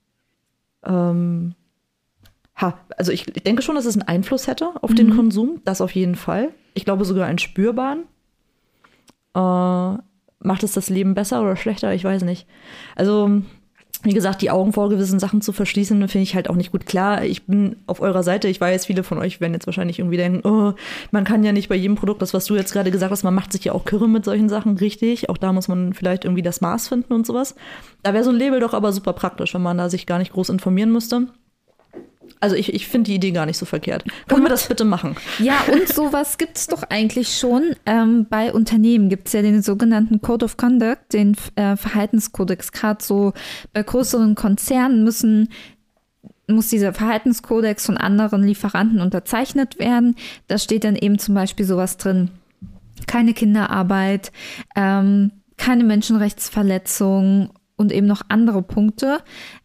ähm, 0.84 1.54
ha, 2.56 2.78
also 2.96 3.12
ich, 3.12 3.26
ich 3.34 3.42
denke 3.42 3.62
schon, 3.62 3.74
dass 3.74 3.86
es 3.86 3.94
einen 3.96 4.08
Einfluss 4.08 4.46
hätte 4.46 4.72
auf 4.82 4.94
den 4.94 5.14
Konsum, 5.16 5.60
das 5.64 5.80
auf 5.80 5.92
jeden 5.92 6.14
Fall. 6.14 6.50
Ich 6.74 6.84
glaube 6.84 7.04
sogar 7.04 7.26
einen 7.26 7.38
spürbaren. 7.38 8.04
Äh, 9.34 9.98
macht 10.42 10.62
es 10.62 10.72
das 10.72 10.88
Leben 10.88 11.14
besser 11.14 11.42
oder 11.42 11.56
schlechter? 11.56 11.92
Ich 11.94 12.04
weiß 12.04 12.22
nicht. 12.24 12.46
Also, 12.96 13.42
wie 14.02 14.14
gesagt, 14.14 14.40
die 14.40 14.50
Augen 14.50 14.72
vor 14.72 14.88
gewissen 14.88 15.18
Sachen 15.18 15.42
zu 15.42 15.52
verschließen, 15.52 15.96
finde 16.08 16.22
ich 16.22 16.34
halt 16.34 16.48
auch 16.48 16.54
nicht 16.54 16.72
gut. 16.72 16.86
Klar, 16.86 17.24
ich 17.24 17.44
bin 17.46 17.76
auf 17.86 18.00
eurer 18.00 18.22
Seite. 18.22 18.48
Ich 18.48 18.60
weiß, 18.60 18.86
viele 18.86 19.02
von 19.02 19.18
euch 19.18 19.40
werden 19.40 19.52
jetzt 19.52 19.66
wahrscheinlich 19.66 19.98
irgendwie 19.98 20.16
denken, 20.16 20.46
oh, 20.48 20.72
man 21.10 21.24
kann 21.24 21.44
ja 21.44 21.52
nicht 21.52 21.68
bei 21.68 21.74
jedem 21.74 21.96
Produkt, 21.96 22.22
das, 22.22 22.32
was 22.32 22.46
du 22.46 22.56
jetzt 22.56 22.72
gerade 22.72 22.90
gesagt 22.90 23.12
hast, 23.12 23.24
man 23.24 23.34
macht 23.34 23.52
sich 23.52 23.64
ja 23.64 23.72
auch 23.72 23.84
Kirre 23.84 24.08
mit 24.08 24.24
solchen 24.24 24.48
Sachen, 24.48 24.78
richtig. 24.78 25.28
Auch 25.28 25.36
da 25.36 25.52
muss 25.52 25.68
man 25.68 25.92
vielleicht 25.92 26.24
irgendwie 26.24 26.42
das 26.42 26.60
Maß 26.60 26.88
finden 26.88 27.12
und 27.12 27.26
sowas. 27.26 27.54
Da 28.02 28.14
wäre 28.14 28.24
so 28.24 28.30
ein 28.30 28.36
Label 28.36 28.60
doch 28.60 28.74
aber 28.74 28.92
super 28.92 29.12
praktisch, 29.12 29.54
wenn 29.54 29.62
man 29.62 29.78
da 29.78 29.90
sich 29.90 30.06
gar 30.06 30.18
nicht 30.18 30.32
groß 30.32 30.48
informieren 30.48 30.92
müsste. 30.92 31.26
Also 32.40 32.56
ich, 32.56 32.72
ich 32.72 32.88
finde 32.88 33.10
die 33.10 33.16
Idee 33.16 33.32
gar 33.32 33.44
nicht 33.44 33.58
so 33.58 33.66
verkehrt. 33.66 34.04
Können 34.26 34.42
wir 34.42 34.48
das 34.48 34.66
bitte 34.66 34.84
machen? 34.84 35.16
Ja, 35.38 35.60
und 35.72 35.86
sowas 35.94 36.38
gibt 36.38 36.56
es 36.56 36.66
doch 36.66 36.82
eigentlich 36.84 37.36
schon. 37.36 37.76
Ähm, 37.84 38.26
bei 38.28 38.52
Unternehmen 38.52 39.10
gibt 39.10 39.26
es 39.26 39.34
ja 39.34 39.42
den 39.42 39.60
sogenannten 39.60 40.22
Code 40.22 40.46
of 40.46 40.56
Conduct, 40.56 41.12
den 41.12 41.36
äh, 41.56 41.76
Verhaltenskodex. 41.76 42.72
Gerade 42.72 43.04
so 43.04 43.34
bei 43.74 43.82
größeren 43.82 44.34
Konzernen 44.34 45.04
müssen 45.04 45.50
muss 46.48 46.68
dieser 46.68 46.92
Verhaltenskodex 46.92 47.86
von 47.86 47.96
anderen 47.96 48.42
Lieferanten 48.42 49.00
unterzeichnet 49.00 49.78
werden. 49.78 50.16
Da 50.48 50.58
steht 50.58 50.82
dann 50.82 50.96
eben 50.96 51.18
zum 51.18 51.34
Beispiel 51.34 51.64
sowas 51.64 51.96
drin. 51.96 52.30
Keine 53.06 53.34
Kinderarbeit, 53.34 54.32
ähm, 54.74 55.30
keine 55.56 55.84
Menschenrechtsverletzung 55.84 57.50
und 57.76 57.92
eben 57.92 58.06
noch 58.06 58.22
andere 58.28 58.62
Punkte, 58.62 59.20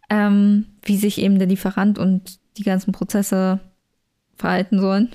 ähm, 0.10 0.66
wie 0.84 0.98
sich 0.98 1.20
eben 1.20 1.40
der 1.40 1.48
Lieferant 1.48 1.98
und 1.98 2.40
die 2.58 2.64
ganzen 2.64 2.92
Prozesse 2.92 3.60
verhalten 4.36 4.80
sollen. 4.80 5.10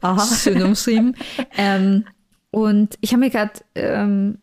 Aha. 0.00 0.26
Schön 0.34 0.62
umschrieben. 0.62 1.16
ähm, 1.56 2.04
und 2.50 2.96
ich 3.00 3.12
habe 3.12 3.20
mir 3.20 3.30
gerade 3.30 3.52
ähm, 3.74 4.38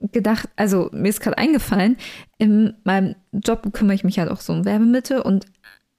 gedacht, 0.00 0.48
also 0.56 0.88
mir 0.92 1.08
ist 1.08 1.20
gerade 1.20 1.38
eingefallen, 1.38 1.96
in 2.38 2.74
meinem 2.84 3.16
Job 3.32 3.70
kümmere 3.72 3.94
ich 3.94 4.04
mich 4.04 4.18
halt 4.18 4.30
auch 4.30 4.40
so 4.40 4.52
um 4.52 4.64
Werbemittel 4.64 5.20
und 5.20 5.46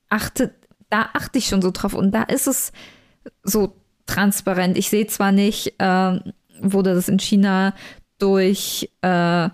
achte, 0.09 0.53
da 0.89 1.09
achte 1.14 1.38
ich 1.38 1.45
schon 1.45 1.62
so 1.62 1.72
drauf 1.72 1.93
und 1.93 2.12
da 2.12 2.24
ist 2.24 2.47
es 2.47 2.72
so 3.43 3.76
transparent. 4.07 4.78
Ich 4.78 4.89
sehe 4.89 5.07
zwar 5.07 5.32
nicht, 5.32 5.76
ähm, 5.80 6.34
wurde 6.59 6.95
das 6.95 7.09
in 7.09 7.20
China 7.20 7.76
durch 8.18 8.89
äh, 9.01 9.49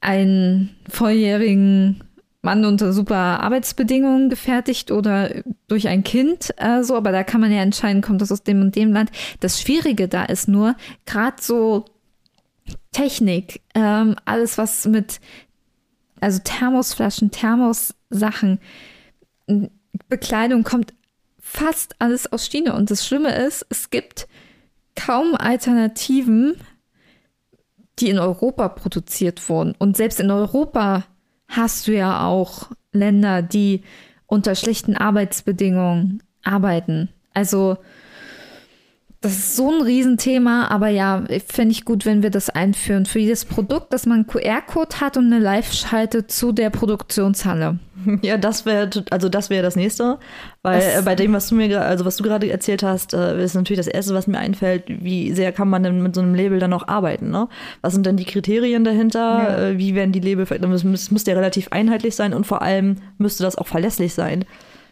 einen 0.00 0.76
volljährigen 0.88 2.04
Mann 2.48 2.64
unter 2.64 2.94
super 2.94 3.40
Arbeitsbedingungen 3.40 4.30
gefertigt 4.30 4.90
oder 4.90 5.42
durch 5.66 5.86
ein 5.86 6.02
Kind 6.02 6.54
äh, 6.56 6.82
so, 6.82 6.96
aber 6.96 7.12
da 7.12 7.22
kann 7.22 7.42
man 7.42 7.52
ja 7.52 7.60
entscheiden, 7.60 8.00
kommt 8.00 8.22
das 8.22 8.32
aus 8.32 8.42
dem 8.42 8.62
und 8.62 8.74
dem 8.74 8.90
Land. 8.90 9.10
Das 9.40 9.60
Schwierige 9.60 10.08
da 10.08 10.24
ist 10.24 10.48
nur, 10.48 10.74
gerade 11.04 11.36
so 11.42 11.84
Technik, 12.90 13.60
ähm, 13.74 14.16
alles 14.24 14.56
was 14.56 14.86
mit, 14.86 15.20
also 16.22 16.40
Thermosflaschen, 16.42 17.30
Thermossachen, 17.30 18.60
Bekleidung 20.08 20.64
kommt 20.64 20.94
fast 21.38 21.96
alles 21.98 22.32
aus 22.32 22.46
China. 22.46 22.78
Und 22.78 22.90
das 22.90 23.06
Schlimme 23.06 23.34
ist, 23.44 23.66
es 23.68 23.90
gibt 23.90 24.26
kaum 24.96 25.34
Alternativen, 25.34 26.56
die 27.98 28.08
in 28.08 28.18
Europa 28.18 28.70
produziert 28.70 29.50
wurden. 29.50 29.74
Und 29.78 29.98
selbst 29.98 30.18
in 30.18 30.30
Europa 30.30 31.04
hast 31.48 31.88
du 31.88 31.92
ja 31.92 32.26
auch 32.26 32.70
Länder, 32.92 33.42
die 33.42 33.82
unter 34.26 34.54
schlechten 34.54 34.96
Arbeitsbedingungen 34.96 36.22
arbeiten. 36.44 37.08
Also 37.34 37.78
das 39.20 39.32
ist 39.32 39.56
so 39.56 39.70
ein 39.72 39.82
Riesenthema, 39.82 40.68
aber 40.68 40.88
ja, 40.88 41.24
finde 41.48 41.72
ich 41.72 41.84
gut, 41.84 42.06
wenn 42.06 42.22
wir 42.22 42.30
das 42.30 42.50
einführen. 42.50 43.04
Für 43.04 43.18
jedes 43.18 43.44
Produkt, 43.44 43.92
dass 43.92 44.06
man 44.06 44.18
einen 44.18 44.26
QR-Code 44.28 45.00
hat 45.00 45.16
und 45.16 45.26
eine 45.26 45.40
Live-Schalte 45.40 46.26
zu 46.28 46.52
der 46.52 46.70
Produktionshalle. 46.70 47.78
Ja, 48.22 48.36
das 48.38 48.64
wäre 48.64 48.88
also 49.10 49.28
das 49.28 49.50
wäre 49.50 49.62
das 49.64 49.74
nächste, 49.74 50.18
weil 50.62 50.78
Das- 50.78 51.00
äh, 51.00 51.02
bei 51.04 51.16
dem, 51.16 51.32
was 51.32 51.48
du 51.48 51.56
mir 51.56 51.82
also 51.82 52.04
was 52.04 52.16
du 52.16 52.22
gerade 52.22 52.48
erzählt 52.48 52.84
hast, 52.84 53.12
äh, 53.12 53.42
ist 53.42 53.54
natürlich 53.54 53.84
das 53.84 53.92
erste, 53.92 54.14
was 54.14 54.28
mir 54.28 54.38
einfällt, 54.38 54.84
wie 54.86 55.32
sehr 55.32 55.50
kann 55.50 55.68
man 55.68 55.82
denn 55.82 56.00
mit 56.00 56.14
so 56.14 56.20
einem 56.20 56.34
Label 56.36 56.60
dann 56.60 56.72
auch 56.72 56.86
arbeiten, 56.86 57.30
ne? 57.30 57.48
Was 57.82 57.94
sind 57.94 58.06
denn 58.06 58.16
die 58.16 58.24
Kriterien 58.24 58.84
dahinter? 58.84 59.18
Ja. 59.18 59.58
Äh, 59.70 59.78
wie 59.78 59.96
werden 59.96 60.12
die 60.12 60.20
Label 60.20 60.46
das 60.46 60.84
müsste 60.84 61.32
ja 61.32 61.36
relativ 61.36 61.68
einheitlich 61.72 62.14
sein 62.14 62.34
und 62.34 62.46
vor 62.46 62.62
allem 62.62 62.98
müsste 63.18 63.42
das 63.42 63.58
auch 63.58 63.66
verlässlich 63.66 64.14
sein. 64.14 64.44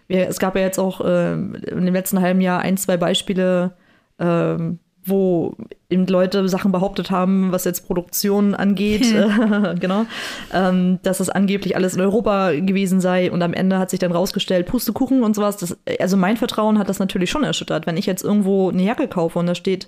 Es 0.08 0.38
gab 0.40 0.56
ja 0.56 0.62
jetzt 0.62 0.78
auch 0.80 1.00
in 1.00 1.54
dem 1.84 1.94
letzten 1.94 2.20
halben 2.20 2.40
Jahr 2.40 2.60
ein, 2.60 2.76
zwei 2.76 2.96
Beispiele, 2.96 3.72
ähm, 4.18 4.78
wo 5.06 5.54
eben 5.88 6.06
Leute 6.06 6.48
Sachen 6.48 6.72
behauptet 6.72 7.12
haben, 7.12 7.52
was 7.52 7.64
jetzt 7.64 7.86
Produktion 7.86 8.54
angeht, 8.54 9.12
äh, 9.12 9.74
genau, 9.80 10.04
ähm, 10.52 10.98
dass 11.02 11.20
es 11.20 11.30
angeblich 11.30 11.76
alles 11.76 11.94
in 11.94 12.00
Europa 12.00 12.50
gewesen 12.52 13.00
sei 13.00 13.30
und 13.30 13.40
am 13.42 13.54
Ende 13.54 13.78
hat 13.78 13.90
sich 13.90 14.00
dann 14.00 14.10
rausgestellt, 14.10 14.66
Pustekuchen 14.66 15.22
und 15.22 15.36
sowas. 15.36 15.56
Das, 15.58 15.78
also 16.00 16.16
mein 16.16 16.36
Vertrauen 16.36 16.78
hat 16.78 16.88
das 16.88 16.98
natürlich 16.98 17.30
schon 17.30 17.44
erschüttert. 17.44 17.86
Wenn 17.86 17.96
ich 17.96 18.06
jetzt 18.06 18.24
irgendwo 18.24 18.68
eine 18.68 18.82
Jacke 18.82 19.06
kaufe 19.06 19.38
und 19.38 19.46
da 19.46 19.54
steht, 19.54 19.86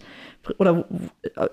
oder 0.59 0.85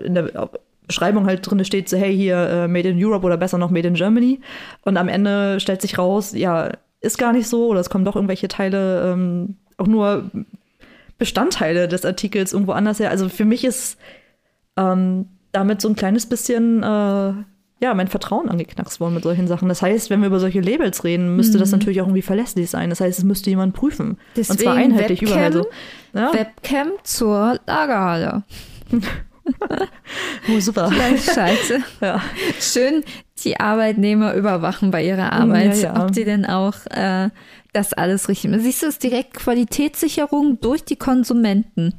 in 0.00 0.14
der 0.14 0.48
Beschreibung 0.86 1.26
halt 1.26 1.48
drin 1.48 1.64
steht, 1.64 1.88
so 1.88 1.96
hey, 1.96 2.14
hier 2.14 2.36
äh, 2.36 2.68
Made 2.68 2.88
in 2.88 3.04
Europe 3.04 3.26
oder 3.26 3.36
besser 3.36 3.58
noch 3.58 3.70
Made 3.70 3.88
in 3.88 3.94
Germany 3.94 4.40
und 4.82 4.96
am 4.96 5.08
Ende 5.08 5.58
stellt 5.58 5.82
sich 5.82 5.98
raus, 5.98 6.32
ja, 6.34 6.70
ist 7.00 7.18
gar 7.18 7.32
nicht 7.32 7.48
so 7.48 7.66
oder 7.66 7.80
es 7.80 7.90
kommen 7.90 8.04
doch 8.04 8.14
irgendwelche 8.14 8.48
Teile 8.48 9.12
ähm, 9.12 9.56
auch 9.76 9.88
nur 9.88 10.30
Bestandteile 11.18 11.88
des 11.88 12.04
Artikels 12.04 12.52
irgendwo 12.52 12.72
anders 12.72 12.98
her. 13.00 13.10
Also 13.10 13.28
für 13.28 13.44
mich 13.44 13.64
ist 13.64 13.98
ähm, 14.76 15.26
damit 15.52 15.80
so 15.80 15.88
ein 15.88 15.96
kleines 15.96 16.26
bisschen 16.26 16.82
äh, 16.82 17.32
ja, 17.78 17.92
mein 17.94 18.08
Vertrauen 18.08 18.48
angeknackst 18.48 19.00
worden 19.00 19.14
mit 19.14 19.22
solchen 19.22 19.46
Sachen. 19.48 19.68
Das 19.68 19.82
heißt, 19.82 20.08
wenn 20.08 20.20
wir 20.20 20.28
über 20.28 20.40
solche 20.40 20.60
Labels 20.60 21.04
reden, 21.04 21.36
müsste 21.36 21.58
das 21.58 21.72
natürlich 21.72 22.00
auch 22.00 22.06
irgendwie 22.06 22.22
verlässlich 22.22 22.70
sein. 22.70 22.88
Das 22.90 23.00
heißt, 23.00 23.18
es 23.18 23.24
müsste 23.24 23.50
jemand 23.50 23.74
prüfen. 23.74 24.10
und 24.12 24.18
Deswegen 24.36 24.58
zwar 24.60 24.74
einheitlich 24.74 25.20
Webcam, 25.22 25.36
überall 25.36 25.52
so. 25.52 25.66
Ja? 26.14 26.32
Webcam 26.32 26.88
zur 27.02 27.60
Lagerhalle. 27.66 28.44
Oh, 30.48 30.58
super. 30.58 30.90
Scheiße. 30.90 31.78
Ja. 32.00 32.20
Schön 32.60 33.04
die 33.44 33.60
Arbeitnehmer 33.60 34.34
überwachen 34.34 34.90
bei 34.90 35.04
ihrer 35.04 35.32
Arbeit, 35.32 35.76
Ja, 35.76 35.94
ja. 35.94 36.04
ob 36.04 36.12
die 36.12 36.24
denn 36.24 36.44
auch 36.46 36.74
äh, 36.90 37.30
das 37.76 37.92
alles 37.92 38.28
richtig. 38.28 38.50
Siehst 38.58 38.82
du, 38.82 38.86
es 38.86 38.94
ist 38.94 39.02
direkt 39.02 39.34
Qualitätssicherung 39.34 40.60
durch 40.60 40.84
die 40.84 40.96
Konsumenten. 40.96 41.94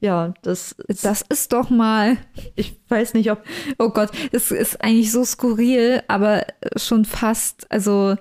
ja, 0.00 0.34
das, 0.42 0.76
Das 1.02 1.22
ist 1.22 1.52
doch 1.52 1.70
mal, 1.70 2.16
ich 2.56 2.76
weiß 2.88 3.14
nicht, 3.14 3.30
ob 3.30 3.42
oh 3.78 3.88
Gott, 3.90 4.10
das 4.32 4.50
ist 4.50 4.82
eigentlich 4.82 5.10
so 5.10 5.24
skurril, 5.24 6.02
aber 6.08 6.44
schon 6.76 7.04
fast, 7.04 7.70
also 7.70 8.16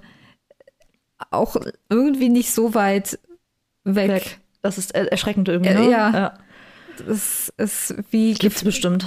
auch 1.32 1.56
irgendwie 1.90 2.30
nicht 2.30 2.52
so 2.52 2.74
weit 2.74 3.20
weg. 3.84 4.10
weg. 4.10 4.40
Das 4.62 4.78
ist 4.78 4.94
er- 4.96 5.12
erschreckend 5.12 5.50
irgendwie. 5.50 5.72
Äh, 5.72 5.80
Ne? 5.80 5.90
ja. 5.92 6.38
Das 7.06 7.52
ist 7.58 7.96
wie 8.12 8.34
Gibt's 8.36 8.64
bestimmt. 8.64 9.06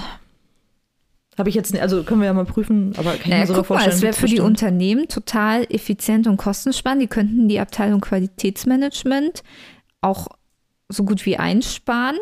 Habe 1.37 1.49
ich 1.49 1.55
jetzt 1.55 1.77
also 1.77 2.03
können 2.03 2.21
wir 2.21 2.25
ja 2.27 2.33
mal 2.33 2.45
prüfen, 2.45 2.93
aber 2.97 3.11
kann 3.11 3.19
ich 3.21 3.27
Naja, 3.27 3.41
mir 3.41 3.47
sogar 3.47 3.61
guck 3.63 3.69
mal, 3.69 3.75
vorstellen. 3.75 3.95
es 3.95 4.01
wäre 4.01 4.13
für 4.13 4.25
die. 4.25 4.39
Unternehmen 4.39 5.07
total 5.07 5.65
effizient 5.69 6.25
und 6.27 6.37
kostensparend. 6.37 7.01
Die 7.01 7.07
könnten 7.07 7.47
die 7.47 7.59
Abteilung 7.59 8.01
Qualitätsmanagement 8.01 9.43
auch 10.01 10.27
so 10.89 11.03
gut 11.03 11.25
wie 11.25 11.37
einsparen, 11.37 12.17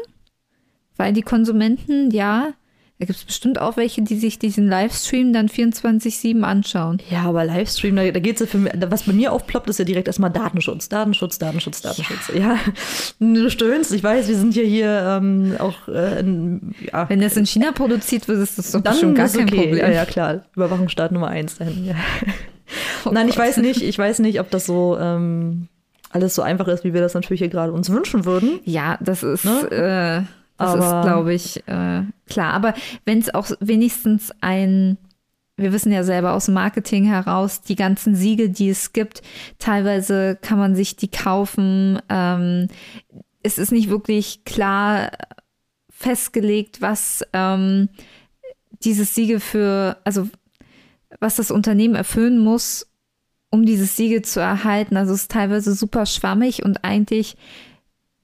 weil 0.97 1.13
die 1.13 1.22
Konsumenten, 1.22 2.11
ja, 2.11 2.53
Da 3.06 3.14
gibt 3.14 3.20
es 3.20 3.26
bestimmt 3.26 3.62
auch 3.62 3.78
welche, 3.78 4.01
die 4.01 4.16
sich 4.16 4.39
diesen 4.39 4.68
Livestream 4.68 5.32
dann 5.32 5.47
24-7 5.47 6.41
anschauen. 6.41 6.97
Ja, 7.12 7.22
aber 7.26 7.45
Livestream, 7.45 7.95
da, 7.95 8.10
da 8.10 8.20
geht 8.20 8.36
es 8.36 8.39
ja 8.39 8.45
für 8.47 8.58
mich, 8.58 8.74
was 8.89 9.03
bei 9.03 9.14
mir 9.14 9.32
aufploppt, 9.32 9.70
ist 9.70 9.78
ja 9.78 9.86
direkt 9.86 10.08
erstmal 10.08 10.32
Datenschutz, 10.32 10.89
Datenschutz, 10.89 11.38
Datenschutz, 11.38 11.82
Datenschutz. 11.82 12.32
Ja, 12.34 12.39
ja. 12.39 12.60
du 13.20 13.51
stöhnst, 13.51 13.93
ich 13.93 14.03
weiß, 14.03 14.28
wir 14.28 14.36
sind 14.36 14.56
ja 14.56 14.64
hier 14.64 15.20
ähm, 15.22 15.56
auch 15.60 15.88
äh, 15.88 16.20
in, 16.20 16.74
ja. 16.91 17.08
Wenn 17.08 17.22
das 17.22 17.38
in 17.38 17.45
China 17.45 17.74
produziert 17.74 18.28
wird, 18.28 18.39
ist 18.39 18.58
das 18.58 18.72
doch 18.72 18.82
dann 18.82 18.97
schon 18.97 19.14
gar 19.14 19.30
kein 19.30 19.47
okay. 19.47 19.56
Problem. 19.56 19.78
Ja, 19.78 19.91
ja, 19.91 20.06
klar. 20.06 20.45
Überwachungsstaat 20.56 21.12
Nummer 21.12 21.28
eins 21.28 21.60
dahin, 21.60 21.86
ja. 21.86 21.95
Oh 23.06 23.12
Nein, 23.12 23.28
Gott. 23.28 23.36
ich 23.36 23.38
weiß 23.39 23.58
nicht, 23.58 23.84
ich 23.84 23.99
weiß 23.99 24.18
nicht, 24.18 24.39
ob 24.39 24.49
das 24.49 24.66
so 24.66 24.97
ähm, 24.99 25.68
alles 26.10 26.34
so 26.34 26.41
einfach 26.41 26.68
ist, 26.68 26.84
wie 26.84 26.95
wir 26.95 27.01
das 27.01 27.14
natürlich 27.14 27.38
hier 27.38 27.49
gerade 27.49 27.72
uns 27.72 27.91
wünschen 27.91 28.26
würden. 28.26 28.62
Ja, 28.64 28.97
das 28.99 29.22
ist. 29.22 29.45
Ne? 29.45 30.26
Äh 30.26 30.45
das 30.58 30.74
aber, 30.74 30.86
ist, 30.86 31.06
glaube 31.06 31.34
ich, 31.34 31.68
äh, 31.68 32.03
klar. 32.28 32.53
Aber 32.53 32.74
wenn 33.06 33.20
es 33.20 33.34
auch 33.34 33.49
wenigstens 33.60 34.32
ein, 34.41 34.97
wir 35.58 35.74
wissen 35.74 35.91
ja 35.91 36.03
selber 36.03 36.34
aus 36.34 36.45
dem 36.45 36.53
Marketing 36.53 37.06
heraus, 37.06 37.62
die 37.62 37.76
ganzen 37.76 38.16
Siege, 38.16 38.49
die 38.49 38.70
es 38.70 38.93
gibt, 38.93 39.22
teilweise 39.60 40.38
kann 40.41 40.58
man 40.58 40.76
sich 40.76 40.95
die 40.95 41.10
kaufen. 41.10 42.01
Ähm, 42.10 42.68
es 43.43 43.58
ist 43.58 43.72
nicht 43.72 43.89
wirklich 43.89 44.43
klar 44.45 45.12
festgelegt, 45.89 46.82
was 46.82 47.24
ähm, 47.34 47.89
dieses 48.84 49.16
Siegel 49.16 49.39
für, 49.39 49.97
also 50.03 50.28
was 51.20 51.36
das 51.36 51.51
Unternehmen 51.51 51.95
erfüllen 51.95 52.39
muss, 52.39 52.88
um 53.49 53.66
dieses 53.66 53.95
Siegel 53.95 54.22
zu 54.22 54.39
erhalten. 54.39 54.97
Also 54.97 55.14
es 55.14 55.24
ist 55.24 55.32
teilweise 55.32 55.74
super 55.74 56.06
schwammig 56.06 56.64
und 56.64 56.84
eigentlich 56.84 57.38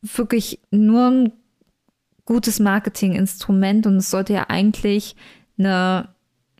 wirklich 0.01 0.59
nur 0.71 1.07
ein 1.07 1.33
gutes 2.31 2.61
Marketinginstrument 2.61 3.85
und 3.85 3.97
es 3.97 4.09
sollte 4.09 4.31
ja 4.31 4.45
eigentlich 4.47 5.17
eine, 5.59 6.07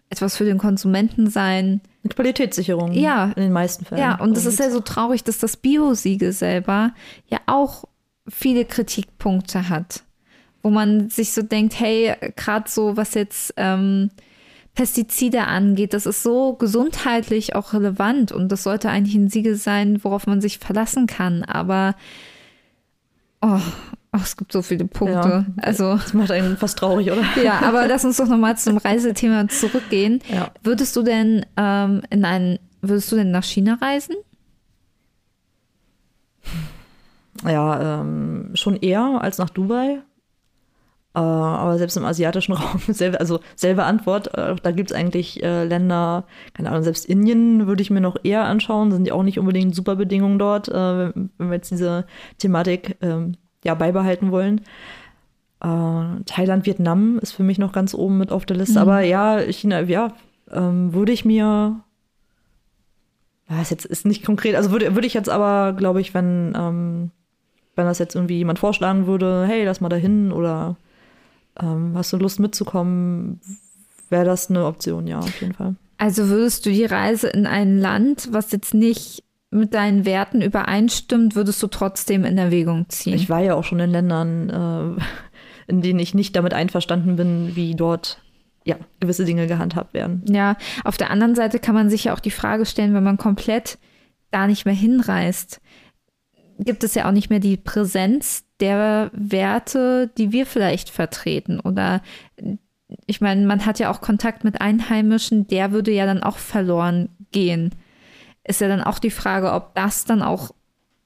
etwas 0.10 0.36
für 0.36 0.44
den 0.44 0.58
Konsumenten 0.58 1.30
sein. 1.30 1.80
Eine 2.04 2.14
Qualitätssicherung. 2.14 2.92
Ja. 2.92 3.32
In 3.38 3.44
den 3.44 3.54
meisten 3.54 3.86
Fällen. 3.86 4.02
Ja, 4.02 4.20
und 4.20 4.36
es 4.36 4.46
ist 4.46 4.60
ja 4.60 4.70
so 4.70 4.82
traurig, 4.82 5.24
dass 5.24 5.38
das 5.38 5.56
Bio-Siegel 5.56 6.34
selber 6.34 6.94
ja 7.28 7.40
auch 7.46 7.86
viele 8.28 8.66
Kritikpunkte 8.66 9.70
hat. 9.70 10.04
Wo 10.62 10.70
man 10.70 11.10
sich 11.10 11.32
so 11.32 11.42
denkt, 11.42 11.80
hey, 11.80 12.16
gerade 12.36 12.70
so, 12.70 12.98
was 12.98 13.14
jetzt 13.14 13.54
ähm, 13.56 14.12
Pestizide 14.76 15.48
angeht, 15.48 15.94
das 15.94 16.06
ist 16.06 16.22
so 16.22 16.54
gesundheitlich 16.54 17.56
auch 17.56 17.72
relevant 17.72 18.34
und 18.34 18.52
das 18.52 18.64
sollte 18.64 18.90
eigentlich 18.90 19.16
ein 19.16 19.30
Siegel 19.30 19.56
sein, 19.56 20.04
worauf 20.04 20.28
man 20.28 20.42
sich 20.42 20.60
verlassen 20.60 21.08
kann. 21.08 21.44
Aber 21.44 21.96
oh, 23.42 23.62
Ach, 24.14 24.24
es 24.24 24.36
gibt 24.36 24.52
so 24.52 24.62
viele 24.62 24.86
Punkte. 24.86 25.46
Ja, 25.58 25.64
also, 25.64 25.94
das 25.96 26.14
macht 26.14 26.32
einen 26.32 26.58
fast 26.58 26.78
traurig, 26.78 27.10
oder? 27.12 27.24
Ja, 27.44 27.62
aber 27.62 27.88
lass 27.88 28.04
uns 28.04 28.18
doch 28.18 28.28
nochmal 28.28 28.58
zum 28.58 28.78
Reisethema 28.78 29.48
zurückgehen. 29.48 30.22
Ja. 30.28 30.52
Würdest 30.64 30.96
du 30.98 31.04
denn 31.04 31.46
ähm, 31.56 32.02
in 32.10 32.26
ein, 32.26 32.60
würdest 32.82 33.10
du 33.12 33.16
denn 33.16 33.32
nach 33.32 33.46
China 33.46 33.78
reisen? 33.82 34.16
Ja, 37.46 38.02
ähm, 38.02 38.52
schon 38.54 38.76
eher 38.76 39.20
als 39.22 39.38
nach 39.38 39.50
Dubai. 39.50 40.02
Äh, 41.14 41.20
aber 41.20 41.78
selbst 41.78 41.96
im 41.96 42.04
asiatischen 42.04 42.54
Raum, 42.54 42.82
selbe, 42.88 43.20
also 43.20 43.40
selbe 43.56 43.84
Antwort, 43.86 44.38
äh, 44.38 44.56
da 44.62 44.72
gibt 44.72 44.92
es 44.92 44.98
eigentlich 44.98 45.42
äh, 45.42 45.64
Länder, 45.64 46.26
keine 46.54 46.70
Ahnung, 46.70 46.84
selbst 46.84 47.06
Indien 47.06 47.68
würde 47.68 47.82
ich 47.82 47.90
mir 47.90 48.02
noch 48.02 48.18
eher 48.24 48.44
anschauen, 48.44 48.92
sind 48.92 49.08
ja 49.08 49.14
auch 49.14 49.24
nicht 49.24 49.40
unbedingt 49.40 49.76
super 49.76 49.96
Bedingungen 49.96 50.40
dort, 50.40 50.70
äh, 50.70 51.14
wenn 51.14 51.32
wir 51.38 51.54
jetzt 51.54 51.72
diese 51.72 52.06
Thematik 52.38 52.98
ähm, 53.02 53.36
ja, 53.64 53.76
beibehalten 53.76 54.32
wollen. 54.32 54.62
Äh, 55.62 56.24
Thailand, 56.26 56.66
Vietnam 56.66 57.20
ist 57.20 57.32
für 57.32 57.44
mich 57.44 57.58
noch 57.58 57.72
ganz 57.72 57.94
oben 57.94 58.18
mit 58.18 58.32
auf 58.32 58.46
der 58.46 58.58
Liste. 58.58 58.80
Mhm. 58.80 58.82
Aber 58.82 59.02
ja, 59.02 59.40
China, 59.40 59.82
ja, 59.82 60.14
ähm, 60.52 60.94
würde 60.94 61.12
ich 61.12 61.26
mir. 61.26 61.82
Ja, 63.50 63.62
ist 63.62 63.72
jetzt 63.72 63.86
ist 63.86 64.06
nicht 64.06 64.26
konkret. 64.26 64.56
Also 64.56 64.72
würde, 64.72 64.96
würde 64.96 65.08
ich 65.08 65.14
jetzt 65.14 65.30
aber, 65.30 65.74
glaube 65.74 66.02
ich, 66.02 66.14
wenn, 66.14 66.54
ähm, 66.56 67.12
wenn 67.76 67.86
das 67.86 68.00
jetzt 68.00 68.16
irgendwie 68.16 68.38
jemand 68.38 68.60
vorschlagen 68.60 69.08
würde, 69.08 69.46
hey, 69.46 69.66
lass 69.66 69.82
mal 69.82 69.90
da 69.90 69.98
hin 69.98 70.32
oder 70.32 70.78
ähm, 71.60 71.92
hast 71.96 72.14
du 72.14 72.18
Lust 72.18 72.40
mitzukommen, 72.40 73.42
wäre 74.10 74.26
das 74.26 74.50
eine 74.50 74.66
Option, 74.66 75.06
ja, 75.06 75.20
auf 75.20 75.42
jeden 75.42 75.54
Fall. 75.54 75.76
Also 75.98 76.30
würdest 76.30 76.66
du 76.66 76.72
die 76.72 76.86
Reise 76.86 77.28
in 77.28 77.46
ein 77.46 77.78
Land, 77.78 78.30
was 78.32 78.52
jetzt 78.52 78.74
nicht 78.74 79.24
mit 79.52 79.74
deinen 79.74 80.06
Werten 80.06 80.42
übereinstimmt, 80.42 81.36
würdest 81.36 81.62
du 81.62 81.68
trotzdem 81.68 82.24
in 82.24 82.38
Erwägung 82.38 82.88
ziehen? 82.90 83.14
Ich 83.14 83.30
war 83.30 83.42
ja 83.42 83.54
auch 83.54 83.66
schon 83.66 83.82
in 83.82 83.92
Ländern, 83.92 84.50
äh, 84.50 85.02
in 85.72 85.82
denen 85.82 86.00
ich 86.00 86.14
nicht 86.14 86.36
damit 86.36 86.54
einverstanden 86.54 87.18
bin, 87.18 87.56
wie 87.56 87.76
dort 87.76 88.22
ja, 88.64 88.78
gewisse 89.00 89.26
Dinge 89.26 89.48
gehandhabt 89.48 89.94
werden. 89.94 90.24
Ja, 90.30 90.56
auf 90.86 90.98
der 90.98 91.10
anderen 91.10 91.36
Seite 91.36 91.60
kann 91.60 91.76
man 91.76 91.90
sich 91.90 92.06
ja 92.06 92.14
auch 92.14 92.20
die 92.20 92.32
Frage 92.32 92.66
stellen, 92.66 92.94
wenn 92.94 93.04
man 93.04 93.18
komplett 93.18 93.78
da 94.32 94.48
nicht 94.48 94.66
mehr 94.66 94.74
hinreist, 94.74 95.60
gibt 96.58 96.84
es 96.84 96.96
ja 96.96 97.08
auch 97.08 97.12
nicht 97.12 97.30
mehr 97.30 97.40
die 97.40 97.58
Präsenz 97.58 98.46
der 98.60 99.12
Werte, 99.14 100.12
die 100.18 100.32
wir 100.32 100.46
vielleicht 100.46 100.90
vertreten. 100.90 101.60
Oder 101.60 102.02
ich 103.06 103.20
meine, 103.20 103.46
man 103.46 103.66
hat 103.66 103.80
ja 103.80 103.92
auch 103.92 104.00
Kontakt 104.00 104.44
mit 104.44 104.62
Einheimischen, 104.62 105.48
der 105.48 105.72
würde 105.72 105.92
ja 105.92 106.06
dann 106.06 106.24
auch 106.24 106.38
verloren 106.38 107.10
gehen 107.32 107.72
ist 108.44 108.62
ja 108.62 108.68
dann 108.68 108.82
auch 108.82 109.00
die 109.00 109.12
Frage, 109.12 109.54
ob 109.54 109.76
das 109.76 110.06
dann 110.06 110.22
auch 110.22 110.52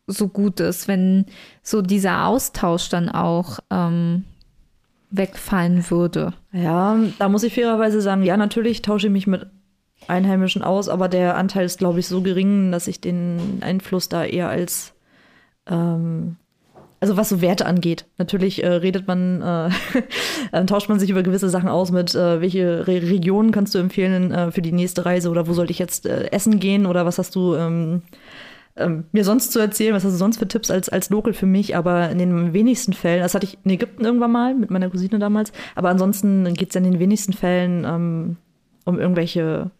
so 0.08 0.28
gut 0.28 0.60
ist, 0.60 0.88
wenn 0.88 1.26
so 1.62 1.82
dieser 1.82 2.28
Austausch 2.28 2.90
dann 2.90 3.10
auch 3.10 3.60
ähm, 3.72 4.24
wegfallen 5.10 5.90
würde. 5.90 6.34
Ja, 6.52 6.98
da 7.20 7.30
muss 7.30 7.44
ich 7.44 7.56
fairerweise 7.56 8.02
sagen, 8.02 8.24
ja, 8.24 8.38
natürlich 8.38 8.82
tausche 8.82 9.08
ich 9.08 9.14
mich 9.14 9.28
mit 9.28 9.48
Einheimischen 10.08 10.62
aus, 10.62 10.90
aber 10.90 11.08
der 11.08 11.36
Anteil 11.36 11.66
ist, 11.66 11.80
glaube 11.80 12.00
ich, 12.00 12.08
so 12.08 12.22
gering, 12.22 12.72
dass 12.72 12.88
ich 12.88 13.02
den 13.02 13.60
Einfluss 13.62 14.10
da 14.10 14.24
eher 14.24 14.50
als 14.50 14.94
ähm, 15.68 16.38
also 17.00 17.18
was 17.18 17.30
so 17.30 17.42
Werte 17.42 17.66
angeht. 17.66 18.06
Natürlich 18.18 18.64
äh, 18.64 18.68
redet 18.68 19.08
man, 19.08 19.42
äh, 19.42 19.70
dann 20.52 20.68
tauscht 20.68 20.90
man 20.90 21.00
sich 21.00 21.10
über 21.10 21.24
gewisse 21.24 21.50
Sachen 21.50 21.70
aus 21.70 21.92
mit, 21.92 22.16
äh, 22.16 22.42
welche 22.42 22.88
Re 22.88 23.02
Regionen 23.02 23.52
kannst 23.52 23.76
du 23.76 23.80
empfehlen 23.80 24.32
äh, 24.32 24.52
für 24.52 24.62
die 24.62 24.72
nächste 24.72 25.06
Reise 25.06 25.30
oder 25.30 25.48
wo 25.48 25.54
sollte 25.54 25.72
ich 25.72 25.80
jetzt 25.80 26.06
äh, 26.06 26.32
essen 26.32 26.60
gehen 26.60 26.86
oder 26.86 27.06
was 27.06 27.18
hast 27.18 27.36
du 27.36 27.56
ähm, 27.56 28.02
ähm, 28.78 29.06
mir 29.12 29.24
sonst 29.24 29.52
zu 29.52 29.60
erzählen, 29.60 29.94
was 29.94 30.04
hast 30.04 30.14
du 30.14 30.18
sonst 30.18 30.38
für 30.38 30.48
Tipps 30.48 30.70
als, 30.70 30.90
als 30.90 31.10
Local 31.10 31.34
für 31.34 31.46
mich, 31.46 31.76
aber 31.76 32.10
in 32.10 32.18
den 32.18 32.54
wenigsten 32.54 32.94
Fällen, 32.94 33.22
das 33.22 33.34
hatte 33.34 33.46
ich 33.46 33.58
in 33.64 33.72
Ägypten 33.72 34.04
irgendwann 34.04 34.32
mal 34.32 34.54
mit 34.54 34.70
meiner 34.70 34.90
Cousine 34.90 35.20
damals, 35.20 35.52
aber 35.76 35.90
ansonsten 35.90 36.54
geht 36.54 36.70
es 36.70 36.76
in 36.76 36.84
den 36.84 37.00
wenigsten 37.00 37.34
Fällen 37.34 37.86
ähm, 37.86 38.38
um 38.86 39.00
irgendwelche 39.00 39.72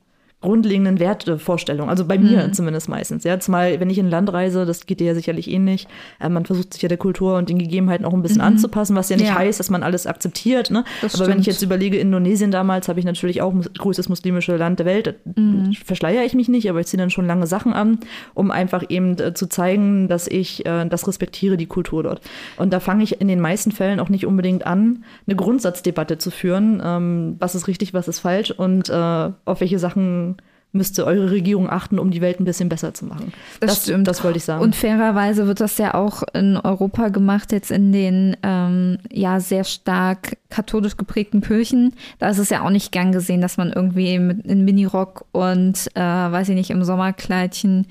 grundlegenden 0.46 1.00
Wertevorstellungen. 1.00 1.90
Also 1.90 2.06
bei 2.06 2.18
mir 2.18 2.48
mhm. 2.48 2.54
zumindest 2.54 2.88
meistens. 2.88 3.24
Ja, 3.24 3.40
zumal, 3.40 3.80
wenn 3.80 3.90
ich 3.90 3.98
in 3.98 4.06
ein 4.06 4.12
Land 4.12 4.32
reise, 4.32 4.66
das 4.66 4.86
geht 4.86 5.00
dir 5.00 5.08
ja 5.08 5.16
sicherlich 5.16 5.50
ähnlich. 5.50 5.88
Äh, 6.20 6.30
man 6.30 6.46
versucht 6.46 6.74
sich 6.74 6.82
ja 6.82 6.88
der 6.88 6.98
Kultur 6.98 7.36
und 7.36 7.50
den 7.50 7.58
Gegebenheiten 7.58 8.06
auch 8.06 8.14
ein 8.14 8.22
bisschen 8.22 8.42
mhm. 8.42 8.48
anzupassen, 8.48 8.96
was 8.96 9.10
ja 9.10 9.18
nicht 9.18 9.28
ja. 9.28 9.36
heißt, 9.36 9.60
dass 9.60 9.70
man 9.70 9.84
alles 9.84 10.08
akzeptiert. 10.08 10.72
Ne? 10.72 10.84
Aber 11.02 11.10
stimmt. 11.10 11.30
wenn 11.30 11.40
ich 11.40 11.48
jetzt 11.48 11.62
überlege, 11.62 11.98
Indonesien 11.98 12.52
damals 12.52 12.88
habe 12.88 13.00
ich 13.00 13.06
natürlich 13.06 13.42
auch 13.42 13.54
größtes 13.78 14.08
muslimische 14.08 14.56
Land 14.56 14.80
der 14.80 14.86
Welt. 14.86 15.16
Mhm. 15.36 15.74
Verschleiere 15.84 16.24
ich 16.24 16.36
mich 16.36 16.48
nicht, 16.48 16.70
aber 16.70 16.80
ich 16.80 16.88
ziehe 16.88 17.00
dann 17.00 17.10
schon 17.10 17.26
lange 17.26 17.48
Sachen 17.48 17.74
an, 17.74 18.00
um 18.34 18.52
einfach 18.52 18.84
eben 18.90 19.18
äh, 19.18 19.34
zu 19.34 19.50
zeigen, 19.50 20.08
dass 20.08 20.28
ich 20.28 20.66
äh, 20.66 20.86
das 20.86 21.08
respektiere, 21.08 21.58
die 21.58 21.66
Kultur 21.66 22.04
dort. 22.04 22.22
Und 22.58 22.72
da 22.72 22.80
fange 22.80 23.04
ich 23.04 23.20
in 23.20 23.28
den 23.28 23.40
meisten 23.40 23.72
Fällen 23.72 24.00
auch 24.00 24.10
nicht 24.10 24.26
unbedingt 24.26 24.66
an, 24.68 25.04
eine 25.26 25.36
Grundsatzdebatte 25.36 26.20
zu 26.20 26.30
führen. 26.30 26.82
Ähm, 26.84 27.36
was 27.40 27.56
ist 27.56 27.68
richtig, 27.68 27.94
was 27.94 28.08
ist 28.08 28.20
falsch 28.20 28.52
und 28.52 28.90
äh, 28.90 29.32
auf 29.46 29.62
welche 29.62 29.80
Sachen 29.80 30.35
müsste 30.76 31.06
eure 31.06 31.32
Regierung 31.32 31.70
achten, 31.70 31.98
um 31.98 32.12
die 32.12 32.22
Welt 32.22 32.40
ein 32.40 32.46
bisschen 32.46 32.70
besser 32.70 32.94
zu 32.94 33.06
machen. 33.06 33.34
Das, 33.60 33.72
das 33.72 33.84
stimmt. 33.84 34.08
Das 34.08 34.24
wollte 34.24 34.38
ich 34.38 34.44
sagen. 34.44 34.62
Und 34.62 34.76
fairerweise 34.76 35.48
wird 35.48 35.60
das 35.60 35.78
ja 35.78 35.94
auch 35.94 36.24
in 36.34 36.58
Europa 36.58 37.10
gemacht, 37.10 37.52
jetzt 37.52 37.72
in 37.72 37.92
den 37.92 38.38
ähm, 38.44 39.00
ja 39.12 39.40
sehr 39.40 39.64
stark 39.64 40.38
katholisch 40.50 40.98
geprägten 40.98 41.42
Kirchen. 41.42 41.96
Da 42.20 42.30
ist 42.30 42.38
es 42.38 42.50
ja 42.50 42.64
auch 42.64 42.70
nicht 42.70 42.92
gern 42.92 43.12
gesehen, 43.12 43.42
dass 43.42 43.58
man 43.58 43.72
irgendwie 43.72 44.20
mit, 44.20 44.46
in 44.46 44.66
Minirock 44.66 45.26
und, 45.32 45.88
äh, 45.96 46.02
weiß 46.02 46.50
ich 46.50 46.56
nicht, 46.56 46.70
im 46.70 46.84
Sommerkleidchen 46.84 47.88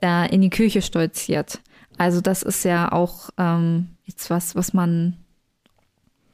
da 0.00 0.24
in 0.24 0.40
die 0.40 0.50
Kirche 0.50 0.82
stolziert. 0.82 1.60
Also 1.98 2.20
das 2.20 2.42
ist 2.42 2.64
ja 2.64 2.90
auch 2.90 3.30
ähm, 3.38 3.88
jetzt 4.04 4.30
was, 4.30 4.56
was 4.56 4.72
man 4.72 5.16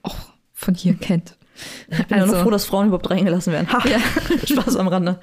auch 0.03 0.17
von 0.53 0.75
hier 0.75 0.95
kennt. 1.01 1.37
Ich 1.91 2.07
bin 2.07 2.21
also, 2.21 2.27
ja 2.27 2.33
nur 2.33 2.45
froh, 2.45 2.51
dass 2.51 2.65
Frauen 2.65 2.87
überhaupt 2.87 3.11
reingelassen 3.11 3.53
werden. 3.53 3.73
Ha, 3.73 3.83
ja. 3.89 3.99
Spaß 4.47 4.77
am 4.77 4.89
Rande. 4.89 5.19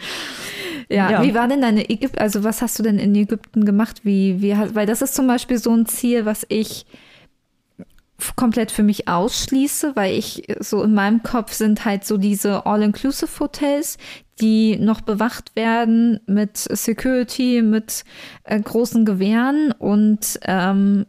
Ja, 0.96 1.12
ja, 1.12 1.24
wie 1.24 1.34
war 1.34 1.48
denn 1.48 1.62
deine 1.62 1.90
Ägypten, 1.90 2.20
also 2.20 2.44
was 2.44 2.62
hast 2.62 2.80
du 2.80 2.84
denn 2.84 3.00
in 3.00 3.14
Ägypten 3.16 3.66
gemacht? 3.66 4.02
Wie, 4.04 4.42
wie, 4.42 4.56
weil 4.74 4.86
das 4.86 5.02
ist 5.02 5.16
zum 5.16 5.28
Beispiel 5.28 5.58
so 5.58 5.72
ein 5.72 5.86
Ziel, 5.86 6.26
was 6.26 6.46
ich 6.50 6.86
komplett 8.36 8.72
für 8.72 8.84
mich 8.84 9.08
ausschließe, 9.08 9.96
weil 9.96 10.18
ich 10.18 10.48
so 10.60 10.84
in 10.84 10.94
meinem 10.94 11.22
Kopf 11.22 11.54
sind 11.54 11.86
halt 11.86 12.06
so 12.06 12.18
diese 12.18 12.66
All-Inclusive-Hotels, 12.66 13.98
die 14.40 14.78
noch 14.78 15.02
bewacht 15.02 15.56
werden 15.56 16.20
mit 16.26 16.58
Security, 16.58 17.62
mit 17.62 18.04
äh, 18.44 18.60
großen 18.60 19.06
Gewehren 19.06 19.74
und 19.74 20.40
ähm, 20.44 21.06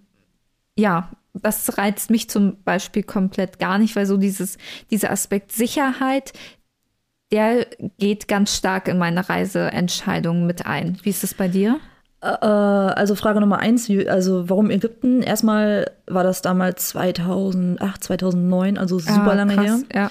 ja, 0.77 1.11
das 1.33 1.79
reizt 1.79 2.11
mich 2.11 2.31
zum 2.31 2.63
Beispiel 2.65 3.03
komplett 3.03 3.59
gar 3.59 3.79
nicht, 3.79 3.95
weil 3.97 4.07
so 4.07 4.17
dieses, 4.17 4.59
dieser 4.91 5.11
Aspekt 5.11 5.53
Sicherheit, 5.53 6.33
der 7.33 7.67
geht 7.99 8.29
ganz 8.29 8.55
stark 8.55 8.89
in 8.89 8.99
meine 8.99 9.29
Reiseentscheidungen 9.29 10.47
mit 10.47 10.67
ein. 10.67 10.99
Wie 11.03 11.11
ist 11.11 11.25
es 11.25 11.35
bei 11.35 11.49
dir? 11.49 11.81
Äh, 12.21 12.47
also 12.47 13.15
Frage 13.15 13.41
Nummer 13.41 13.59
eins, 13.59 13.91
also 14.09 14.49
warum 14.49 14.71
Ägypten? 14.71 15.23
Erstmal 15.23 15.91
war 16.07 16.25
das 16.25 16.43
damals 16.43 16.89
2008, 16.91 18.05
2009, 18.05 18.79
also 18.79 18.99
super 18.99 19.33
ah, 19.33 19.35
lange 19.35 19.55
krass, 19.55 19.85
her. 19.91 20.11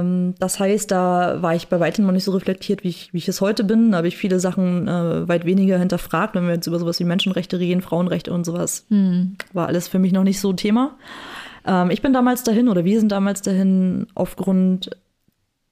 Ähm, 0.00 0.34
das 0.38 0.58
heißt, 0.58 0.90
da 0.90 1.40
war 1.42 1.54
ich 1.54 1.68
bei 1.68 1.80
weitem 1.80 2.04
noch 2.04 2.12
nicht 2.12 2.24
so 2.24 2.32
reflektiert, 2.32 2.84
wie 2.84 2.88
ich, 2.88 3.12
wie 3.12 3.18
ich 3.18 3.28
es 3.28 3.40
heute 3.40 3.64
bin. 3.64 3.92
Da 3.92 3.98
habe 3.98 4.08
ich 4.08 4.16
viele 4.16 4.40
Sachen 4.40 4.88
äh, 4.88 5.28
weit 5.28 5.44
weniger 5.44 5.78
hinterfragt, 5.78 6.34
wenn 6.34 6.46
wir 6.46 6.54
jetzt 6.54 6.66
über 6.66 6.78
sowas 6.78 6.98
wie 7.00 7.04
Menschenrechte 7.04 7.58
reden, 7.58 7.80
Frauenrechte 7.80 8.32
und 8.32 8.44
sowas. 8.44 8.86
Hm. 8.88 9.36
War 9.52 9.68
alles 9.68 9.88
für 9.88 9.98
mich 9.98 10.12
noch 10.12 10.24
nicht 10.24 10.40
so 10.40 10.52
Thema. 10.52 10.96
Ähm, 11.64 11.90
ich 11.90 12.02
bin 12.02 12.12
damals 12.12 12.42
dahin 12.42 12.68
oder 12.68 12.84
wir 12.84 12.98
sind 12.98 13.12
damals 13.12 13.42
dahin 13.42 14.08
aufgrund 14.14 14.90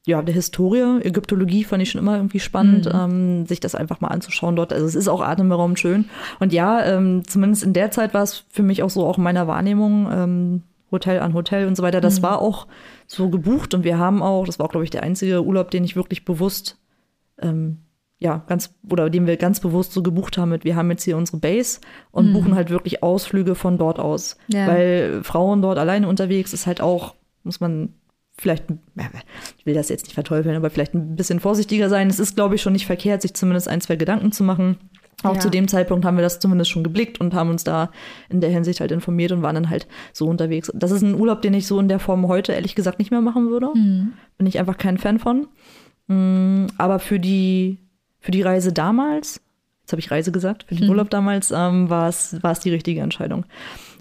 ja, 0.09 0.23
der 0.23 0.35
Historie, 0.35 1.03
Ägyptologie 1.03 1.65
fand 1.65 1.83
ich 1.83 1.91
schon 1.91 2.01
immer 2.01 2.17
irgendwie 2.17 2.41
spannend, 2.41 2.87
mhm. 2.87 2.99
ähm, 2.99 3.47
sich 3.47 3.61
das 3.61 3.75
einfach 3.75 4.01
mal 4.01 4.09
anzuschauen 4.09 4.57
dort. 4.57 4.73
Also 4.73 4.87
es 4.87 4.95
ist 4.95 5.07
auch 5.07 5.21
atemberaubend 5.21 5.79
schön. 5.79 6.07
Und 6.41 6.55
ja, 6.55 6.83
ähm, 6.83 7.25
zumindest 7.27 7.63
in 7.63 7.75
der 7.75 7.91
Zeit 7.91 8.15
war 8.15 8.23
es 8.23 8.47
für 8.49 8.63
mich 8.63 8.83
auch 8.83 8.89
so, 8.89 9.07
auch 9.07 9.19
in 9.19 9.25
meiner 9.25 9.47
Wahrnehmung, 9.47 10.09
ähm, 10.11 10.63
Hotel 10.91 11.21
an 11.21 11.35
Hotel 11.35 11.67
und 11.67 11.77
so 11.77 11.83
weiter, 11.83 12.01
das 12.01 12.21
mhm. 12.21 12.23
war 12.23 12.41
auch 12.41 12.67
so 13.07 13.29
gebucht 13.29 13.75
und 13.75 13.85
wir 13.85 13.99
haben 13.99 14.23
auch, 14.23 14.47
das 14.47 14.59
war 14.59 14.65
auch, 14.65 14.71
glaube 14.71 14.85
ich, 14.85 14.91
der 14.91 15.03
einzige 15.03 15.45
Urlaub, 15.45 15.71
den 15.71 15.85
ich 15.85 15.95
wirklich 15.95 16.25
bewusst, 16.25 16.79
ähm, 17.39 17.81
ja, 18.19 18.43
ganz, 18.47 18.75
oder 18.91 19.11
den 19.11 19.27
wir 19.27 19.37
ganz 19.37 19.61
bewusst 19.61 19.93
so 19.93 20.03
gebucht 20.03 20.39
haben 20.39 20.49
mit, 20.49 20.65
wir 20.65 20.75
haben 20.75 20.91
jetzt 20.91 21.05
hier 21.05 21.19
unsere 21.19 21.37
Base 21.37 21.81
und 22.13 22.31
mhm. 22.31 22.33
buchen 22.33 22.55
halt 22.55 22.71
wirklich 22.71 23.03
Ausflüge 23.03 23.55
von 23.55 23.77
dort 23.77 23.99
aus. 23.99 24.39
Ja. 24.47 24.67
Weil 24.69 25.21
Frauen 25.23 25.61
dort 25.61 25.77
alleine 25.77 26.09
unterwegs 26.09 26.55
ist 26.55 26.67
halt 26.67 26.81
auch, 26.81 27.15
muss 27.45 27.61
man 27.61 27.93
vielleicht, 28.39 28.65
ich 29.59 29.67
will 29.67 29.75
das 29.75 29.89
jetzt 29.89 30.05
nicht 30.05 30.15
verteufeln, 30.15 30.57
aber 30.57 30.71
vielleicht 30.71 30.95
ein 30.95 31.17
bisschen 31.17 31.41
vorsichtiger 31.41 31.89
sein. 31.89 32.09
Es 32.09 32.19
ist, 32.19 32.37
glaube 32.37 32.55
ich, 32.55 32.63
schon 32.63 32.73
nicht 32.73 32.87
verkehrt, 32.87 33.23
sich 33.23 33.35
zumindest 33.35 33.69
ein, 33.69 33.81
zwei 33.81 33.97
Gedanken 33.97 34.33
zu 34.33 34.45
machen. 34.45 34.79
Auch 35.25 35.35
ja. 35.35 35.41
zu 35.41 35.51
dem 35.51 35.67
Zeitpunkt 35.67 36.05
haben 36.05 36.17
wir 36.17 36.23
das 36.23 36.39
zumindest 36.39 36.71
schon 36.71 36.85
geblickt 36.85 37.21
und 37.21 37.35
haben 37.35 37.51
uns 37.51 37.65
da 37.65 37.91
in 38.29 38.41
der 38.41 38.51
Hinsicht 38.51 38.81
halt 38.81 38.93
informiert 38.93 39.33
und 39.33 39.43
waren 39.43 39.57
dann 39.57 39.69
halt 39.69 39.89
so 40.13 40.27
unterwegs. 40.27 40.71
Das 40.75 40.93
ist 40.93 41.03
ein 41.03 41.17
Urlaub, 41.17 41.43
den 41.43 41.55
ich 41.55 41.67
so 41.67 41.81
in 41.81 41.89
der 41.89 41.99
Form 41.99 42.29
heute 42.29 42.53
ehrlich 42.53 42.77
gesagt 42.77 43.01
nicht 43.01 43.11
mehr 43.11 43.21
machen 43.21 43.51
würde. 43.51 43.71
Mhm. 43.75 44.13
Bin 44.37 44.47
ich 44.47 44.61
einfach 44.61 44.79
kein 44.79 44.97
Fan 44.97 45.19
von. 45.19 45.49
Mm, 46.07 46.67
aber 46.79 47.01
für 47.01 47.19
die, 47.19 47.79
für 48.21 48.31
die 48.31 48.43
Reise 48.43 48.73
damals, 48.73 49.41
jetzt 49.81 49.93
habe 49.93 50.01
ich 50.01 50.11
Reise 50.13 50.31
gesagt, 50.31 50.67
für 50.69 50.77
den 50.77 50.85
mhm. 50.85 50.91
Urlaub 50.91 51.11
damals 51.11 51.51
ähm, 51.51 51.91
war 51.91 52.09
es 52.09 52.61
die 52.63 52.71
richtige 52.71 53.01
Entscheidung. 53.01 53.45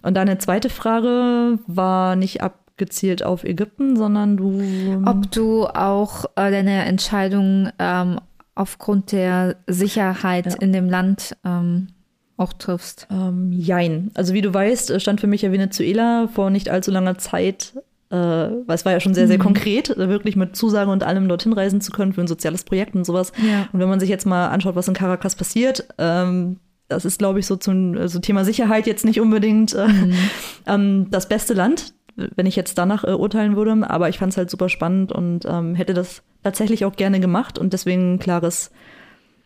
Und 0.03 0.13
deine 0.13 0.37
zweite 0.37 0.69
Frage 0.69 1.57
war 1.65 2.15
nicht 2.15 2.41
ab 2.41 2.66
gezielt 2.77 3.23
auf 3.23 3.43
Ägypten, 3.43 3.97
sondern 3.97 4.37
du. 4.37 4.61
Ob 5.05 5.31
du 5.31 5.65
auch 5.65 6.25
äh, 6.35 6.51
deine 6.51 6.85
Entscheidung 6.85 7.69
ähm, 7.79 8.19
aufgrund 8.55 9.11
der 9.11 9.57
Sicherheit 9.67 10.45
ja. 10.45 10.55
in 10.59 10.73
dem 10.73 10.89
Land 10.89 11.35
ähm, 11.45 11.89
auch 12.37 12.53
triffst. 12.53 13.07
Ähm, 13.11 13.51
jein. 13.51 14.11
Also 14.13 14.33
wie 14.33 14.41
du 14.41 14.53
weißt, 14.53 14.99
stand 15.01 15.21
für 15.21 15.27
mich 15.27 15.41
ja 15.41 15.51
Venezuela 15.51 16.27
vor 16.27 16.49
nicht 16.49 16.69
allzu 16.69 16.91
langer 16.91 17.17
Zeit, 17.17 17.73
äh, 18.09 18.15
weil 18.15 18.75
es 18.75 18.85
war 18.85 18.91
ja 18.91 18.99
schon 18.99 19.13
sehr, 19.13 19.27
sehr 19.27 19.37
mhm. 19.37 19.43
konkret, 19.43 19.97
wirklich 19.97 20.35
mit 20.35 20.55
Zusagen 20.55 20.91
und 20.91 21.03
allem 21.03 21.27
dorthin 21.27 21.53
reisen 21.53 21.81
zu 21.81 21.91
können 21.91 22.13
für 22.13 22.21
ein 22.21 22.27
soziales 22.27 22.63
Projekt 22.63 22.95
und 22.95 23.05
sowas. 23.05 23.31
Ja. 23.37 23.67
Und 23.73 23.79
wenn 23.79 23.89
man 23.89 23.99
sich 23.99 24.09
jetzt 24.09 24.25
mal 24.25 24.47
anschaut, 24.47 24.75
was 24.75 24.87
in 24.87 24.93
Caracas 24.93 25.35
passiert, 25.35 25.87
ähm, 25.97 26.57
das 26.87 27.03
ist, 27.03 27.19
glaube 27.19 27.39
ich, 27.39 27.45
so 27.45 27.57
zum 27.57 28.07
so 28.07 28.19
Thema 28.19 28.45
Sicherheit 28.45 28.87
jetzt 28.87 29.03
nicht 29.03 29.19
unbedingt 29.19 29.73
äh, 29.73 29.87
mhm. 29.87 30.13
ähm, 30.67 31.07
das 31.11 31.27
beste 31.27 31.53
Land 31.53 31.93
wenn 32.17 32.45
ich 32.45 32.55
jetzt 32.55 32.77
danach 32.77 33.03
äh, 33.03 33.13
urteilen 33.13 33.55
würde. 33.55 33.89
Aber 33.89 34.09
ich 34.09 34.17
fand 34.17 34.33
es 34.33 34.37
halt 34.37 34.49
super 34.49 34.69
spannend 34.69 35.11
und 35.11 35.45
ähm, 35.45 35.75
hätte 35.75 35.93
das 35.93 36.23
tatsächlich 36.43 36.85
auch 36.85 36.95
gerne 36.95 37.19
gemacht 37.19 37.57
und 37.57 37.73
deswegen 37.73 38.15
ein 38.15 38.19
klares 38.19 38.71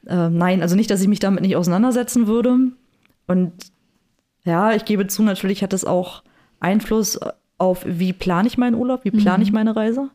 äh, 0.08 0.30
Nein. 0.30 0.62
Also 0.62 0.76
nicht, 0.76 0.90
dass 0.90 1.02
ich 1.02 1.08
mich 1.08 1.20
damit 1.20 1.42
nicht 1.42 1.56
auseinandersetzen 1.56 2.28
würde. 2.28 2.58
Und 3.28 3.54
ja, 4.44 4.74
ich 4.74 4.86
gebe 4.86 5.08
zu, 5.08 5.24
natürlich 5.24 5.64
hat 5.64 5.74
es 5.74 5.86
auch 5.86 6.24
Einfluss 6.60 7.20
auf, 7.58 7.84
wie 7.86 8.14
plane 8.14 8.48
ich 8.48 8.58
meinen 8.58 8.76
Urlaub, 8.76 9.04
wie 9.04 9.12
plane 9.12 9.40
mhm. 9.40 9.44
ich 9.44 9.52
meine 9.52 9.76
Reise. 9.76 10.10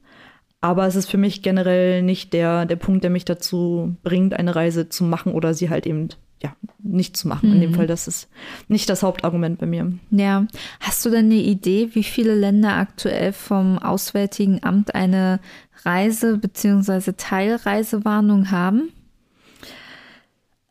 Aber 0.60 0.86
es 0.86 0.96
ist 0.96 1.08
für 1.08 1.18
mich 1.18 1.42
generell 1.42 2.02
nicht 2.02 2.32
der, 2.32 2.66
der 2.66 2.76
Punkt, 2.76 3.04
der 3.04 3.10
mich 3.10 3.24
dazu 3.24 3.94
bringt, 4.02 4.34
eine 4.34 4.56
Reise 4.56 4.88
zu 4.88 5.04
machen 5.04 5.32
oder 5.32 5.54
sie 5.54 5.70
halt 5.70 5.86
eben 5.86 6.08
ja, 6.46 6.56
nicht 6.78 7.16
zu 7.16 7.28
machen. 7.28 7.48
Mhm. 7.48 7.54
In 7.56 7.60
dem 7.60 7.70
mhm. 7.72 7.74
Fall, 7.74 7.86
das 7.86 8.08
ist 8.08 8.28
nicht 8.68 8.88
das 8.88 9.02
Hauptargument 9.02 9.58
bei 9.58 9.66
mir. 9.66 9.92
Ja. 10.10 10.46
Hast 10.80 11.04
du 11.04 11.10
denn 11.10 11.26
eine 11.26 11.34
Idee, 11.34 11.90
wie 11.92 12.04
viele 12.04 12.34
Länder 12.34 12.74
aktuell 12.76 13.32
vom 13.32 13.78
Auswärtigen 13.78 14.62
Amt 14.62 14.94
eine 14.94 15.40
Reise- 15.84 16.38
bzw. 16.38 17.12
Teilreisewarnung 17.16 18.50
haben? 18.50 18.90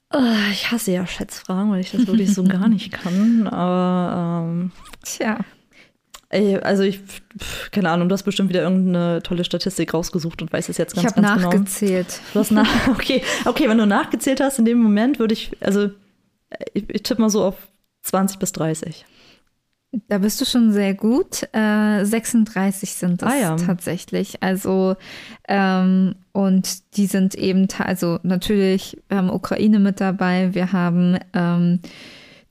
Ah, 0.09 0.49
ich 0.51 0.71
hasse 0.71 0.93
ja 0.93 1.05
Schätzfragen, 1.05 1.71
weil 1.71 1.81
ich 1.81 1.91
das 1.91 2.07
wirklich 2.07 2.33
so 2.33 2.43
gar 2.45 2.69
nicht 2.69 2.91
kann. 2.91 3.47
Aber 3.47 4.45
ähm, 4.47 4.71
tja. 5.03 5.39
Also 6.61 6.83
ich, 6.83 7.01
keine 7.71 7.89
Ahnung, 7.89 8.09
du 8.09 8.13
hast 8.13 8.23
bestimmt 8.23 8.49
wieder 8.49 8.61
irgendeine 8.61 9.21
tolle 9.23 9.43
Statistik 9.43 9.93
rausgesucht 9.93 10.41
und 10.41 10.51
weißt 10.51 10.69
es 10.69 10.77
jetzt 10.77 10.95
ganz, 10.95 11.09
ich 11.09 11.15
ganz 11.15 11.15
genau. 11.15 11.37
Ich 11.37 11.43
habe 11.45 11.57
nachgezählt. 11.57 12.19
Du 12.33 12.39
hast 12.39 12.51
nach, 12.51 12.87
okay, 12.89 13.21
okay, 13.45 13.69
wenn 13.69 13.77
du 13.77 13.85
nachgezählt 13.85 14.41
hast, 14.41 14.59
in 14.59 14.65
dem 14.65 14.79
Moment 14.79 15.19
würde 15.19 15.33
ich, 15.33 15.51
also 15.61 15.89
ich, 16.73 16.89
ich 16.89 17.03
tippe 17.03 17.21
mal 17.21 17.29
so 17.29 17.43
auf 17.43 17.55
20 18.03 18.39
bis 18.39 18.51
30. 18.53 19.05
Da 20.07 20.17
bist 20.17 20.41
du 20.41 20.45
schon 20.45 20.71
sehr 20.71 20.93
gut. 20.93 21.47
Äh, 21.53 22.03
36 22.03 22.93
sind 22.93 23.21
das 23.21 23.31
ah, 23.31 23.37
ja. 23.37 23.55
tatsächlich. 23.55 24.43
Also, 24.43 24.95
ähm, 25.47 26.15
und 26.33 26.97
die 26.97 27.05
sind 27.05 27.35
eben, 27.35 27.67
also 27.77 28.19
natürlich, 28.23 29.01
wir 29.07 29.17
haben 29.17 29.29
Ukraine 29.29 29.79
mit 29.79 30.01
dabei, 30.01 30.53
wir 30.53 30.73
haben 30.73 31.17
ähm, 31.33 31.79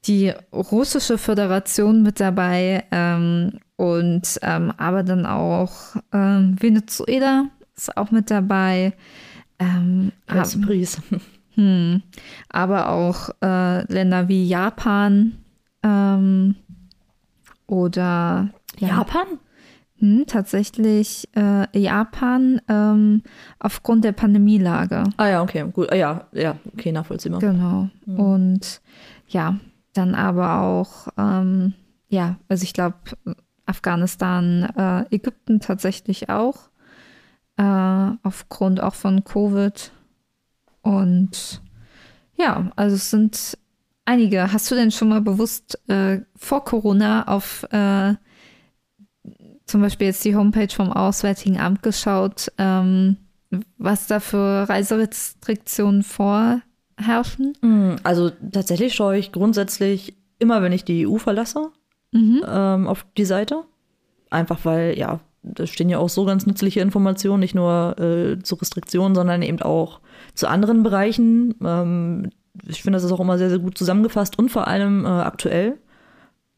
die 0.07 0.33
russische 0.53 1.19
Föderation 1.19 2.03
mit 2.03 2.21
dabei 2.21 2.85
ähm, 2.91 3.59
und 3.77 4.39
ähm, 4.43 4.73
aber 4.77 5.03
dann 5.03 5.27
auch 5.27 5.97
ähm, 6.13 6.57
Venezuela 6.61 7.47
ist 7.77 7.97
auch 7.97 8.11
mit 8.11 8.31
dabei. 8.31 8.95
Ähm, 9.59 10.13
ab, 10.27 10.47
hm, 11.55 12.03
aber 12.49 12.89
auch 12.91 13.31
äh, 13.43 13.93
Länder 13.93 14.29
wie 14.29 14.47
Japan 14.47 15.33
ähm, 15.83 16.57
oder 17.67 18.51
ja, 18.79 18.89
Japan? 18.89 19.27
Hm, 19.99 20.25
tatsächlich 20.27 21.29
äh, 21.37 21.67
Japan 21.79 22.61
ähm, 22.69 23.23
aufgrund 23.61 24.05
der 24.05 24.13
Pandemielage. 24.13 25.05
Ah 25.17 25.29
ja, 25.29 25.43
okay, 25.43 25.65
gut. 25.73 25.91
Ah, 25.93 25.97
ja, 25.97 26.27
ja, 26.33 26.57
okay, 26.73 26.91
nachvollziehbar. 26.91 27.41
Genau. 27.41 27.89
Mhm. 28.07 28.21
Und 28.21 28.81
ja, 29.29 29.59
dann 29.93 30.15
aber 30.15 30.61
auch, 30.61 31.09
ähm, 31.17 31.75
ja, 32.09 32.37
also 32.49 32.65
ich 32.65 32.73
glaube, 32.73 32.97
Afghanistan, 33.67 34.65
äh, 34.77 35.15
Ägypten 35.15 35.61
tatsächlich 35.61 36.29
auch, 36.29 36.71
äh, 37.57 38.11
aufgrund 38.23 38.83
auch 38.83 38.95
von 38.95 39.25
Covid. 39.25 39.93
Und 40.83 41.63
ja, 42.37 42.71
also 42.77 42.97
es 42.97 43.11
sind 43.11 43.59
einige. 44.05 44.53
Hast 44.53 44.71
du 44.71 44.75
denn 44.75 44.91
schon 44.91 45.09
mal 45.09 45.21
bewusst 45.21 45.79
äh, 45.89 46.21
vor 46.37 46.65
Corona 46.65 47.27
auf 47.29 47.65
äh, 47.71 48.15
zum 49.67 49.81
Beispiel 49.81 50.09
jetzt 50.09 50.25
die 50.25 50.37
Homepage 50.37 50.73
vom 50.75 50.93
Auswärtigen 50.93 51.59
Amt 51.59 51.83
geschaut, 51.83 52.53
ähm, 52.59 53.17
was 53.79 54.07
da 54.07 54.21
für 54.21 54.69
Reiserestriktionen 54.69 56.03
vor 56.03 56.61
herrschen? 56.97 57.55
Mm, 57.63 57.97
also 58.03 58.31
tatsächlich 58.31 58.95
schaue 58.95 59.17
ich 59.17 59.33
grundsätzlich 59.33 60.17
immer, 60.39 60.63
wenn 60.63 60.73
ich 60.73 60.85
die 60.85 61.07
EU 61.07 61.17
verlasse, 61.17 61.71
mhm. 62.15 62.43
ähm, 62.49 62.87
auf 62.87 63.05
die 63.19 63.25
Seite. 63.25 63.65
Einfach 64.31 64.65
weil, 64.65 64.99
ja, 64.99 65.21
da 65.43 65.67
stehen 65.67 65.91
ja 65.91 65.99
auch 65.99 66.09
so 66.09 66.25
ganz 66.25 66.47
nützliche 66.47 66.81
Informationen, 66.81 67.41
nicht 67.41 67.55
nur 67.55 67.99
äh, 67.99 68.43
zu 68.43 68.55
Restriktionen, 68.55 69.15
sondern 69.15 69.43
eben 69.43 69.61
auch 69.61 70.01
zu 70.35 70.49
anderen 70.49 70.83
Bereichen. 70.83 71.55
Ähm, 71.63 72.31
ich 72.67 72.83
finde, 72.83 72.97
das 72.97 73.05
ist 73.05 73.13
auch 73.13 73.21
immer 73.21 73.37
sehr, 73.37 73.51
sehr 73.51 73.59
gut 73.59 73.77
zusammengefasst 73.77 74.39
und 74.39 74.49
vor 74.49 74.67
allem 74.69 75.05
äh, 75.05 75.09
aktuell. 75.09 75.77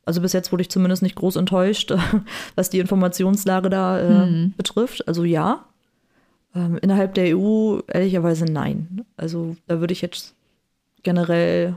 Also 0.04 0.20
bis 0.20 0.32
jetzt 0.32 0.52
wurde 0.52 0.62
ich 0.62 0.70
zumindest 0.70 1.02
nicht 1.02 1.16
groß 1.16 1.34
enttäuscht, 1.36 1.92
was 2.54 2.70
die 2.70 2.78
Informationslage 2.78 3.70
da 3.70 3.98
äh, 3.98 4.26
mhm. 4.26 4.54
betrifft. 4.56 5.08
Also 5.08 5.24
ja, 5.24 5.64
ähm, 6.54 6.78
innerhalb 6.80 7.14
der 7.14 7.36
EU 7.36 7.80
ehrlicherweise 7.88 8.44
nein. 8.44 9.04
Also 9.16 9.56
da 9.66 9.80
würde 9.80 9.92
ich 9.92 10.02
jetzt 10.02 10.36
generell 11.02 11.76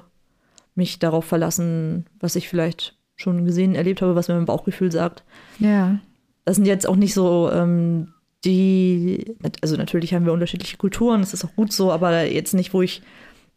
mich 0.76 1.00
darauf 1.00 1.26
verlassen, 1.26 2.06
was 2.20 2.36
ich 2.36 2.48
vielleicht 2.48 2.99
schon 3.22 3.46
gesehen, 3.46 3.76
erlebt 3.76 4.02
habe, 4.02 4.16
was 4.16 4.28
mir 4.28 4.36
mein 4.36 4.46
Bauchgefühl 4.46 4.92
sagt. 4.92 5.24
Ja. 5.60 6.00
Das 6.46 6.56
sind 6.56 6.66
jetzt 6.66 6.88
auch 6.88 6.96
nicht 6.96 7.14
so 7.14 7.52
ähm, 7.52 8.14
die, 8.46 9.36
also 9.62 9.76
natürlich 9.76 10.14
haben 10.14 10.26
wir 10.26 10.34
unterschiedliche 10.34 10.78
Kulturen, 10.78 11.22
das 11.22 11.34
ist 11.34 11.44
auch 11.44 11.56
gut 11.56 11.74
so, 11.74 11.92
aber 11.92 12.24
jetzt 12.24 12.54
nicht, 12.54 12.74
wo 12.74 12.82
ich 12.82 13.02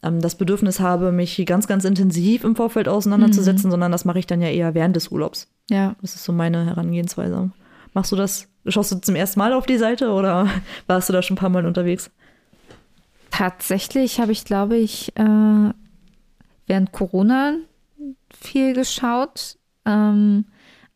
ähm, 0.02 0.20
das 0.20 0.34
Bedürfnis 0.34 0.80
habe, 0.80 1.12
mich 1.12 1.42
ganz, 1.46 1.66
ganz 1.66 1.84
intensiv 1.84 2.44
im 2.44 2.56
Vorfeld 2.56 2.88
auseinanderzusetzen, 2.88 3.68
mhm. 3.68 3.72
sondern 3.72 3.92
das 3.92 4.04
mache 4.04 4.18
ich 4.18 4.26
dann 4.26 4.42
ja 4.42 4.48
eher 4.48 4.74
während 4.74 4.96
des 4.96 5.08
Urlaubs. 5.08 5.48
Ja. 5.70 5.94
Das 6.00 6.16
ist 6.16 6.24
so 6.24 6.32
meine 6.32 6.66
Herangehensweise. 6.66 7.50
Machst 7.94 8.10
du 8.10 8.16
das, 8.16 8.48
schaust 8.66 8.90
du 8.90 9.00
zum 9.00 9.14
ersten 9.14 9.38
Mal 9.38 9.52
auf 9.52 9.66
die 9.66 9.78
Seite 9.78 10.10
oder 10.10 10.48
warst 10.86 11.08
du 11.08 11.12
da 11.12 11.22
schon 11.22 11.34
ein 11.34 11.38
paar 11.40 11.50
Mal 11.50 11.66
unterwegs? 11.66 12.10
Tatsächlich 13.30 14.20
habe 14.20 14.32
ich, 14.32 14.44
glaube 14.44 14.76
ich, 14.76 15.16
äh, 15.16 15.72
während 16.66 16.92
Corona 16.92 17.56
viel 18.44 18.74
geschaut, 18.74 19.58
ähm, 19.84 20.46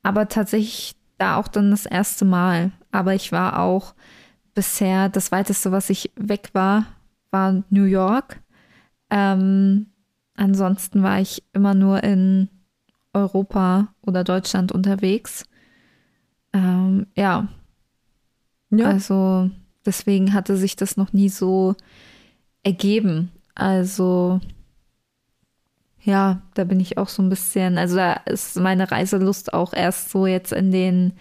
aber 0.02 0.28
tatsächlich 0.28 0.96
da 1.18 1.36
auch 1.36 1.48
dann 1.48 1.70
das 1.70 1.86
erste 1.86 2.24
Mal. 2.24 2.72
Aber 2.92 3.14
ich 3.14 3.32
war 3.32 3.60
auch 3.60 3.94
bisher, 4.54 5.08
das 5.08 5.32
weiteste, 5.32 5.72
was 5.72 5.90
ich 5.90 6.10
weg 6.16 6.50
war, 6.52 6.86
war 7.30 7.62
New 7.70 7.84
York. 7.84 8.40
Ähm, 9.10 9.86
ansonsten 10.34 11.02
war 11.02 11.20
ich 11.20 11.42
immer 11.52 11.74
nur 11.74 12.02
in 12.02 12.48
Europa 13.12 13.88
oder 14.02 14.24
Deutschland 14.24 14.72
unterwegs. 14.72 15.44
Ähm, 16.52 17.06
ja. 17.16 17.48
ja. 18.70 18.86
Also 18.86 19.50
deswegen 19.84 20.32
hatte 20.32 20.56
sich 20.56 20.76
das 20.76 20.96
noch 20.96 21.12
nie 21.12 21.28
so 21.28 21.74
ergeben. 22.62 23.30
Also 23.54 24.40
ja, 26.06 26.40
da 26.54 26.62
bin 26.62 26.78
ich 26.78 26.98
auch 26.98 27.08
so 27.08 27.20
ein 27.20 27.28
bisschen, 27.28 27.78
also 27.78 27.96
da 27.96 28.12
ist 28.26 28.54
meine 28.56 28.92
Reiselust 28.92 29.52
auch 29.52 29.72
erst 29.72 30.10
so 30.10 30.28
jetzt 30.28 30.52
in 30.52 30.70
den 30.70 31.14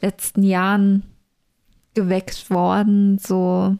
letzten 0.00 0.42
Jahren 0.42 1.04
geweckt 1.94 2.50
worden. 2.50 3.18
So, 3.18 3.76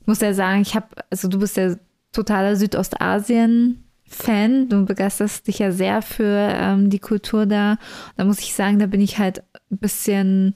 ich 0.00 0.06
muss 0.06 0.22
ja 0.22 0.32
sagen, 0.32 0.62
ich 0.62 0.74
habe, 0.74 0.86
also 1.10 1.28
du 1.28 1.38
bist 1.38 1.58
ja 1.58 1.76
totaler 2.10 2.56
Südostasien-Fan. 2.56 4.70
Du 4.70 4.86
begeisterst 4.86 5.46
dich 5.46 5.58
ja 5.58 5.72
sehr 5.72 6.00
für 6.00 6.48
ähm, 6.54 6.88
die 6.88 6.98
Kultur 6.98 7.44
da. 7.44 7.76
Da 8.16 8.24
muss 8.24 8.38
ich 8.38 8.54
sagen, 8.54 8.78
da 8.78 8.86
bin 8.86 9.02
ich 9.02 9.18
halt 9.18 9.42
ein 9.70 9.76
bisschen, 9.76 10.54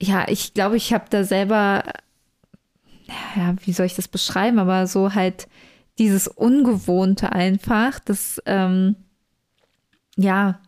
ja, 0.00 0.24
ich 0.28 0.54
glaube, 0.54 0.78
ich 0.78 0.94
habe 0.94 1.04
da 1.10 1.24
selber, 1.24 1.84
ja, 3.36 3.54
wie 3.66 3.74
soll 3.74 3.84
ich 3.84 3.96
das 3.96 4.08
beschreiben, 4.08 4.58
aber 4.58 4.86
so 4.86 5.14
halt 5.14 5.46
dieses 5.98 6.28
Ungewohnte 6.28 7.32
einfach, 7.32 7.98
das, 7.98 8.40
ähm, 8.46 8.96
ja, 10.16 10.60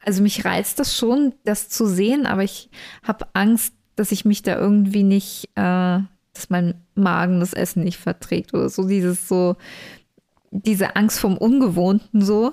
also 0.00 0.22
mich 0.22 0.44
reizt 0.44 0.78
das 0.78 0.96
schon, 0.96 1.34
das 1.44 1.68
zu 1.68 1.86
sehen, 1.86 2.26
aber 2.26 2.44
ich 2.44 2.70
habe 3.02 3.26
Angst, 3.34 3.74
dass 3.96 4.12
ich 4.12 4.24
mich 4.24 4.42
da 4.42 4.56
irgendwie 4.56 5.02
nicht, 5.02 5.50
äh, 5.54 6.00
dass 6.32 6.50
mein 6.50 6.74
Magen 6.94 7.40
das 7.40 7.52
Essen 7.52 7.84
nicht 7.84 7.98
verträgt 7.98 8.54
oder 8.54 8.68
so 8.68 8.86
dieses 8.86 9.28
so, 9.28 9.56
diese 10.50 10.96
Angst 10.96 11.18
vom 11.18 11.36
Ungewohnten 11.36 12.22
so. 12.22 12.52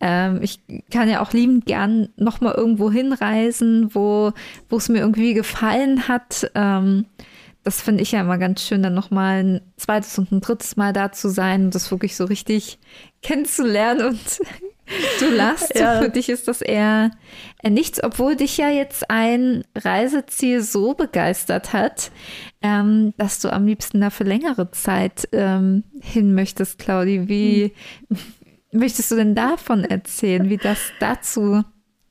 Ähm, 0.00 0.40
ich 0.42 0.60
kann 0.90 1.08
ja 1.08 1.22
auch 1.22 1.32
liebend 1.32 1.66
gern 1.66 2.08
nochmal 2.16 2.54
irgendwo 2.54 2.90
hinreisen, 2.90 3.94
wo, 3.94 4.32
es 4.70 4.88
mir 4.88 4.98
irgendwie 4.98 5.34
gefallen 5.34 6.08
hat. 6.08 6.50
Ähm, 6.54 7.06
das 7.62 7.82
finde 7.82 8.02
ich 8.02 8.12
ja 8.12 8.22
immer 8.22 8.38
ganz 8.38 8.62
schön, 8.62 8.82
dann 8.82 8.94
nochmal 8.94 9.44
ein 9.44 9.60
zweites 9.76 10.18
und 10.18 10.32
ein 10.32 10.40
drittes 10.40 10.76
Mal 10.76 10.92
da 10.92 11.12
zu 11.12 11.28
sein 11.28 11.66
und 11.66 11.74
das 11.74 11.90
wirklich 11.90 12.16
so 12.16 12.24
richtig 12.24 12.78
kennenzulernen 13.22 14.08
und 14.08 14.40
du 15.20 15.30
lachst. 15.30 15.74
Ja. 15.74 16.00
Für 16.00 16.08
dich 16.08 16.30
ist 16.30 16.48
das 16.48 16.62
eher 16.62 17.10
nichts, 17.68 18.02
obwohl 18.02 18.36
dich 18.36 18.56
ja 18.56 18.70
jetzt 18.70 19.10
ein 19.10 19.64
Reiseziel 19.76 20.62
so 20.62 20.94
begeistert 20.94 21.74
hat, 21.74 22.10
ähm, 22.62 23.12
dass 23.18 23.40
du 23.40 23.52
am 23.52 23.66
liebsten 23.66 24.00
da 24.00 24.08
für 24.08 24.24
längere 24.24 24.70
Zeit 24.70 25.28
ähm, 25.32 25.84
hin 26.00 26.34
möchtest, 26.34 26.78
Claudi. 26.78 27.28
Wie 27.28 27.74
hm. 28.08 28.18
möchtest 28.72 29.10
du 29.10 29.16
denn 29.16 29.34
davon 29.34 29.84
erzählen, 29.84 30.48
wie 30.48 30.56
das 30.56 30.78
dazu, 30.98 31.62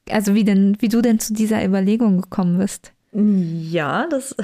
also 0.10 0.36
wie 0.36 0.44
denn, 0.44 0.78
wie 0.80 0.90
du 0.90 1.02
denn 1.02 1.20
zu 1.20 1.34
dieser 1.34 1.66
Überlegung 1.66 2.22
gekommen 2.22 2.60
bist? 2.60 2.94
Ja, 3.12 4.06
das 4.08 4.36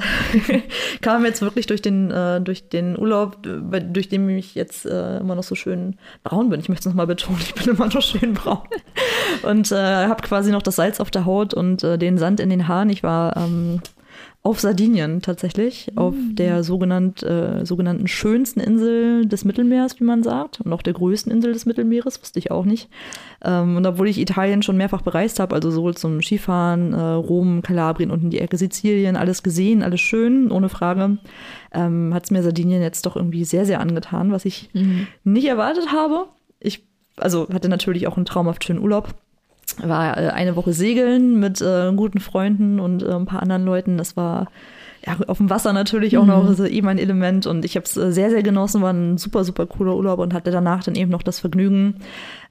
kam 1.00 1.24
jetzt 1.24 1.40
wirklich 1.40 1.66
durch 1.66 1.82
den, 1.82 2.10
äh, 2.10 2.40
durch 2.40 2.68
den 2.68 2.98
Urlaub, 2.98 3.38
durch 3.42 4.08
den 4.08 4.28
ich 4.28 4.56
jetzt 4.56 4.84
äh, 4.86 5.18
immer 5.18 5.36
noch 5.36 5.44
so 5.44 5.54
schön 5.54 5.96
braun 6.24 6.50
bin. 6.50 6.58
Ich 6.58 6.68
möchte 6.68 6.88
es 6.88 6.92
nochmal 6.92 7.06
betonen, 7.06 7.38
ich 7.40 7.54
bin 7.54 7.74
immer 7.74 7.86
noch 7.86 8.02
schön 8.02 8.34
braun. 8.34 8.66
Und 9.42 9.70
äh, 9.70 10.06
habe 10.08 10.20
quasi 10.22 10.50
noch 10.50 10.62
das 10.62 10.76
Salz 10.76 10.98
auf 10.98 11.12
der 11.12 11.24
Haut 11.24 11.54
und 11.54 11.84
äh, 11.84 11.96
den 11.96 12.18
Sand 12.18 12.40
in 12.40 12.50
den 12.50 12.66
Haaren. 12.66 12.90
Ich 12.90 13.04
war 13.04 13.36
ähm, 13.36 13.82
auf 14.46 14.60
Sardinien 14.60 15.22
tatsächlich, 15.22 15.90
mhm. 15.90 15.98
auf 15.98 16.14
der 16.30 16.62
sogenannt, 16.62 17.20
äh, 17.24 17.66
sogenannten 17.66 18.06
schönsten 18.06 18.60
Insel 18.60 19.26
des 19.26 19.44
Mittelmeers, 19.44 19.98
wie 19.98 20.04
man 20.04 20.22
sagt, 20.22 20.60
und 20.60 20.72
auch 20.72 20.82
der 20.82 20.92
größten 20.92 21.32
Insel 21.32 21.52
des 21.52 21.66
Mittelmeeres, 21.66 22.22
wusste 22.22 22.38
ich 22.38 22.52
auch 22.52 22.64
nicht. 22.64 22.88
Ähm, 23.44 23.76
und 23.76 23.84
obwohl 23.84 24.06
ich 24.06 24.20
Italien 24.20 24.62
schon 24.62 24.76
mehrfach 24.76 25.02
bereist 25.02 25.40
habe, 25.40 25.52
also 25.52 25.72
sowohl 25.72 25.96
zum 25.96 26.22
Skifahren, 26.22 26.92
äh, 26.92 26.96
Rom, 26.96 27.60
Kalabrien 27.62 28.12
und 28.12 28.22
in 28.22 28.30
die 28.30 28.38
Ecke 28.38 28.56
Sizilien, 28.56 29.16
alles 29.16 29.42
gesehen, 29.42 29.82
alles 29.82 30.00
schön, 30.00 30.52
ohne 30.52 30.68
Frage, 30.68 31.18
ähm, 31.72 32.14
hat 32.14 32.26
es 32.26 32.30
mir 32.30 32.44
Sardinien 32.44 32.82
jetzt 32.82 33.04
doch 33.04 33.16
irgendwie 33.16 33.44
sehr, 33.44 33.66
sehr 33.66 33.80
angetan, 33.80 34.30
was 34.30 34.44
ich 34.44 34.70
mhm. 34.74 35.08
nicht 35.24 35.48
erwartet 35.48 35.90
habe. 35.90 36.26
Ich 36.60 36.86
also 37.16 37.48
hatte 37.52 37.68
natürlich 37.68 38.06
auch 38.06 38.16
einen 38.16 38.26
traumhaft 38.26 38.62
schönen 38.62 38.78
Urlaub 38.78 39.12
war 39.78 40.16
äh, 40.16 40.28
eine 40.28 40.56
Woche 40.56 40.72
segeln 40.72 41.38
mit 41.38 41.60
äh, 41.60 41.92
guten 41.94 42.20
Freunden 42.20 42.80
und 42.80 43.02
äh, 43.02 43.12
ein 43.12 43.26
paar 43.26 43.42
anderen 43.42 43.64
Leuten. 43.64 43.98
Das 43.98 44.16
war 44.16 44.48
ja, 45.06 45.16
auf 45.28 45.38
dem 45.38 45.50
Wasser 45.50 45.72
natürlich 45.72 46.18
auch 46.18 46.22
mhm. 46.22 46.28
noch 46.28 46.46
also 46.46 46.66
eben 46.66 46.88
ein 46.88 46.98
Element 46.98 47.46
und 47.46 47.64
ich 47.64 47.76
habe 47.76 47.84
es 47.84 47.96
äh, 47.96 48.10
sehr, 48.12 48.30
sehr 48.30 48.42
genossen, 48.42 48.82
war 48.82 48.92
ein 48.92 49.18
super, 49.18 49.44
super 49.44 49.66
cooler 49.66 49.94
Urlaub 49.94 50.18
und 50.18 50.34
hatte 50.34 50.50
danach 50.50 50.82
dann 50.82 50.96
eben 50.96 51.10
noch 51.10 51.22
das 51.22 51.38
Vergnügen, 51.38 52.00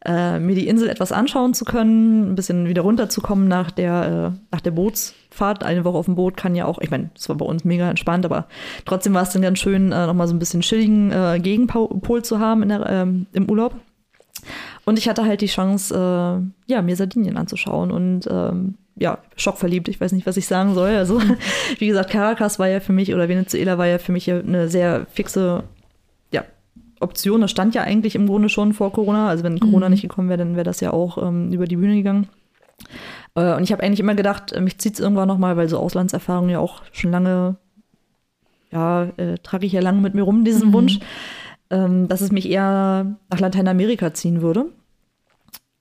äh, 0.05 0.39
mir 0.39 0.55
die 0.55 0.67
Insel 0.67 0.87
etwas 0.87 1.11
anschauen 1.11 1.53
zu 1.53 1.65
können, 1.65 2.31
ein 2.31 2.35
bisschen 2.35 2.67
wieder 2.67 2.83
runterzukommen 2.83 3.47
nach 3.47 3.71
der, 3.71 4.33
äh, 4.33 4.39
nach 4.51 4.61
der 4.61 4.71
Bootsfahrt. 4.71 5.63
Eine 5.63 5.83
Woche 5.83 5.97
auf 5.97 6.05
dem 6.05 6.15
Boot 6.15 6.37
kann 6.37 6.55
ja 6.55 6.65
auch, 6.65 6.79
ich 6.79 6.91
meine, 6.91 7.09
es 7.15 7.27
war 7.27 7.35
bei 7.35 7.45
uns 7.45 7.65
mega 7.65 7.89
entspannt, 7.89 8.25
aber 8.25 8.47
trotzdem 8.85 9.13
war 9.13 9.23
es 9.23 9.31
dann 9.31 9.41
ganz 9.41 9.59
schön, 9.59 9.91
äh, 9.91 10.07
nochmal 10.07 10.27
so 10.27 10.33
ein 10.33 10.39
bisschen 10.39 10.61
chilligen 10.61 11.11
äh, 11.11 11.39
Gegenpol 11.41 12.23
zu 12.23 12.39
haben 12.39 12.67
der, 12.69 12.85
ähm, 12.89 13.25
im 13.33 13.49
Urlaub. 13.49 13.75
Und 14.85 14.99
ich 14.99 15.09
hatte 15.09 15.25
halt 15.25 15.41
die 15.41 15.47
Chance, 15.47 15.93
äh, 15.93 16.71
ja, 16.71 16.81
mir 16.81 16.95
Sardinien 16.95 17.37
anzuschauen 17.37 17.91
und 17.91 18.27
ähm, 18.29 18.75
ja, 18.95 19.17
schockverliebt. 19.35 19.87
Ich 19.87 19.99
weiß 19.99 20.11
nicht, 20.11 20.27
was 20.27 20.37
ich 20.37 20.47
sagen 20.47 20.73
soll. 20.75 20.91
Also, 20.91 21.19
wie 21.79 21.87
gesagt, 21.87 22.11
Caracas 22.11 22.59
war 22.59 22.67
ja 22.67 22.79
für 22.79 22.93
mich 22.93 23.13
oder 23.13 23.27
Venezuela 23.27 23.77
war 23.77 23.87
ja 23.87 23.97
für 23.97 24.11
mich 24.11 24.31
eine 24.31 24.69
sehr 24.69 25.07
fixe 25.11 25.63
ja, 26.31 26.45
Option. 26.99 27.41
Das 27.41 27.51
stand 27.51 27.75
ja 27.75 27.81
eigentlich 27.81 28.15
im 28.15 28.27
Grunde 28.27 28.47
schon 28.47 28.73
vor 28.73 28.93
Corona. 28.93 29.27
Also, 29.27 29.43
wenn 29.43 29.59
Corona 29.59 29.87
mhm. 29.87 29.91
nicht 29.93 30.03
gekommen 30.03 30.29
wäre, 30.29 30.37
dann 30.37 30.55
wäre 30.55 30.63
das 30.63 30.79
ja 30.79 30.93
auch 30.93 31.17
ähm, 31.17 31.51
über 31.51 31.65
die 31.65 31.77
Bühne 31.77 31.95
gegangen. 31.95 32.27
Äh, 33.33 33.55
und 33.55 33.63
ich 33.63 33.71
habe 33.71 33.83
eigentlich 33.83 33.99
immer 33.99 34.15
gedacht, 34.15 34.53
äh, 34.53 34.61
mich 34.61 34.77
zieht 34.77 34.93
es 34.93 34.99
irgendwann 34.99 35.27
nochmal, 35.27 35.57
weil 35.57 35.67
so 35.67 35.79
Auslandserfahrungen 35.79 36.51
ja 36.51 36.59
auch 36.59 36.83
schon 36.91 37.11
lange, 37.11 37.55
ja, 38.71 39.05
äh, 39.17 39.39
trage 39.41 39.65
ich 39.65 39.73
ja 39.73 39.81
lange 39.81 40.01
mit 40.01 40.13
mir 40.13 40.23
rum, 40.23 40.45
diesen 40.45 40.69
mhm. 40.69 40.73
Wunsch 40.73 40.99
ähm, 41.69 42.07
dass 42.07 42.21
es 42.21 42.31
mich 42.31 42.49
eher 42.49 43.17
nach 43.29 43.39
Lateinamerika 43.39 44.13
ziehen 44.13 44.41
würde. 44.41 44.67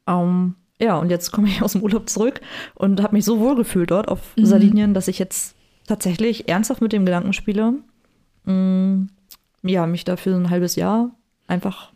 Ähm, 0.07 0.55
ja, 0.81 0.97
und 0.97 1.11
jetzt 1.11 1.31
komme 1.33 1.49
ich 1.49 1.63
aus 1.63 1.73
dem 1.73 1.83
Urlaub 1.83 2.09
zurück 2.09 2.41
und 2.75 3.03
habe 3.03 3.15
mich 3.15 3.25
so 3.25 3.41
wohl 3.41 3.57
gefühlt 3.57 3.91
dort 3.91 4.09
auf 4.09 4.37
mhm. 4.37 4.47
Sardinien, 4.47 4.95
dass 4.95 5.09
ich 5.09 5.19
jetzt 5.19 5.57
tatsächlich 5.87 6.49
ernsthaft 6.49 6.81
mit 6.81 6.93
dem 6.93 7.05
Gedanken 7.05 7.33
spiele, 7.33 7.75
mh, 8.45 8.53
mm, 8.53 9.09
ja, 9.63 9.87
mich 9.87 10.05
dafür 10.05 10.37
ein 10.37 10.51
halbes 10.51 10.77
Jahr 10.77 11.11
einfach 11.47 11.93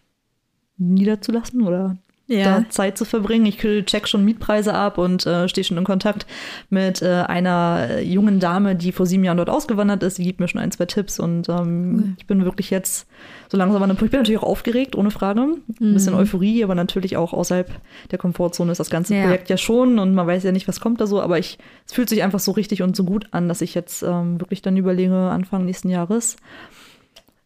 niederzulassen 0.78 1.62
oder 1.62 1.96
ja. 2.28 2.60
da 2.60 2.68
Zeit 2.68 2.98
zu 2.98 3.04
verbringen. 3.04 3.46
Ich 3.46 3.58
check 3.86 4.06
schon 4.06 4.24
Mietpreise 4.24 4.74
ab 4.74 4.98
und 4.98 5.26
äh, 5.26 5.48
stehe 5.48 5.64
schon 5.64 5.78
in 5.78 5.84
Kontakt 5.84 6.26
mit 6.70 7.02
äh, 7.02 7.24
einer 7.26 8.00
jungen 8.00 8.38
Dame, 8.38 8.76
die 8.76 8.92
vor 8.92 9.06
sieben 9.06 9.24
Jahren 9.24 9.38
dort 9.38 9.50
ausgewandert 9.50 10.02
ist. 10.02 10.18
Die 10.18 10.24
gibt 10.24 10.38
mir 10.38 10.48
schon 10.48 10.60
ein, 10.60 10.70
zwei 10.70 10.86
Tipps 10.86 11.18
und 11.18 11.48
ähm, 11.48 11.94
cool. 11.94 12.12
ich 12.18 12.26
bin 12.26 12.44
wirklich 12.44 12.70
jetzt 12.70 13.06
so 13.48 13.56
langsam 13.56 13.82
an 13.82 13.90
einem 13.90 13.96
Punkt. 13.96 14.08
Ich 14.08 14.10
bin 14.12 14.20
natürlich 14.20 14.40
auch 14.40 14.48
aufgeregt, 14.48 14.94
ohne 14.94 15.10
Frage. 15.10 15.40
Ein 15.40 15.62
mhm. 15.78 15.94
bisschen 15.94 16.14
Euphorie, 16.14 16.62
aber 16.62 16.74
natürlich 16.74 17.16
auch 17.16 17.32
außerhalb 17.32 17.70
der 18.10 18.18
Komfortzone 18.18 18.72
ist 18.72 18.78
das 18.78 18.90
ganze 18.90 19.14
ja. 19.14 19.22
Projekt 19.22 19.48
ja 19.48 19.56
schon 19.56 19.98
und 19.98 20.14
man 20.14 20.26
weiß 20.26 20.44
ja 20.44 20.52
nicht, 20.52 20.68
was 20.68 20.80
kommt 20.80 21.00
da 21.00 21.06
so, 21.06 21.20
aber 21.22 21.38
ich, 21.38 21.58
es 21.86 21.94
fühlt 21.94 22.08
sich 22.08 22.22
einfach 22.22 22.40
so 22.40 22.52
richtig 22.52 22.82
und 22.82 22.94
so 22.94 23.04
gut 23.04 23.28
an, 23.30 23.48
dass 23.48 23.62
ich 23.62 23.74
jetzt 23.74 24.02
ähm, 24.02 24.40
wirklich 24.40 24.62
dann 24.62 24.76
überlege, 24.76 25.14
Anfang 25.14 25.64
nächsten 25.64 25.88
Jahres, 25.88 26.36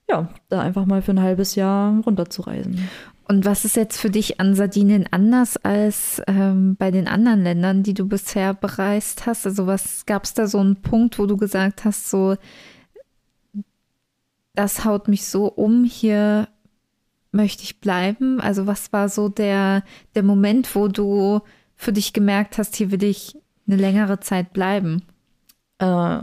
ja, 0.08 0.28
da 0.48 0.60
einfach 0.60 0.84
mal 0.84 1.02
für 1.02 1.12
ein 1.12 1.22
halbes 1.22 1.54
Jahr 1.54 2.00
runterzureisen. 2.04 2.88
Und 3.28 3.44
was 3.44 3.64
ist 3.64 3.76
jetzt 3.76 3.98
für 3.98 4.10
dich 4.10 4.40
an 4.40 4.54
Sardinien 4.54 5.06
anders 5.10 5.56
als 5.56 6.20
ähm, 6.26 6.76
bei 6.76 6.90
den 6.90 7.08
anderen 7.08 7.42
Ländern, 7.42 7.82
die 7.82 7.94
du 7.94 8.06
bisher 8.06 8.52
bereist 8.52 9.26
hast? 9.26 9.46
Also 9.46 9.66
was 9.66 10.06
gab 10.06 10.24
es 10.24 10.34
da 10.34 10.46
so 10.46 10.58
einen 10.58 10.76
Punkt, 10.76 11.18
wo 11.18 11.26
du 11.26 11.36
gesagt 11.36 11.84
hast, 11.84 12.10
so 12.10 12.36
das 14.54 14.84
haut 14.84 15.08
mich 15.08 15.26
so 15.26 15.46
um, 15.46 15.84
hier 15.84 16.48
möchte 17.30 17.62
ich 17.62 17.80
bleiben? 17.80 18.40
Also 18.40 18.66
was 18.66 18.92
war 18.92 19.08
so 19.08 19.28
der, 19.28 19.82
der 20.14 20.22
Moment, 20.22 20.74
wo 20.74 20.88
du 20.88 21.40
für 21.74 21.92
dich 21.92 22.12
gemerkt 22.12 22.58
hast, 22.58 22.76
hier 22.76 22.90
will 22.90 23.02
ich 23.02 23.36
eine 23.66 23.76
längere 23.76 24.20
Zeit 24.20 24.52
bleiben? 24.52 25.02
Äh, 25.78 26.18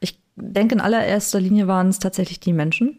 ich 0.00 0.18
denke, 0.36 0.76
in 0.76 0.80
allererster 0.80 1.40
Linie 1.40 1.66
waren 1.66 1.88
es 1.88 1.98
tatsächlich 1.98 2.40
die 2.40 2.52
Menschen. 2.52 2.98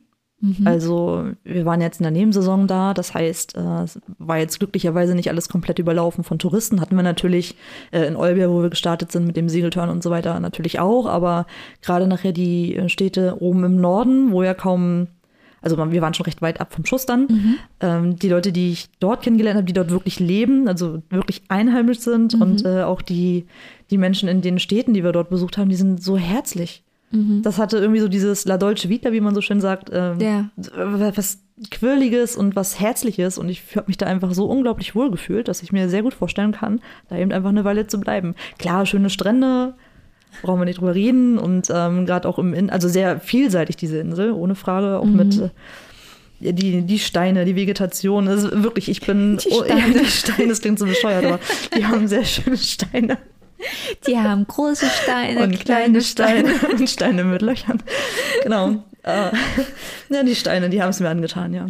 Also 0.65 1.25
wir 1.43 1.65
waren 1.65 1.81
jetzt 1.81 1.99
in 1.99 2.03
der 2.03 2.11
Nebensaison 2.11 2.67
da, 2.67 2.93
das 2.93 3.13
heißt, 3.13 3.55
äh, 3.57 3.83
es 3.83 3.99
war 4.19 4.37
jetzt 4.37 4.59
glücklicherweise 4.59 5.15
nicht 5.15 5.29
alles 5.29 5.49
komplett 5.49 5.79
überlaufen 5.79 6.23
von 6.23 6.39
Touristen. 6.39 6.81
Hatten 6.81 6.95
wir 6.95 7.03
natürlich 7.03 7.55
äh, 7.91 8.05
in 8.05 8.15
Olbia, 8.15 8.49
wo 8.49 8.61
wir 8.61 8.69
gestartet 8.69 9.11
sind 9.11 9.25
mit 9.25 9.37
dem 9.37 9.49
Segeltörn 9.49 9.89
und 9.89 10.03
so 10.03 10.11
weiter, 10.11 10.39
natürlich 10.39 10.79
auch, 10.79 11.07
aber 11.07 11.47
gerade 11.81 12.07
nachher 12.07 12.31
die 12.31 12.75
äh, 12.75 12.89
Städte 12.89 13.41
oben 13.41 13.63
im 13.63 13.81
Norden, 13.81 14.31
wo 14.31 14.43
ja 14.43 14.53
kaum, 14.53 15.07
also 15.61 15.77
wir 15.77 16.01
waren 16.01 16.13
schon 16.13 16.25
recht 16.25 16.41
weit 16.43 16.61
ab 16.61 16.73
vom 16.73 16.85
Schuss 16.85 17.05
dann. 17.07 17.27
Ähm, 17.79 18.15
die 18.17 18.29
Leute, 18.29 18.51
die 18.51 18.71
ich 18.71 18.89
dort 18.99 19.23
kennengelernt 19.23 19.57
habe, 19.57 19.65
die 19.65 19.73
dort 19.73 19.89
wirklich 19.89 20.19
leben, 20.19 20.67
also 20.67 21.01
wirklich 21.09 21.41
einheimisch 21.47 21.99
sind 21.99 22.39
und 22.39 22.63
äh, 22.65 22.83
auch 22.83 23.01
die, 23.01 23.47
die 23.89 23.97
Menschen 23.97 24.29
in 24.29 24.41
den 24.41 24.59
Städten, 24.59 24.93
die 24.93 25.03
wir 25.03 25.11
dort 25.11 25.29
besucht 25.29 25.57
haben, 25.57 25.69
die 25.69 25.75
sind 25.75 26.03
so 26.03 26.17
herzlich. 26.17 26.84
Das 27.11 27.57
hatte 27.59 27.77
irgendwie 27.77 28.01
so 28.01 28.09
dieses 28.09 28.45
La 28.45 28.57
Dolce 28.57 28.89
Vita, 28.89 29.11
wie 29.13 29.21
man 29.21 29.33
so 29.33 29.41
schön 29.41 29.61
sagt, 29.61 29.89
ähm, 29.93 30.19
Ja. 30.19 30.49
was 31.15 31.39
Quirliges 31.71 32.35
und 32.35 32.55
was 32.55 32.79
Herzliches. 32.79 33.37
Und 33.37 33.47
ich 33.47 33.63
habe 33.75 33.85
mich 33.87 33.97
da 33.97 34.05
einfach 34.05 34.33
so 34.33 34.45
unglaublich 34.45 34.95
wohl 34.95 35.09
gefühlt, 35.11 35.47
dass 35.47 35.63
ich 35.63 35.71
mir 35.71 35.87
sehr 35.87 36.01
gut 36.01 36.13
vorstellen 36.13 36.51
kann, 36.51 36.81
da 37.07 37.15
eben 37.17 37.31
einfach 37.31 37.49
eine 37.49 37.63
Weile 37.63 37.87
zu 37.87 37.99
bleiben. 37.99 38.35
Klar, 38.57 38.85
schöne 38.85 39.09
Strände, 39.09 39.75
brauchen 40.41 40.59
wir 40.59 40.65
nicht 40.65 40.79
drüber 40.79 40.95
reden. 40.95 41.37
Und 41.37 41.67
ähm, 41.73 42.05
gerade 42.05 42.27
auch 42.27 42.39
im 42.39 42.53
In 42.53 42.69
also 42.69 42.89
sehr 42.89 43.19
vielseitig 43.19 43.77
diese 43.77 43.99
Insel, 43.99 44.31
ohne 44.33 44.55
Frage, 44.55 44.99
auch 44.99 45.05
mit 45.05 45.39
äh, 46.41 46.51
die, 46.53 46.81
die 46.81 46.99
Steine, 46.99 47.45
die 47.45 47.55
Vegetation. 47.55 48.27
Ist 48.27 48.63
wirklich, 48.63 48.89
ich 48.89 49.01
bin. 49.01 49.37
Die 49.37 49.49
oh, 49.51 49.63
ja, 49.63 49.77
Steine. 49.77 49.99
die 49.99 50.05
Steine, 50.05 50.47
das 50.49 50.61
klingt 50.61 50.79
so 50.79 50.85
bescheuert, 50.85 51.25
aber 51.25 51.39
die 51.77 51.85
haben 51.85 52.07
sehr 52.07 52.25
schöne 52.25 52.57
Steine. 52.57 53.17
Die 54.07 54.17
haben 54.17 54.45
große 54.45 54.85
Steine, 54.87 55.43
und 55.43 55.59
kleine 55.59 56.01
Steine 56.01 56.53
und 56.71 56.89
Steine 56.89 57.23
mit 57.23 57.41
Löchern. 57.41 57.81
Genau. 58.43 58.83
Äh, 59.03 59.31
ja, 60.09 60.23
die 60.23 60.35
Steine, 60.35 60.69
die 60.69 60.81
haben 60.81 60.89
es 60.89 60.99
mir 60.99 61.09
angetan, 61.09 61.53
ja. 61.53 61.67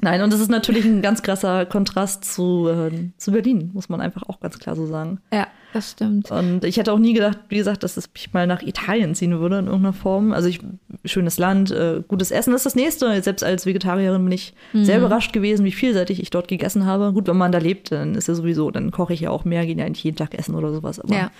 Nein, 0.00 0.22
und 0.22 0.32
das 0.32 0.40
ist 0.40 0.50
natürlich 0.50 0.84
ein 0.84 1.02
ganz 1.02 1.22
krasser 1.22 1.64
Kontrast 1.66 2.24
zu, 2.24 2.68
äh, 2.68 3.10
zu 3.18 3.32
Berlin, 3.32 3.70
muss 3.72 3.88
man 3.88 4.00
einfach 4.00 4.24
auch 4.24 4.40
ganz 4.40 4.58
klar 4.58 4.76
so 4.76 4.86
sagen. 4.86 5.20
Ja, 5.32 5.46
das 5.72 5.92
stimmt. 5.92 6.30
Und 6.30 6.64
ich 6.64 6.76
hätte 6.76 6.92
auch 6.92 6.98
nie 6.98 7.12
gedacht, 7.14 7.38
wie 7.48 7.56
gesagt, 7.56 7.82
dass 7.82 7.96
es 7.96 8.08
mich 8.12 8.32
mal 8.32 8.46
nach 8.46 8.62
Italien 8.62 9.14
ziehen 9.14 9.38
würde 9.40 9.58
in 9.58 9.66
irgendeiner 9.66 9.92
Form. 9.92 10.32
Also 10.32 10.48
ich, 10.48 10.60
schönes 11.04 11.38
Land, 11.38 11.70
äh, 11.70 12.02
gutes 12.06 12.30
Essen, 12.30 12.52
das 12.52 12.60
ist 12.60 12.66
das 12.66 12.74
Nächste. 12.74 13.22
Selbst 13.22 13.42
als 13.42 13.64
Vegetarierin 13.66 14.22
bin 14.24 14.32
ich 14.32 14.54
sehr 14.74 14.98
überrascht 14.98 15.32
gewesen, 15.32 15.64
wie 15.64 15.72
vielseitig 15.72 16.20
ich 16.20 16.30
dort 16.30 16.48
gegessen 16.48 16.84
habe. 16.86 17.12
Gut, 17.12 17.26
wenn 17.28 17.36
man 17.36 17.52
da 17.52 17.58
lebt, 17.58 17.90
dann 17.92 18.14
ist 18.14 18.28
ja 18.28 18.34
sowieso, 18.34 18.70
dann 18.70 18.90
koche 18.90 19.14
ich 19.14 19.20
ja 19.20 19.30
auch 19.30 19.44
mehr, 19.44 19.64
gehe 19.66 19.76
ja 19.76 19.88
nicht 19.88 20.04
jeden 20.04 20.16
Tag 20.16 20.34
essen 20.38 20.54
oder 20.54 20.72
sowas. 20.72 21.00
Aber 21.00 21.14
Ja. 21.14 21.30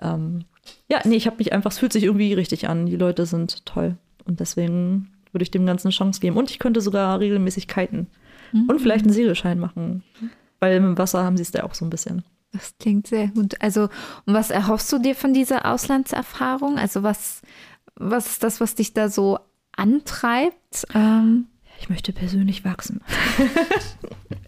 ähm, 0.00 0.44
ja, 0.90 1.00
nee, 1.04 1.16
ich 1.16 1.26
habe 1.26 1.36
mich 1.38 1.52
einfach, 1.52 1.70
es 1.70 1.78
fühlt 1.78 1.92
sich 1.92 2.04
irgendwie 2.04 2.32
richtig 2.32 2.68
an. 2.68 2.86
Die 2.86 2.96
Leute 2.96 3.26
sind 3.26 3.64
toll. 3.66 3.96
Und 4.24 4.40
deswegen 4.40 5.08
würde 5.32 5.42
ich 5.42 5.50
dem 5.50 5.66
Ganzen 5.66 5.88
eine 5.88 5.92
Chance 5.94 6.20
geben. 6.20 6.36
Und 6.36 6.50
ich 6.50 6.58
könnte 6.58 6.80
sogar 6.80 7.20
regelmäßig 7.20 7.68
kiten. 7.68 8.06
Und 8.68 8.80
vielleicht 8.80 9.04
einen 9.04 9.12
Segelschein 9.12 9.58
machen. 9.58 10.02
Weil 10.60 10.76
im 10.76 10.96
Wasser 10.96 11.24
haben 11.24 11.36
sie 11.36 11.42
es 11.42 11.50
da 11.50 11.64
auch 11.64 11.74
so 11.74 11.84
ein 11.84 11.90
bisschen. 11.90 12.22
Das 12.54 12.72
klingt 12.78 13.08
sehr 13.08 13.26
gut. 13.28 13.60
Also, 13.60 13.88
und 14.26 14.34
was 14.34 14.50
erhoffst 14.50 14.90
du 14.92 14.98
dir 14.98 15.16
von 15.16 15.34
dieser 15.34 15.66
Auslandserfahrung? 15.66 16.78
Also, 16.78 17.02
was, 17.02 17.42
was 17.96 18.26
ist 18.28 18.44
das, 18.44 18.60
was 18.60 18.76
dich 18.76 18.94
da 18.94 19.08
so 19.08 19.40
antreibt? 19.76 20.86
Ähm, 20.94 21.48
Ich 21.80 21.88
möchte 21.88 22.12
persönlich 22.12 22.64
wachsen. 22.64 23.00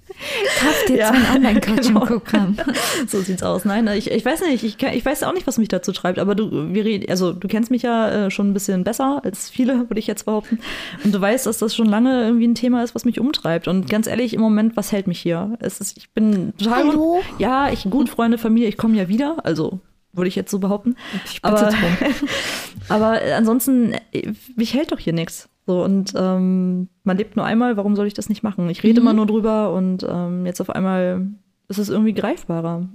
kauft 0.58 0.88
jetzt 0.88 0.98
Ja, 0.98 1.10
ein 1.10 1.36
Online-Coaching-Programm. 1.36 2.56
So 3.06 3.20
sieht's 3.20 3.42
aus. 3.42 3.64
Nein, 3.64 3.86
ich, 3.88 4.10
ich 4.10 4.24
weiß 4.24 4.40
nicht, 4.42 4.64
ich, 4.64 4.82
ich 4.82 5.04
weiß 5.04 5.22
auch 5.22 5.32
nicht, 5.32 5.46
was 5.46 5.58
mich 5.58 5.68
dazu 5.68 5.92
treibt, 5.92 6.18
aber 6.18 6.34
du, 6.34 6.72
wir 6.72 7.08
also 7.08 7.32
du 7.32 7.48
kennst 7.48 7.70
mich 7.70 7.82
ja 7.82 8.26
äh, 8.26 8.30
schon 8.30 8.50
ein 8.50 8.54
bisschen 8.54 8.84
besser 8.84 9.20
als 9.24 9.50
viele, 9.50 9.88
würde 9.88 9.98
ich 9.98 10.06
jetzt 10.06 10.24
behaupten. 10.24 10.58
Und 11.04 11.14
du 11.14 11.20
weißt, 11.20 11.46
dass 11.46 11.58
das 11.58 11.74
schon 11.74 11.86
lange 11.86 12.24
irgendwie 12.24 12.48
ein 12.48 12.54
Thema 12.54 12.82
ist, 12.82 12.94
was 12.94 13.04
mich 13.04 13.20
umtreibt. 13.20 13.68
Und 13.68 13.88
ganz 13.88 14.06
ehrlich, 14.06 14.34
im 14.34 14.40
Moment, 14.40 14.76
was 14.76 14.92
hält 14.92 15.06
mich 15.06 15.20
hier? 15.20 15.56
Es 15.60 15.80
ist, 15.80 15.96
ich 15.96 16.10
bin 16.10 16.54
total. 16.56 16.88
Hallo? 16.88 17.22
Ja, 17.38 17.70
ich 17.70 17.84
gut, 17.88 18.08
Freunde, 18.08 18.38
Familie, 18.38 18.68
ich 18.68 18.76
komme 18.76 18.96
ja 18.96 19.08
wieder. 19.08 19.36
Also 19.44 19.80
würde 20.16 20.28
ich 20.28 20.36
jetzt 20.36 20.50
so 20.50 20.58
behaupten. 20.58 20.96
Ich 21.26 21.42
bitte 21.42 21.56
aber, 21.56 21.70
drum. 21.70 22.14
aber 22.88 23.20
ansonsten, 23.36 23.92
äh, 24.12 24.32
mich 24.56 24.74
hält 24.74 24.92
doch 24.92 24.98
hier 24.98 25.12
nichts. 25.12 25.48
So, 25.66 25.82
und 25.82 26.12
ähm, 26.16 26.88
man 27.02 27.16
lebt 27.16 27.34
nur 27.34 27.44
einmal, 27.44 27.76
warum 27.76 27.96
soll 27.96 28.06
ich 28.06 28.14
das 28.14 28.28
nicht 28.28 28.44
machen? 28.44 28.70
Ich 28.70 28.84
rede 28.84 29.00
immer 29.00 29.12
nur 29.12 29.26
drüber 29.26 29.72
und 29.72 30.06
ähm, 30.08 30.46
jetzt 30.46 30.60
auf 30.60 30.70
einmal 30.70 31.26
ist 31.68 31.78
es 31.78 31.88
irgendwie 31.88 32.14
greifbarer. 32.14 32.88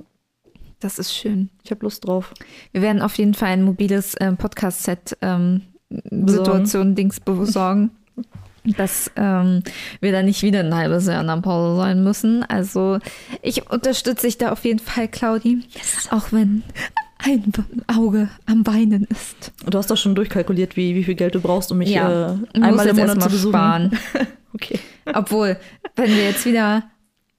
Das 0.79 0.97
ist 0.97 1.13
schön. 1.13 1.49
Ich 1.63 1.71
habe 1.71 1.83
Lust 1.83 2.07
drauf. 2.07 2.33
Wir 2.71 2.81
werden 2.81 3.01
auf 3.01 3.17
jeden 3.17 3.33
Fall 3.33 3.49
ein 3.49 3.63
mobiles 3.63 4.15
ähm, 4.19 4.37
Podcast-Set 4.37 5.17
ähm, 5.21 5.61
Situation 6.09 6.95
Dings 6.95 7.19
besorgen. 7.19 7.91
Dass 8.77 9.09
ähm, 9.15 9.63
wir 10.01 10.11
da 10.11 10.21
nicht 10.21 10.43
wieder 10.43 10.59
ein 10.59 10.75
halbes 10.75 11.07
Jahr 11.07 11.21
in 11.21 11.27
der 11.27 11.37
Pause 11.37 11.77
sein 11.77 12.03
müssen. 12.03 12.43
Also 12.43 12.99
ich 13.41 13.71
unterstütze 13.71 14.27
dich 14.27 14.37
da 14.37 14.51
auf 14.51 14.63
jeden 14.65 14.77
Fall, 14.77 15.07
Claudi. 15.07 15.63
Auch 16.11 16.31
wenn 16.31 16.61
ein 17.23 17.51
Auge 17.87 18.29
am 18.45 18.65
Weinen 18.67 19.05
ist. 19.05 19.51
Du 19.69 19.77
hast 19.77 19.89
doch 19.91 19.97
schon 19.97 20.15
durchkalkuliert, 20.15 20.75
wie, 20.77 20.95
wie 20.95 21.03
viel 21.03 21.15
Geld 21.15 21.35
du 21.35 21.41
brauchst, 21.41 21.71
um 21.71 21.77
mich 21.79 21.89
Ja. 21.89 22.33
äh, 22.33 22.61
einmal 22.61 22.87
im 22.87 22.95
Monat 22.95 23.21
zu 23.21 23.29
besuchen. 23.29 23.51
sparen. 23.51 23.97
Okay. 24.53 24.79
Obwohl, 25.05 25.55
wenn 25.95 26.09
wir 26.09 26.25
jetzt 26.25 26.45
wieder 26.45 26.83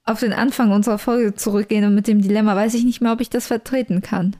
auf 0.03 0.19
den 0.19 0.33
Anfang 0.33 0.71
unserer 0.71 0.97
Folge 0.97 1.35
zurückgehen 1.35 1.85
und 1.85 1.93
mit 1.93 2.07
dem 2.07 2.23
Dilemma, 2.23 2.55
weiß 2.55 2.73
ich 2.73 2.83
nicht 2.85 3.01
mehr, 3.01 3.13
ob 3.13 3.21
ich 3.21 3.29
das 3.29 3.45
vertreten 3.45 4.01
kann. 4.01 4.35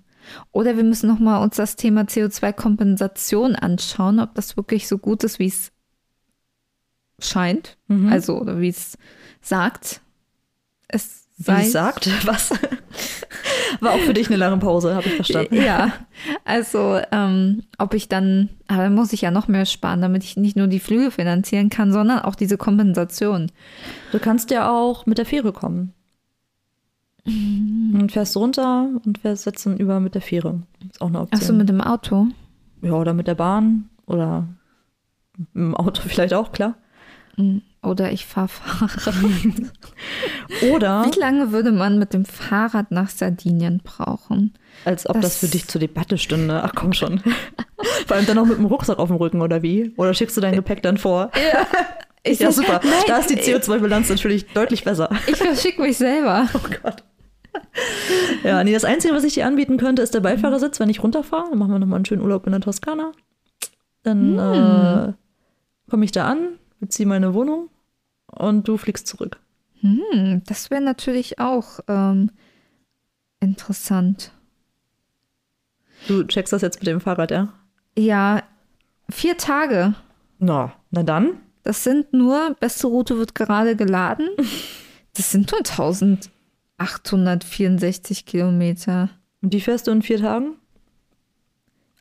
Oder 0.51 0.75
wir 0.75 0.83
müssen 0.83 1.07
noch 1.07 1.19
mal 1.19 1.37
uns 1.43 1.55
das 1.55 1.75
Thema 1.75 2.01
CO2-Kompensation 2.01 3.55
anschauen, 3.55 4.19
ob 4.19 4.33
das 4.33 4.57
wirklich 4.57 4.87
so 4.87 4.97
gut 4.97 5.23
ist, 5.23 5.37
wie 5.37 5.45
es 5.47 5.71
scheint. 7.19 7.77
Mhm. 7.87 8.11
Also, 8.11 8.39
oder 8.39 8.59
wie 8.59 8.69
es 8.69 8.97
sagt. 9.41 10.01
Es 10.87 11.22
Es 11.39 11.71
sagt, 11.71 12.09
was? 12.27 12.51
War 13.79 13.93
auch 13.93 13.99
für 13.99 14.13
dich 14.13 14.27
eine 14.27 14.37
lange 14.37 14.57
Pause, 14.57 14.95
habe 14.95 15.07
ich 15.07 15.15
verstanden. 15.15 15.55
Ja, 15.55 15.93
also 16.45 16.99
ähm, 17.11 17.63
ob 17.77 17.93
ich 17.93 18.07
dann, 18.07 18.49
aber 18.67 18.83
dann 18.83 18.95
muss 18.95 19.13
ich 19.13 19.21
ja 19.21 19.31
noch 19.31 19.47
mehr 19.47 19.65
sparen, 19.65 20.01
damit 20.01 20.23
ich 20.23 20.37
nicht 20.37 20.55
nur 20.55 20.67
die 20.67 20.79
Flüge 20.79 21.11
finanzieren 21.11 21.69
kann, 21.69 21.91
sondern 21.91 22.19
auch 22.19 22.35
diese 22.35 22.57
Kompensation. 22.57 23.51
Du 24.11 24.19
kannst 24.19 24.51
ja 24.51 24.69
auch 24.69 25.05
mit 25.05 25.17
der 25.17 25.25
Fähre 25.25 25.51
kommen. 25.51 25.93
Mhm. 27.25 27.99
Und 27.99 28.11
fährst 28.11 28.35
runter 28.37 28.89
und 29.05 29.17
fährst 29.19 29.45
jetzt 29.45 29.65
dann 29.65 29.77
über 29.77 29.99
mit 29.99 30.13
der 30.13 30.21
Fähre. 30.21 30.61
Ist 30.89 31.01
auch 31.01 31.07
eine 31.07 31.21
Option. 31.21 31.41
Achso, 31.41 31.53
mit 31.53 31.69
dem 31.69 31.81
Auto. 31.81 32.27
ja, 32.81 32.91
oder 32.93 33.13
mit 33.13 33.27
der 33.27 33.35
Bahn 33.35 33.89
oder 34.05 34.47
im 35.53 35.75
Auto 35.75 36.01
vielleicht 36.07 36.33
auch, 36.33 36.51
klar. 36.51 36.75
Oder 37.83 38.11
ich 38.11 38.25
fahre 38.25 38.47
Fahrrad. 38.47 39.13
Oder 40.71 41.05
Wie 41.11 41.19
lange 41.19 41.51
würde 41.51 41.71
man 41.71 41.99
mit 41.99 42.13
dem 42.13 42.25
Fahrrad 42.25 42.91
nach 42.91 43.09
Sardinien 43.09 43.81
brauchen? 43.83 44.53
als 44.85 45.07
ob 45.07 45.15
das, 45.15 45.23
Das- 45.23 45.37
für 45.37 45.47
dich 45.47 45.67
zur 45.67 45.79
Debatte 45.79 46.17
stünde. 46.17 46.61
Ach 46.63 46.73
komm 46.75 46.93
schon. 46.93 47.19
Vor 48.07 48.15
allem 48.17 48.25
dann 48.25 48.35
noch 48.37 48.45
mit 48.45 48.57
dem 48.57 48.65
Rucksack 48.65 48.97
auf 48.99 49.09
dem 49.09 49.17
Rücken 49.17 49.41
oder 49.41 49.61
wie? 49.61 49.93
Oder 49.97 50.13
schickst 50.13 50.35
du 50.37 50.41
dein 50.41 50.55
Gepäck 50.55 50.81
dann 50.81 50.97
vor? 50.97 51.31
Ich 52.25 52.39
ja, 52.39 52.53
super. 52.53 52.79
Nein, 52.85 53.03
da 53.05 53.17
ist 53.17 53.29
die 53.29 53.35
CO2-Bilanz 53.35 54.07
natürlich 54.07 54.45
deutlich 54.53 54.85
besser. 54.85 55.09
Ich 55.27 55.35
verschicke 55.35 55.81
mich 55.81 55.97
selber. 55.97 56.47
Oh 56.53 56.59
Gott. 56.81 57.03
Ja, 58.45 58.63
nee, 58.63 58.71
das 58.71 58.85
Einzige, 58.85 59.13
was 59.13 59.25
ich 59.25 59.33
dir 59.33 59.45
anbieten 59.45 59.75
könnte, 59.75 60.01
ist 60.01 60.13
der 60.13 60.21
Beifahrersitz, 60.21 60.79
wenn 60.79 60.87
ich 60.89 61.03
runterfahre. 61.03 61.49
Dann 61.49 61.59
machen 61.59 61.73
wir 61.73 61.79
nochmal 61.79 61.97
einen 61.97 62.05
schönen 62.05 62.21
Urlaub 62.21 62.45
in 62.45 62.53
der 62.53 62.61
Toskana. 62.61 63.11
Dann 64.03 64.39
äh, 64.39 65.11
komme 65.89 66.05
ich 66.05 66.13
da 66.13 66.25
an, 66.27 66.59
beziehe 66.79 67.05
meine 67.07 67.33
Wohnung 67.33 67.67
und 68.33 68.67
du 68.67 68.77
fliegst 68.77 69.07
zurück. 69.07 69.39
Hm, 69.81 70.41
das 70.45 70.71
wäre 70.71 70.81
natürlich 70.81 71.39
auch 71.39 71.79
ähm, 71.87 72.31
interessant. 73.39 74.31
Du 76.07 76.23
checkst 76.23 76.53
das 76.53 76.61
jetzt 76.61 76.79
mit 76.79 76.87
dem 76.87 77.01
Fahrrad, 77.01 77.31
ja? 77.31 77.53
Ja, 77.97 78.43
vier 79.09 79.37
Tage. 79.37 79.95
Na, 80.39 80.73
na 80.91 81.03
dann. 81.03 81.37
Das 81.63 81.83
sind 81.83 82.13
nur, 82.13 82.55
beste 82.59 82.87
Route 82.87 83.17
wird 83.17 83.35
gerade 83.35 83.75
geladen. 83.75 84.29
Das 85.15 85.29
sind 85.29 85.51
nur 85.51 85.59
1864 86.79 88.25
Kilometer. 88.25 89.11
Und 89.43 89.53
die 89.53 89.61
fährst 89.61 89.85
du 89.85 89.91
in 89.91 90.01
vier 90.01 90.19
Tagen? 90.19 90.55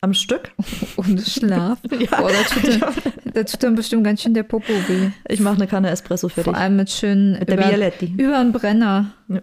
Am 0.02 0.14
Stück? 0.14 0.50
Ohne 0.96 1.22
Schlaf. 1.22 1.78
Ja. 1.92 2.20
Boah, 2.20 2.30
da 2.30 2.42
tut, 2.42 2.82
dann, 2.82 2.94
da 3.34 3.44
tut 3.44 3.62
dann 3.62 3.74
bestimmt 3.76 4.02
ganz 4.04 4.20
schön 4.20 4.34
der 4.34 4.42
Popo 4.42 4.72
weh. 4.72 5.10
Ich 5.28 5.38
mache 5.40 5.54
eine 5.54 5.68
Kanne 5.68 5.90
Espresso 5.90 6.28
für 6.28 6.42
Vor 6.42 6.52
dich. 6.54 6.60
allem 6.62 6.76
mit 6.76 6.90
schönen 6.90 7.38
Mit 7.38 7.48
der 7.48 7.56
über, 7.56 7.68
Bialetti. 7.68 8.14
über 8.18 8.38
einen 8.38 8.52
Brenner. 8.52 9.12
Ja. 9.28 9.40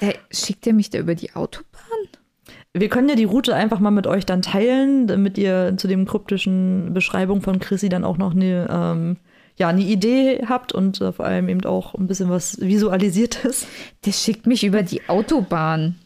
Hey, 0.00 0.14
schickt 0.30 0.66
ihr 0.66 0.72
mich 0.72 0.88
da 0.90 0.98
über 0.98 1.14
die 1.14 1.34
Autobahn? 1.34 1.82
Wir 2.72 2.88
können 2.88 3.08
ja 3.10 3.14
die 3.14 3.24
Route 3.24 3.54
einfach 3.54 3.78
mal 3.80 3.90
mit 3.90 4.06
euch 4.06 4.24
dann 4.24 4.40
teilen, 4.40 5.06
damit 5.06 5.36
ihr 5.36 5.74
zu 5.76 5.86
dem 5.88 6.06
kryptischen 6.06 6.94
Beschreibung 6.94 7.42
von 7.42 7.58
Chrissy 7.58 7.88
dann 7.90 8.04
auch 8.04 8.16
noch 8.18 8.34
eine, 8.34 8.68
ähm, 8.70 9.16
ja, 9.56 9.68
eine 9.68 9.82
Idee 9.82 10.44
habt 10.48 10.72
und 10.72 11.00
äh, 11.02 11.12
vor 11.12 11.26
allem 11.26 11.48
eben 11.48 11.64
auch 11.64 11.94
ein 11.94 12.06
bisschen 12.06 12.30
was 12.30 12.60
Visualisiertes. 12.60 13.66
Der 14.06 14.12
schickt 14.12 14.46
mich 14.46 14.64
über 14.64 14.82
die 14.82 15.08
Autobahn. 15.08 15.96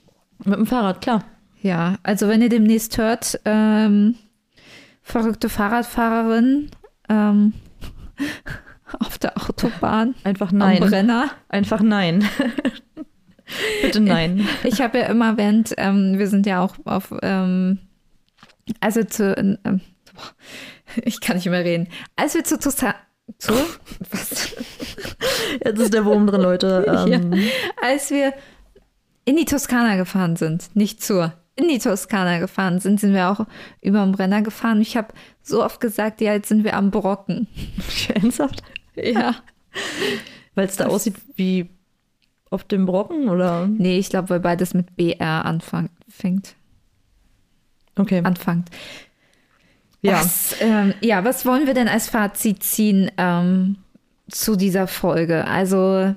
Mit 0.45 0.57
dem 0.57 0.67
Fahrrad, 0.67 1.01
klar. 1.01 1.25
Ja, 1.63 1.97
also 2.03 2.29
wenn 2.29 2.43
ihr 2.43 2.49
demnächst 2.49 2.99
hört, 2.99 3.41
ähm, 3.45 4.17
verrückte 5.03 5.49
Fahrradfahrerin, 5.49 6.71
ähm, 7.09 7.53
auf 8.99 9.19
der 9.19 9.37
Autobahn. 9.37 10.15
Einfach 10.25 10.53
nein. 10.53 10.83
Am 10.83 10.89
Brenner. 10.89 11.31
Einfach 11.49 11.81
nein. 11.81 12.29
Bitte 13.83 14.01
nein. 14.01 14.49
Ich 14.65 14.81
habe 14.81 14.99
ja 14.99 15.07
immer 15.07 15.37
während, 15.37 15.75
ähm, 15.77 16.19
wir 16.19 16.27
sind 16.29 16.47
ja 16.47 16.63
auch 16.63 16.75
auf, 16.85 17.13
ähm, 17.23 17.79
also 18.81 19.05
zu, 19.05 19.37
ähm, 19.37 19.81
ich 21.05 21.21
kann 21.21 21.37
nicht 21.37 21.47
mehr 21.47 21.65
reden. 21.65 21.89
Als 22.17 22.35
wir 22.35 22.45
zu 22.45 22.59
Toskana, 22.59 22.95
zu, 23.39 23.53
was? 24.11 24.55
Jetzt 25.65 25.81
ist 25.81 25.95
der 25.95 26.05
Wurm 26.05 26.27
drin, 26.27 26.41
Leute. 26.41 26.85
Ähm, 26.89 27.33
Ja. 27.33 27.49
Als 27.83 28.11
wir 28.11 28.33
in 29.25 29.37
die 29.37 29.45
Toskana 29.45 29.97
gefahren 29.97 30.37
sind, 30.37 30.75
nicht 30.75 31.03
zur, 31.03 31.33
in 31.55 31.69
die 31.69 31.79
Toskana 31.79 32.39
gefahren 32.39 32.81
sind, 32.81 33.01
sind 33.01 33.13
wir 33.13 33.29
auch 33.29 33.47
über 33.81 34.03
den 34.05 34.13
Brenner 34.13 34.43
gefahren. 34.43 34.81
Ich 34.81 34.97
habe 34.97 35.09
so 35.43 35.65
oft 35.65 35.81
gesagt, 35.81 36.21
ja, 36.21 36.33
jetzt 36.33 36.49
sind 36.49 36.65
wir 36.65 36.75
am 36.75 36.91
Brocken. 36.91 37.47
ernsthaft? 38.15 38.63
Ja. 38.95 39.37
Weil 40.55 40.67
es 40.67 40.77
da 40.77 40.87
aussieht 40.87 41.17
wie 41.37 41.69
auf 42.51 42.65
dem 42.65 42.87
Brocken, 42.87 43.29
oder? 43.29 43.67
Nee, 43.67 43.99
ich 43.99 44.11
glaube, 44.11 44.31
weil 44.31 44.41
beides 44.41 44.75
mit 44.75 44.97
BR 44.97 45.45
anfängt. 45.45 46.57
Okay. 47.97 48.23
anfängt. 48.25 48.71
Ja. 50.01 50.15
Was, 50.15 50.57
ähm, 50.61 50.95
ja, 51.01 51.25
was 51.25 51.47
wollen 51.47 51.67
wir 51.67 51.75
denn 51.75 51.89
als 51.89 52.09
Fazit 52.09 52.63
ziehen 52.63 53.11
ähm, 53.19 53.77
zu 54.29 54.57
dieser 54.57 54.87
Folge? 54.87 55.47
Also 55.47 56.15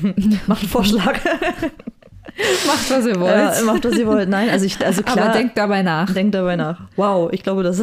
Macht 0.46 0.62
einen 0.62 0.68
Vorschlag. 0.68 1.20
macht, 2.66 2.90
was 2.90 3.06
ihr 3.06 3.20
wollt. 3.20 3.34
Ja, 3.34 3.62
macht, 3.64 3.84
was 3.84 3.96
ihr 3.96 4.06
wollt. 4.06 4.28
Nein, 4.28 4.48
also, 4.48 4.64
ich, 4.64 4.84
also 4.84 5.02
klar. 5.02 5.26
Aber 5.26 5.32
denkt 5.32 5.56
dabei 5.56 5.82
nach. 5.82 6.12
denkt 6.12 6.34
dabei 6.34 6.56
nach. 6.56 6.88
Wow, 6.96 7.32
ich 7.32 7.42
glaube, 7.42 7.62
das 7.62 7.82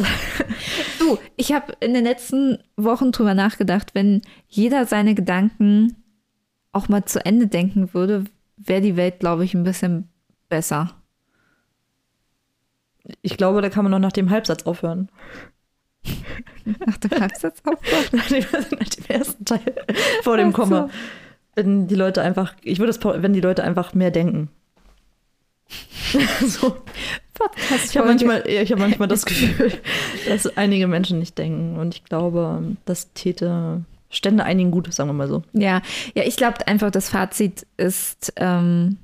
Du, 0.98 1.18
ich 1.36 1.52
habe 1.52 1.72
in 1.80 1.94
den 1.94 2.04
letzten 2.04 2.58
Wochen 2.76 3.12
drüber 3.12 3.34
nachgedacht, 3.34 3.94
wenn 3.94 4.22
jeder 4.48 4.86
seine 4.86 5.14
Gedanken 5.14 5.96
auch 6.72 6.88
mal 6.88 7.04
zu 7.04 7.24
Ende 7.24 7.46
denken 7.46 7.94
würde, 7.94 8.24
wäre 8.56 8.80
die 8.80 8.96
Welt, 8.96 9.20
glaube 9.20 9.44
ich, 9.44 9.54
ein 9.54 9.64
bisschen 9.64 10.08
besser. 10.48 10.90
Ich 13.22 13.36
glaube, 13.36 13.62
da 13.62 13.70
kann 13.70 13.84
man 13.84 13.90
noch 13.90 13.98
nach 13.98 14.12
dem 14.12 14.30
Halbsatz 14.30 14.64
aufhören. 14.64 15.10
Nach 16.86 16.96
dem 16.96 17.20
Halbsatz 17.20 17.62
auch. 17.64 18.12
Nach 18.12 18.26
dem, 18.28 18.44
ersten 19.08 19.44
Teil 19.44 19.60
vor 20.22 20.38
dem 20.38 20.54
Ach 20.56 20.66
so. 20.66 20.90
Wenn 21.60 21.86
die 21.86 21.94
Leute 21.94 22.22
einfach, 22.22 22.54
ich 22.62 22.78
würde 22.78 22.90
es, 22.90 23.04
wenn 23.04 23.34
die 23.34 23.40
Leute 23.40 23.62
einfach 23.62 23.92
mehr 23.92 24.10
denken. 24.10 24.48
so. 26.46 26.76
Ich 27.86 27.96
habe 27.96 28.08
manchmal, 28.08 28.46
ich 28.46 28.70
habe 28.70 28.80
manchmal 28.80 29.08
das 29.08 29.24
Gefühl, 29.26 29.72
dass 30.26 30.56
einige 30.56 30.86
Menschen 30.86 31.18
nicht 31.18 31.38
denken. 31.38 31.78
Und 31.78 31.94
ich 31.94 32.04
glaube, 32.04 32.76
das 32.84 33.12
täte, 33.12 33.84
stände 34.08 34.44
einigen 34.44 34.70
gut, 34.70 34.92
sagen 34.92 35.10
wir 35.10 35.14
mal 35.14 35.28
so. 35.28 35.42
Ja, 35.52 35.82
ja, 36.14 36.24
ich 36.24 36.36
glaube 36.36 36.66
einfach, 36.66 36.90
das 36.90 37.08
Fazit 37.08 37.66
ist, 37.76 38.32
ähm, 38.36 38.98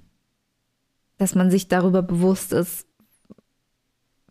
dass 1.19 1.35
man 1.35 1.51
sich 1.51 1.69
darüber 1.69 2.03
bewusst 2.03 2.53
ist, 2.53 2.87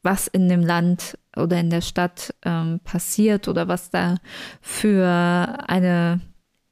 was 0.04 0.28
in 0.28 0.50
dem 0.50 0.62
Land 0.62 1.18
oder 1.36 1.60
in 1.60 1.70
der 1.70 1.82
Stadt 1.82 2.34
ähm, 2.44 2.80
passiert 2.84 3.48
oder 3.48 3.68
was 3.68 3.90
da 3.90 4.18
für 4.62 5.08
eine 5.68 6.22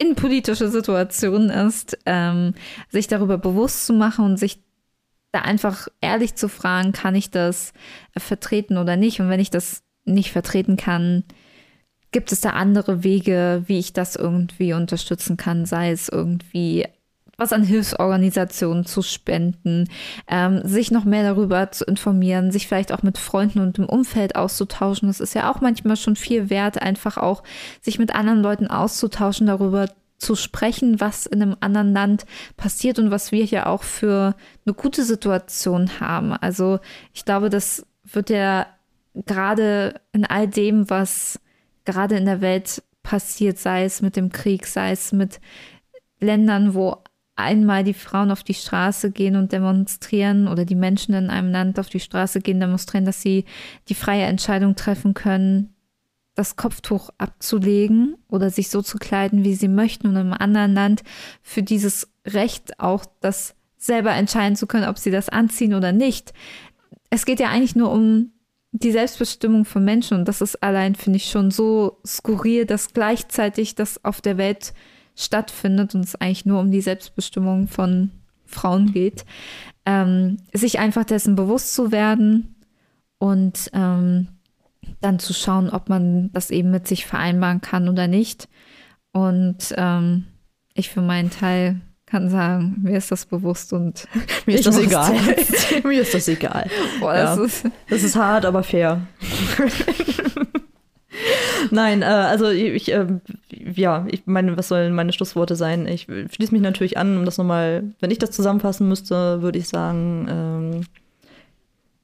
innenpolitische 0.03 0.69
Situation 0.69 1.49
ist, 1.49 1.97
ähm, 2.05 2.53
sich 2.89 3.07
darüber 3.07 3.37
bewusst 3.37 3.85
zu 3.85 3.93
machen 3.93 4.25
und 4.25 4.37
sich 4.37 4.61
da 5.31 5.41
einfach 5.41 5.87
ehrlich 6.01 6.35
zu 6.35 6.49
fragen, 6.49 6.91
kann 6.91 7.15
ich 7.15 7.31
das 7.31 7.73
vertreten 8.15 8.77
oder 8.77 8.97
nicht? 8.97 9.19
Und 9.19 9.29
wenn 9.29 9.39
ich 9.39 9.49
das 9.49 9.83
nicht 10.05 10.31
vertreten 10.31 10.77
kann, 10.77 11.23
gibt 12.11 12.31
es 12.31 12.41
da 12.41 12.51
andere 12.51 13.03
Wege, 13.03 13.63
wie 13.65 13.79
ich 13.79 13.93
das 13.93 14.15
irgendwie 14.15 14.73
unterstützen 14.73 15.37
kann, 15.37 15.65
sei 15.65 15.91
es 15.91 16.09
irgendwie 16.09 16.85
was 17.37 17.53
an 17.53 17.63
Hilfsorganisationen 17.63 18.85
zu 18.85 19.01
spenden, 19.01 19.89
ähm, 20.27 20.61
sich 20.63 20.91
noch 20.91 21.03
mehr 21.03 21.23
darüber 21.23 21.71
zu 21.71 21.85
informieren, 21.85 22.51
sich 22.51 22.67
vielleicht 22.67 22.91
auch 22.91 23.03
mit 23.03 23.17
Freunden 23.17 23.59
und 23.59 23.77
im 23.79 23.85
Umfeld 23.85 24.35
auszutauschen. 24.35 25.07
Das 25.07 25.19
ist 25.19 25.33
ja 25.33 25.51
auch 25.51 25.61
manchmal 25.61 25.97
schon 25.97 26.15
viel 26.15 26.49
wert, 26.49 26.81
einfach 26.81 27.17
auch 27.17 27.43
sich 27.81 27.97
mit 27.99 28.13
anderen 28.13 28.41
Leuten 28.41 28.67
auszutauschen, 28.67 29.47
darüber 29.47 29.87
zu 30.17 30.35
sprechen, 30.35 30.99
was 31.01 31.25
in 31.25 31.41
einem 31.41 31.57
anderen 31.59 31.91
Land 31.91 32.25
passiert 32.55 32.97
und 32.97 33.11
was 33.11 33.31
wir 33.31 33.43
hier 33.43 33.67
auch 33.67 33.83
für 33.83 34.35
eine 34.65 34.73
gute 34.73 35.03
Situation 35.03 35.99
haben. 35.99 36.31
Also 36.33 36.79
ich 37.13 37.25
glaube, 37.25 37.49
das 37.49 37.85
wird 38.03 38.29
ja 38.29 38.67
gerade 39.13 39.99
in 40.13 40.25
all 40.25 40.47
dem, 40.47 40.89
was 40.89 41.39
gerade 41.85 42.15
in 42.15 42.25
der 42.25 42.41
Welt 42.41 42.81
passiert, 43.01 43.59
sei 43.59 43.83
es 43.83 44.01
mit 44.01 44.15
dem 44.15 44.31
Krieg, 44.31 44.65
sei 44.65 44.91
es 44.91 45.11
mit 45.11 45.41
Ländern, 46.19 46.73
wo 46.73 47.02
einmal 47.35 47.83
die 47.83 47.93
Frauen 47.93 48.31
auf 48.31 48.43
die 48.43 48.53
Straße 48.53 49.11
gehen 49.11 49.35
und 49.35 49.51
demonstrieren 49.51 50.47
oder 50.47 50.65
die 50.65 50.75
Menschen 50.75 51.13
in 51.15 51.29
einem 51.29 51.51
Land 51.51 51.79
auf 51.79 51.89
die 51.89 51.99
Straße 51.99 52.41
gehen, 52.41 52.59
demonstrieren, 52.59 53.05
dass 53.05 53.21
sie 53.21 53.45
die 53.89 53.95
freie 53.95 54.25
Entscheidung 54.25 54.75
treffen 54.75 55.13
können, 55.13 55.73
das 56.35 56.55
Kopftuch 56.55 57.09
abzulegen 57.17 58.15
oder 58.27 58.49
sich 58.49 58.69
so 58.69 58.81
zu 58.81 58.97
kleiden, 58.97 59.43
wie 59.43 59.55
sie 59.55 59.67
möchten 59.67 60.07
und 60.07 60.15
im 60.15 60.33
anderen 60.33 60.73
Land 60.73 61.03
für 61.41 61.63
dieses 61.63 62.09
Recht 62.25 62.79
auch 62.79 63.05
das 63.21 63.55
selber 63.77 64.11
entscheiden 64.11 64.55
zu 64.55 64.65
können, 64.65 64.87
ob 64.87 64.97
sie 64.97 65.11
das 65.11 65.29
anziehen 65.29 65.73
oder 65.73 65.91
nicht. 65.91 66.33
Es 67.09 67.25
geht 67.25 67.39
ja 67.39 67.49
eigentlich 67.49 67.75
nur 67.75 67.91
um 67.91 68.31
die 68.71 68.91
Selbstbestimmung 68.91 69.65
von 69.65 69.83
Menschen 69.83 70.17
und 70.17 70.27
das 70.27 70.41
ist 70.41 70.63
allein, 70.63 70.95
finde 70.95 71.17
ich, 71.17 71.29
schon 71.29 71.51
so 71.51 71.99
skurril, 72.05 72.65
dass 72.65 72.93
gleichzeitig 72.93 73.75
das 73.75 74.03
auf 74.03 74.19
der 74.19 74.37
Welt 74.37 74.73
stattfindet 75.15 75.93
und 75.95 76.03
es 76.05 76.15
eigentlich 76.15 76.45
nur 76.45 76.59
um 76.59 76.71
die 76.71 76.81
Selbstbestimmung 76.81 77.67
von 77.67 78.11
Frauen 78.45 78.91
geht, 78.93 79.25
ähm, 79.85 80.37
sich 80.53 80.79
einfach 80.79 81.03
dessen 81.03 81.35
bewusst 81.35 81.73
zu 81.75 81.91
werden 81.91 82.55
und 83.19 83.69
ähm, 83.73 84.27
dann 85.01 85.19
zu 85.19 85.33
schauen, 85.33 85.69
ob 85.69 85.89
man 85.89 86.31
das 86.33 86.49
eben 86.51 86.71
mit 86.71 86.87
sich 86.87 87.05
vereinbaren 87.05 87.61
kann 87.61 87.87
oder 87.89 88.07
nicht. 88.07 88.47
Und 89.11 89.73
ähm, 89.77 90.25
ich 90.73 90.89
für 90.89 91.01
meinen 91.01 91.29
Teil 91.29 91.79
kann 92.05 92.29
sagen, 92.29 92.77
mir 92.81 92.97
ist 92.97 93.11
das 93.11 93.25
bewusst 93.25 93.73
und 93.73 94.07
Mir 94.45 94.55
ist 94.55 94.65
das 94.67 94.77
egal. 94.77 95.13
Mir 95.83 96.01
ist 96.01 96.13
das 96.13 96.27
egal. 96.27 96.69
boah, 96.99 97.13
das 97.13 97.37
Ja. 97.37 97.43
ist 97.45 97.65
Das 97.89 98.03
ist 98.03 98.15
hart, 98.15 98.45
aber 98.45 98.63
fair. 98.63 99.01
Nein, 101.71 102.01
äh, 102.01 102.05
also 102.05 102.49
ich, 102.49 102.91
äh, 102.91 103.07
ja, 103.49 104.05
ich 104.09 104.23
meine, 104.25 104.57
was 104.57 104.67
sollen 104.67 104.95
meine 104.95 105.13
Schlussworte 105.13 105.55
sein? 105.55 105.87
Ich 105.87 106.03
schließe 106.05 106.53
mich 106.53 106.61
natürlich 106.61 106.97
an, 106.97 107.17
um 107.17 107.25
das 107.25 107.37
nochmal, 107.37 107.83
wenn 107.99 108.11
ich 108.11 108.19
das 108.19 108.31
zusammenfassen 108.31 108.87
müsste, 108.87 109.41
würde 109.41 109.59
ich 109.59 109.67
sagen, 109.67 110.27
ähm, 110.29 110.81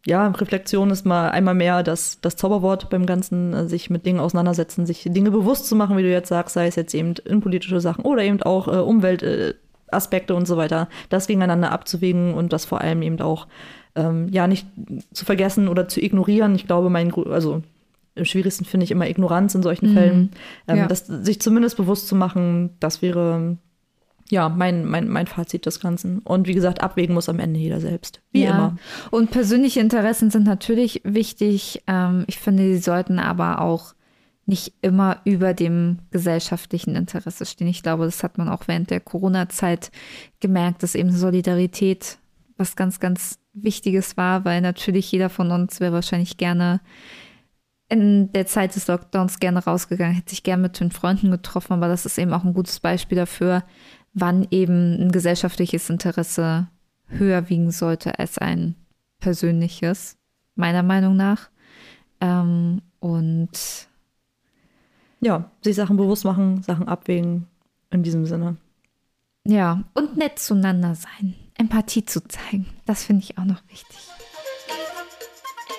ja, 0.05 0.27
Reflexion 0.27 0.89
ist 0.91 1.05
mal 1.05 1.29
einmal 1.29 1.55
mehr 1.55 1.83
das, 1.83 2.19
das 2.21 2.35
Zauberwort 2.35 2.89
beim 2.89 3.05
Ganzen, 3.05 3.53
äh, 3.53 3.67
sich 3.67 3.89
mit 3.89 4.05
Dingen 4.05 4.19
auseinandersetzen, 4.19 4.85
sich 4.85 5.03
Dinge 5.05 5.31
bewusst 5.31 5.67
zu 5.67 5.75
machen, 5.75 5.97
wie 5.97 6.03
du 6.03 6.09
jetzt 6.09 6.29
sagst, 6.29 6.53
sei 6.53 6.67
es 6.67 6.75
jetzt 6.75 6.93
eben 6.93 7.13
innenpolitische 7.25 7.81
Sachen 7.81 8.05
oder 8.05 8.23
eben 8.23 8.41
auch 8.41 8.67
äh, 8.67 8.77
Umweltaspekte 8.77 10.33
äh, 10.33 10.35
und 10.35 10.47
so 10.47 10.57
weiter, 10.57 10.87
das 11.09 11.27
gegeneinander 11.27 11.71
abzuwägen 11.71 12.33
und 12.33 12.53
das 12.53 12.65
vor 12.65 12.81
allem 12.81 13.01
eben 13.01 13.19
auch 13.19 13.47
ähm, 13.95 14.29
ja 14.31 14.47
nicht 14.47 14.67
zu 15.13 15.25
vergessen 15.25 15.67
oder 15.67 15.87
zu 15.87 16.01
ignorieren. 16.01 16.55
Ich 16.55 16.65
glaube, 16.65 16.89
mein, 16.89 17.13
also 17.13 17.61
am 18.19 18.25
schwierigsten 18.25 18.65
finde 18.65 18.83
ich 18.83 18.91
immer 18.91 19.07
Ignoranz 19.09 19.55
in 19.55 19.63
solchen 19.63 19.89
Mhm. 19.91 19.93
Fällen. 19.93 20.31
Ähm, 20.67 20.77
Ja. 20.77 20.87
das, 20.87 21.07
sich 21.07 21.41
zumindest 21.41 21.77
bewusst 21.77 22.07
zu 22.07 22.15
machen, 22.15 22.71
das 22.79 23.01
wäre 23.01 23.57
ja 24.29 24.47
mein, 24.47 24.85
mein, 24.85 25.07
mein 25.07 25.25
Fazit 25.25 25.65
des 25.65 25.79
Ganzen. 25.79 26.19
Und 26.19 26.47
wie 26.47 26.53
gesagt, 26.53 26.81
abwägen 26.81 27.15
muss 27.15 27.29
am 27.29 27.39
Ende 27.39 27.59
jeder 27.59 27.79
selbst. 27.79 28.21
Wie 28.31 28.43
ja. 28.43 28.51
immer. 28.51 28.77
Und 29.09 29.31
persönliche 29.31 29.79
Interessen 29.79 30.29
sind 30.29 30.45
natürlich 30.45 31.01
wichtig. 31.03 31.81
Ähm, 31.87 32.25
ich 32.27 32.37
finde, 32.37 32.63
sie 32.63 32.77
sollten 32.79 33.17
aber 33.17 33.61
auch 33.61 33.95
nicht 34.45 34.73
immer 34.81 35.17
über 35.25 35.53
dem 35.53 35.99
gesellschaftlichen 36.11 36.95
Interesse 36.95 37.45
stehen. 37.45 37.67
Ich 37.67 37.83
glaube, 37.83 38.05
das 38.05 38.23
hat 38.23 38.37
man 38.37 38.49
auch 38.49 38.67
während 38.67 38.89
der 38.89 38.99
Corona-Zeit 38.99 39.91
gemerkt, 40.39 40.81
dass 40.83 40.95
eben 40.95 41.11
Solidarität 41.11 42.17
was 42.57 42.75
ganz, 42.75 42.99
ganz 42.99 43.39
Wichtiges 43.53 44.17
war, 44.17 44.45
weil 44.45 44.61
natürlich 44.61 45.11
jeder 45.11 45.29
von 45.29 45.51
uns 45.51 45.79
wäre 45.79 45.93
wahrscheinlich 45.93 46.37
gerne 46.37 46.81
in 47.89 48.31
der 48.33 48.45
Zeit 48.45 48.75
des 48.75 48.87
Lockdowns 48.87 49.39
gerne 49.39 49.63
rausgegangen, 49.63 50.15
hätte 50.15 50.29
sich 50.29 50.43
gerne 50.43 50.61
mit 50.63 50.79
den 50.79 50.91
Freunden 50.91 51.31
getroffen, 51.31 51.73
aber 51.73 51.87
das 51.87 52.05
ist 52.05 52.17
eben 52.17 52.33
auch 52.33 52.43
ein 52.43 52.53
gutes 52.53 52.79
Beispiel 52.79 53.17
dafür, 53.17 53.63
wann 54.13 54.47
eben 54.51 55.01
ein 55.01 55.11
gesellschaftliches 55.11 55.89
Interesse 55.89 56.67
höher 57.07 57.49
wiegen 57.49 57.71
sollte 57.71 58.19
als 58.19 58.37
ein 58.37 58.75
persönliches, 59.19 60.17
meiner 60.55 60.83
Meinung 60.83 61.15
nach. 61.15 61.49
Ähm, 62.21 62.81
und 62.99 63.87
Ja, 65.21 65.49
sich 65.63 65.75
Sachen 65.75 65.97
bewusst 65.97 66.25
machen, 66.25 66.61
Sachen 66.63 66.87
abwägen. 66.87 67.47
In 67.91 68.03
diesem 68.03 68.27
Sinne. 68.27 68.57
ja, 69.45 69.83
und 69.95 70.15
nett 70.15 70.37
zueinander 70.37 70.93
sein, 70.93 71.33
Empathie 71.57 72.05
zu 72.05 72.21
zeigen, 72.27 72.67
das 72.85 73.03
finde 73.03 73.23
ich 73.23 73.39
auch 73.39 73.45
noch 73.45 73.63
wichtig. 73.67 74.08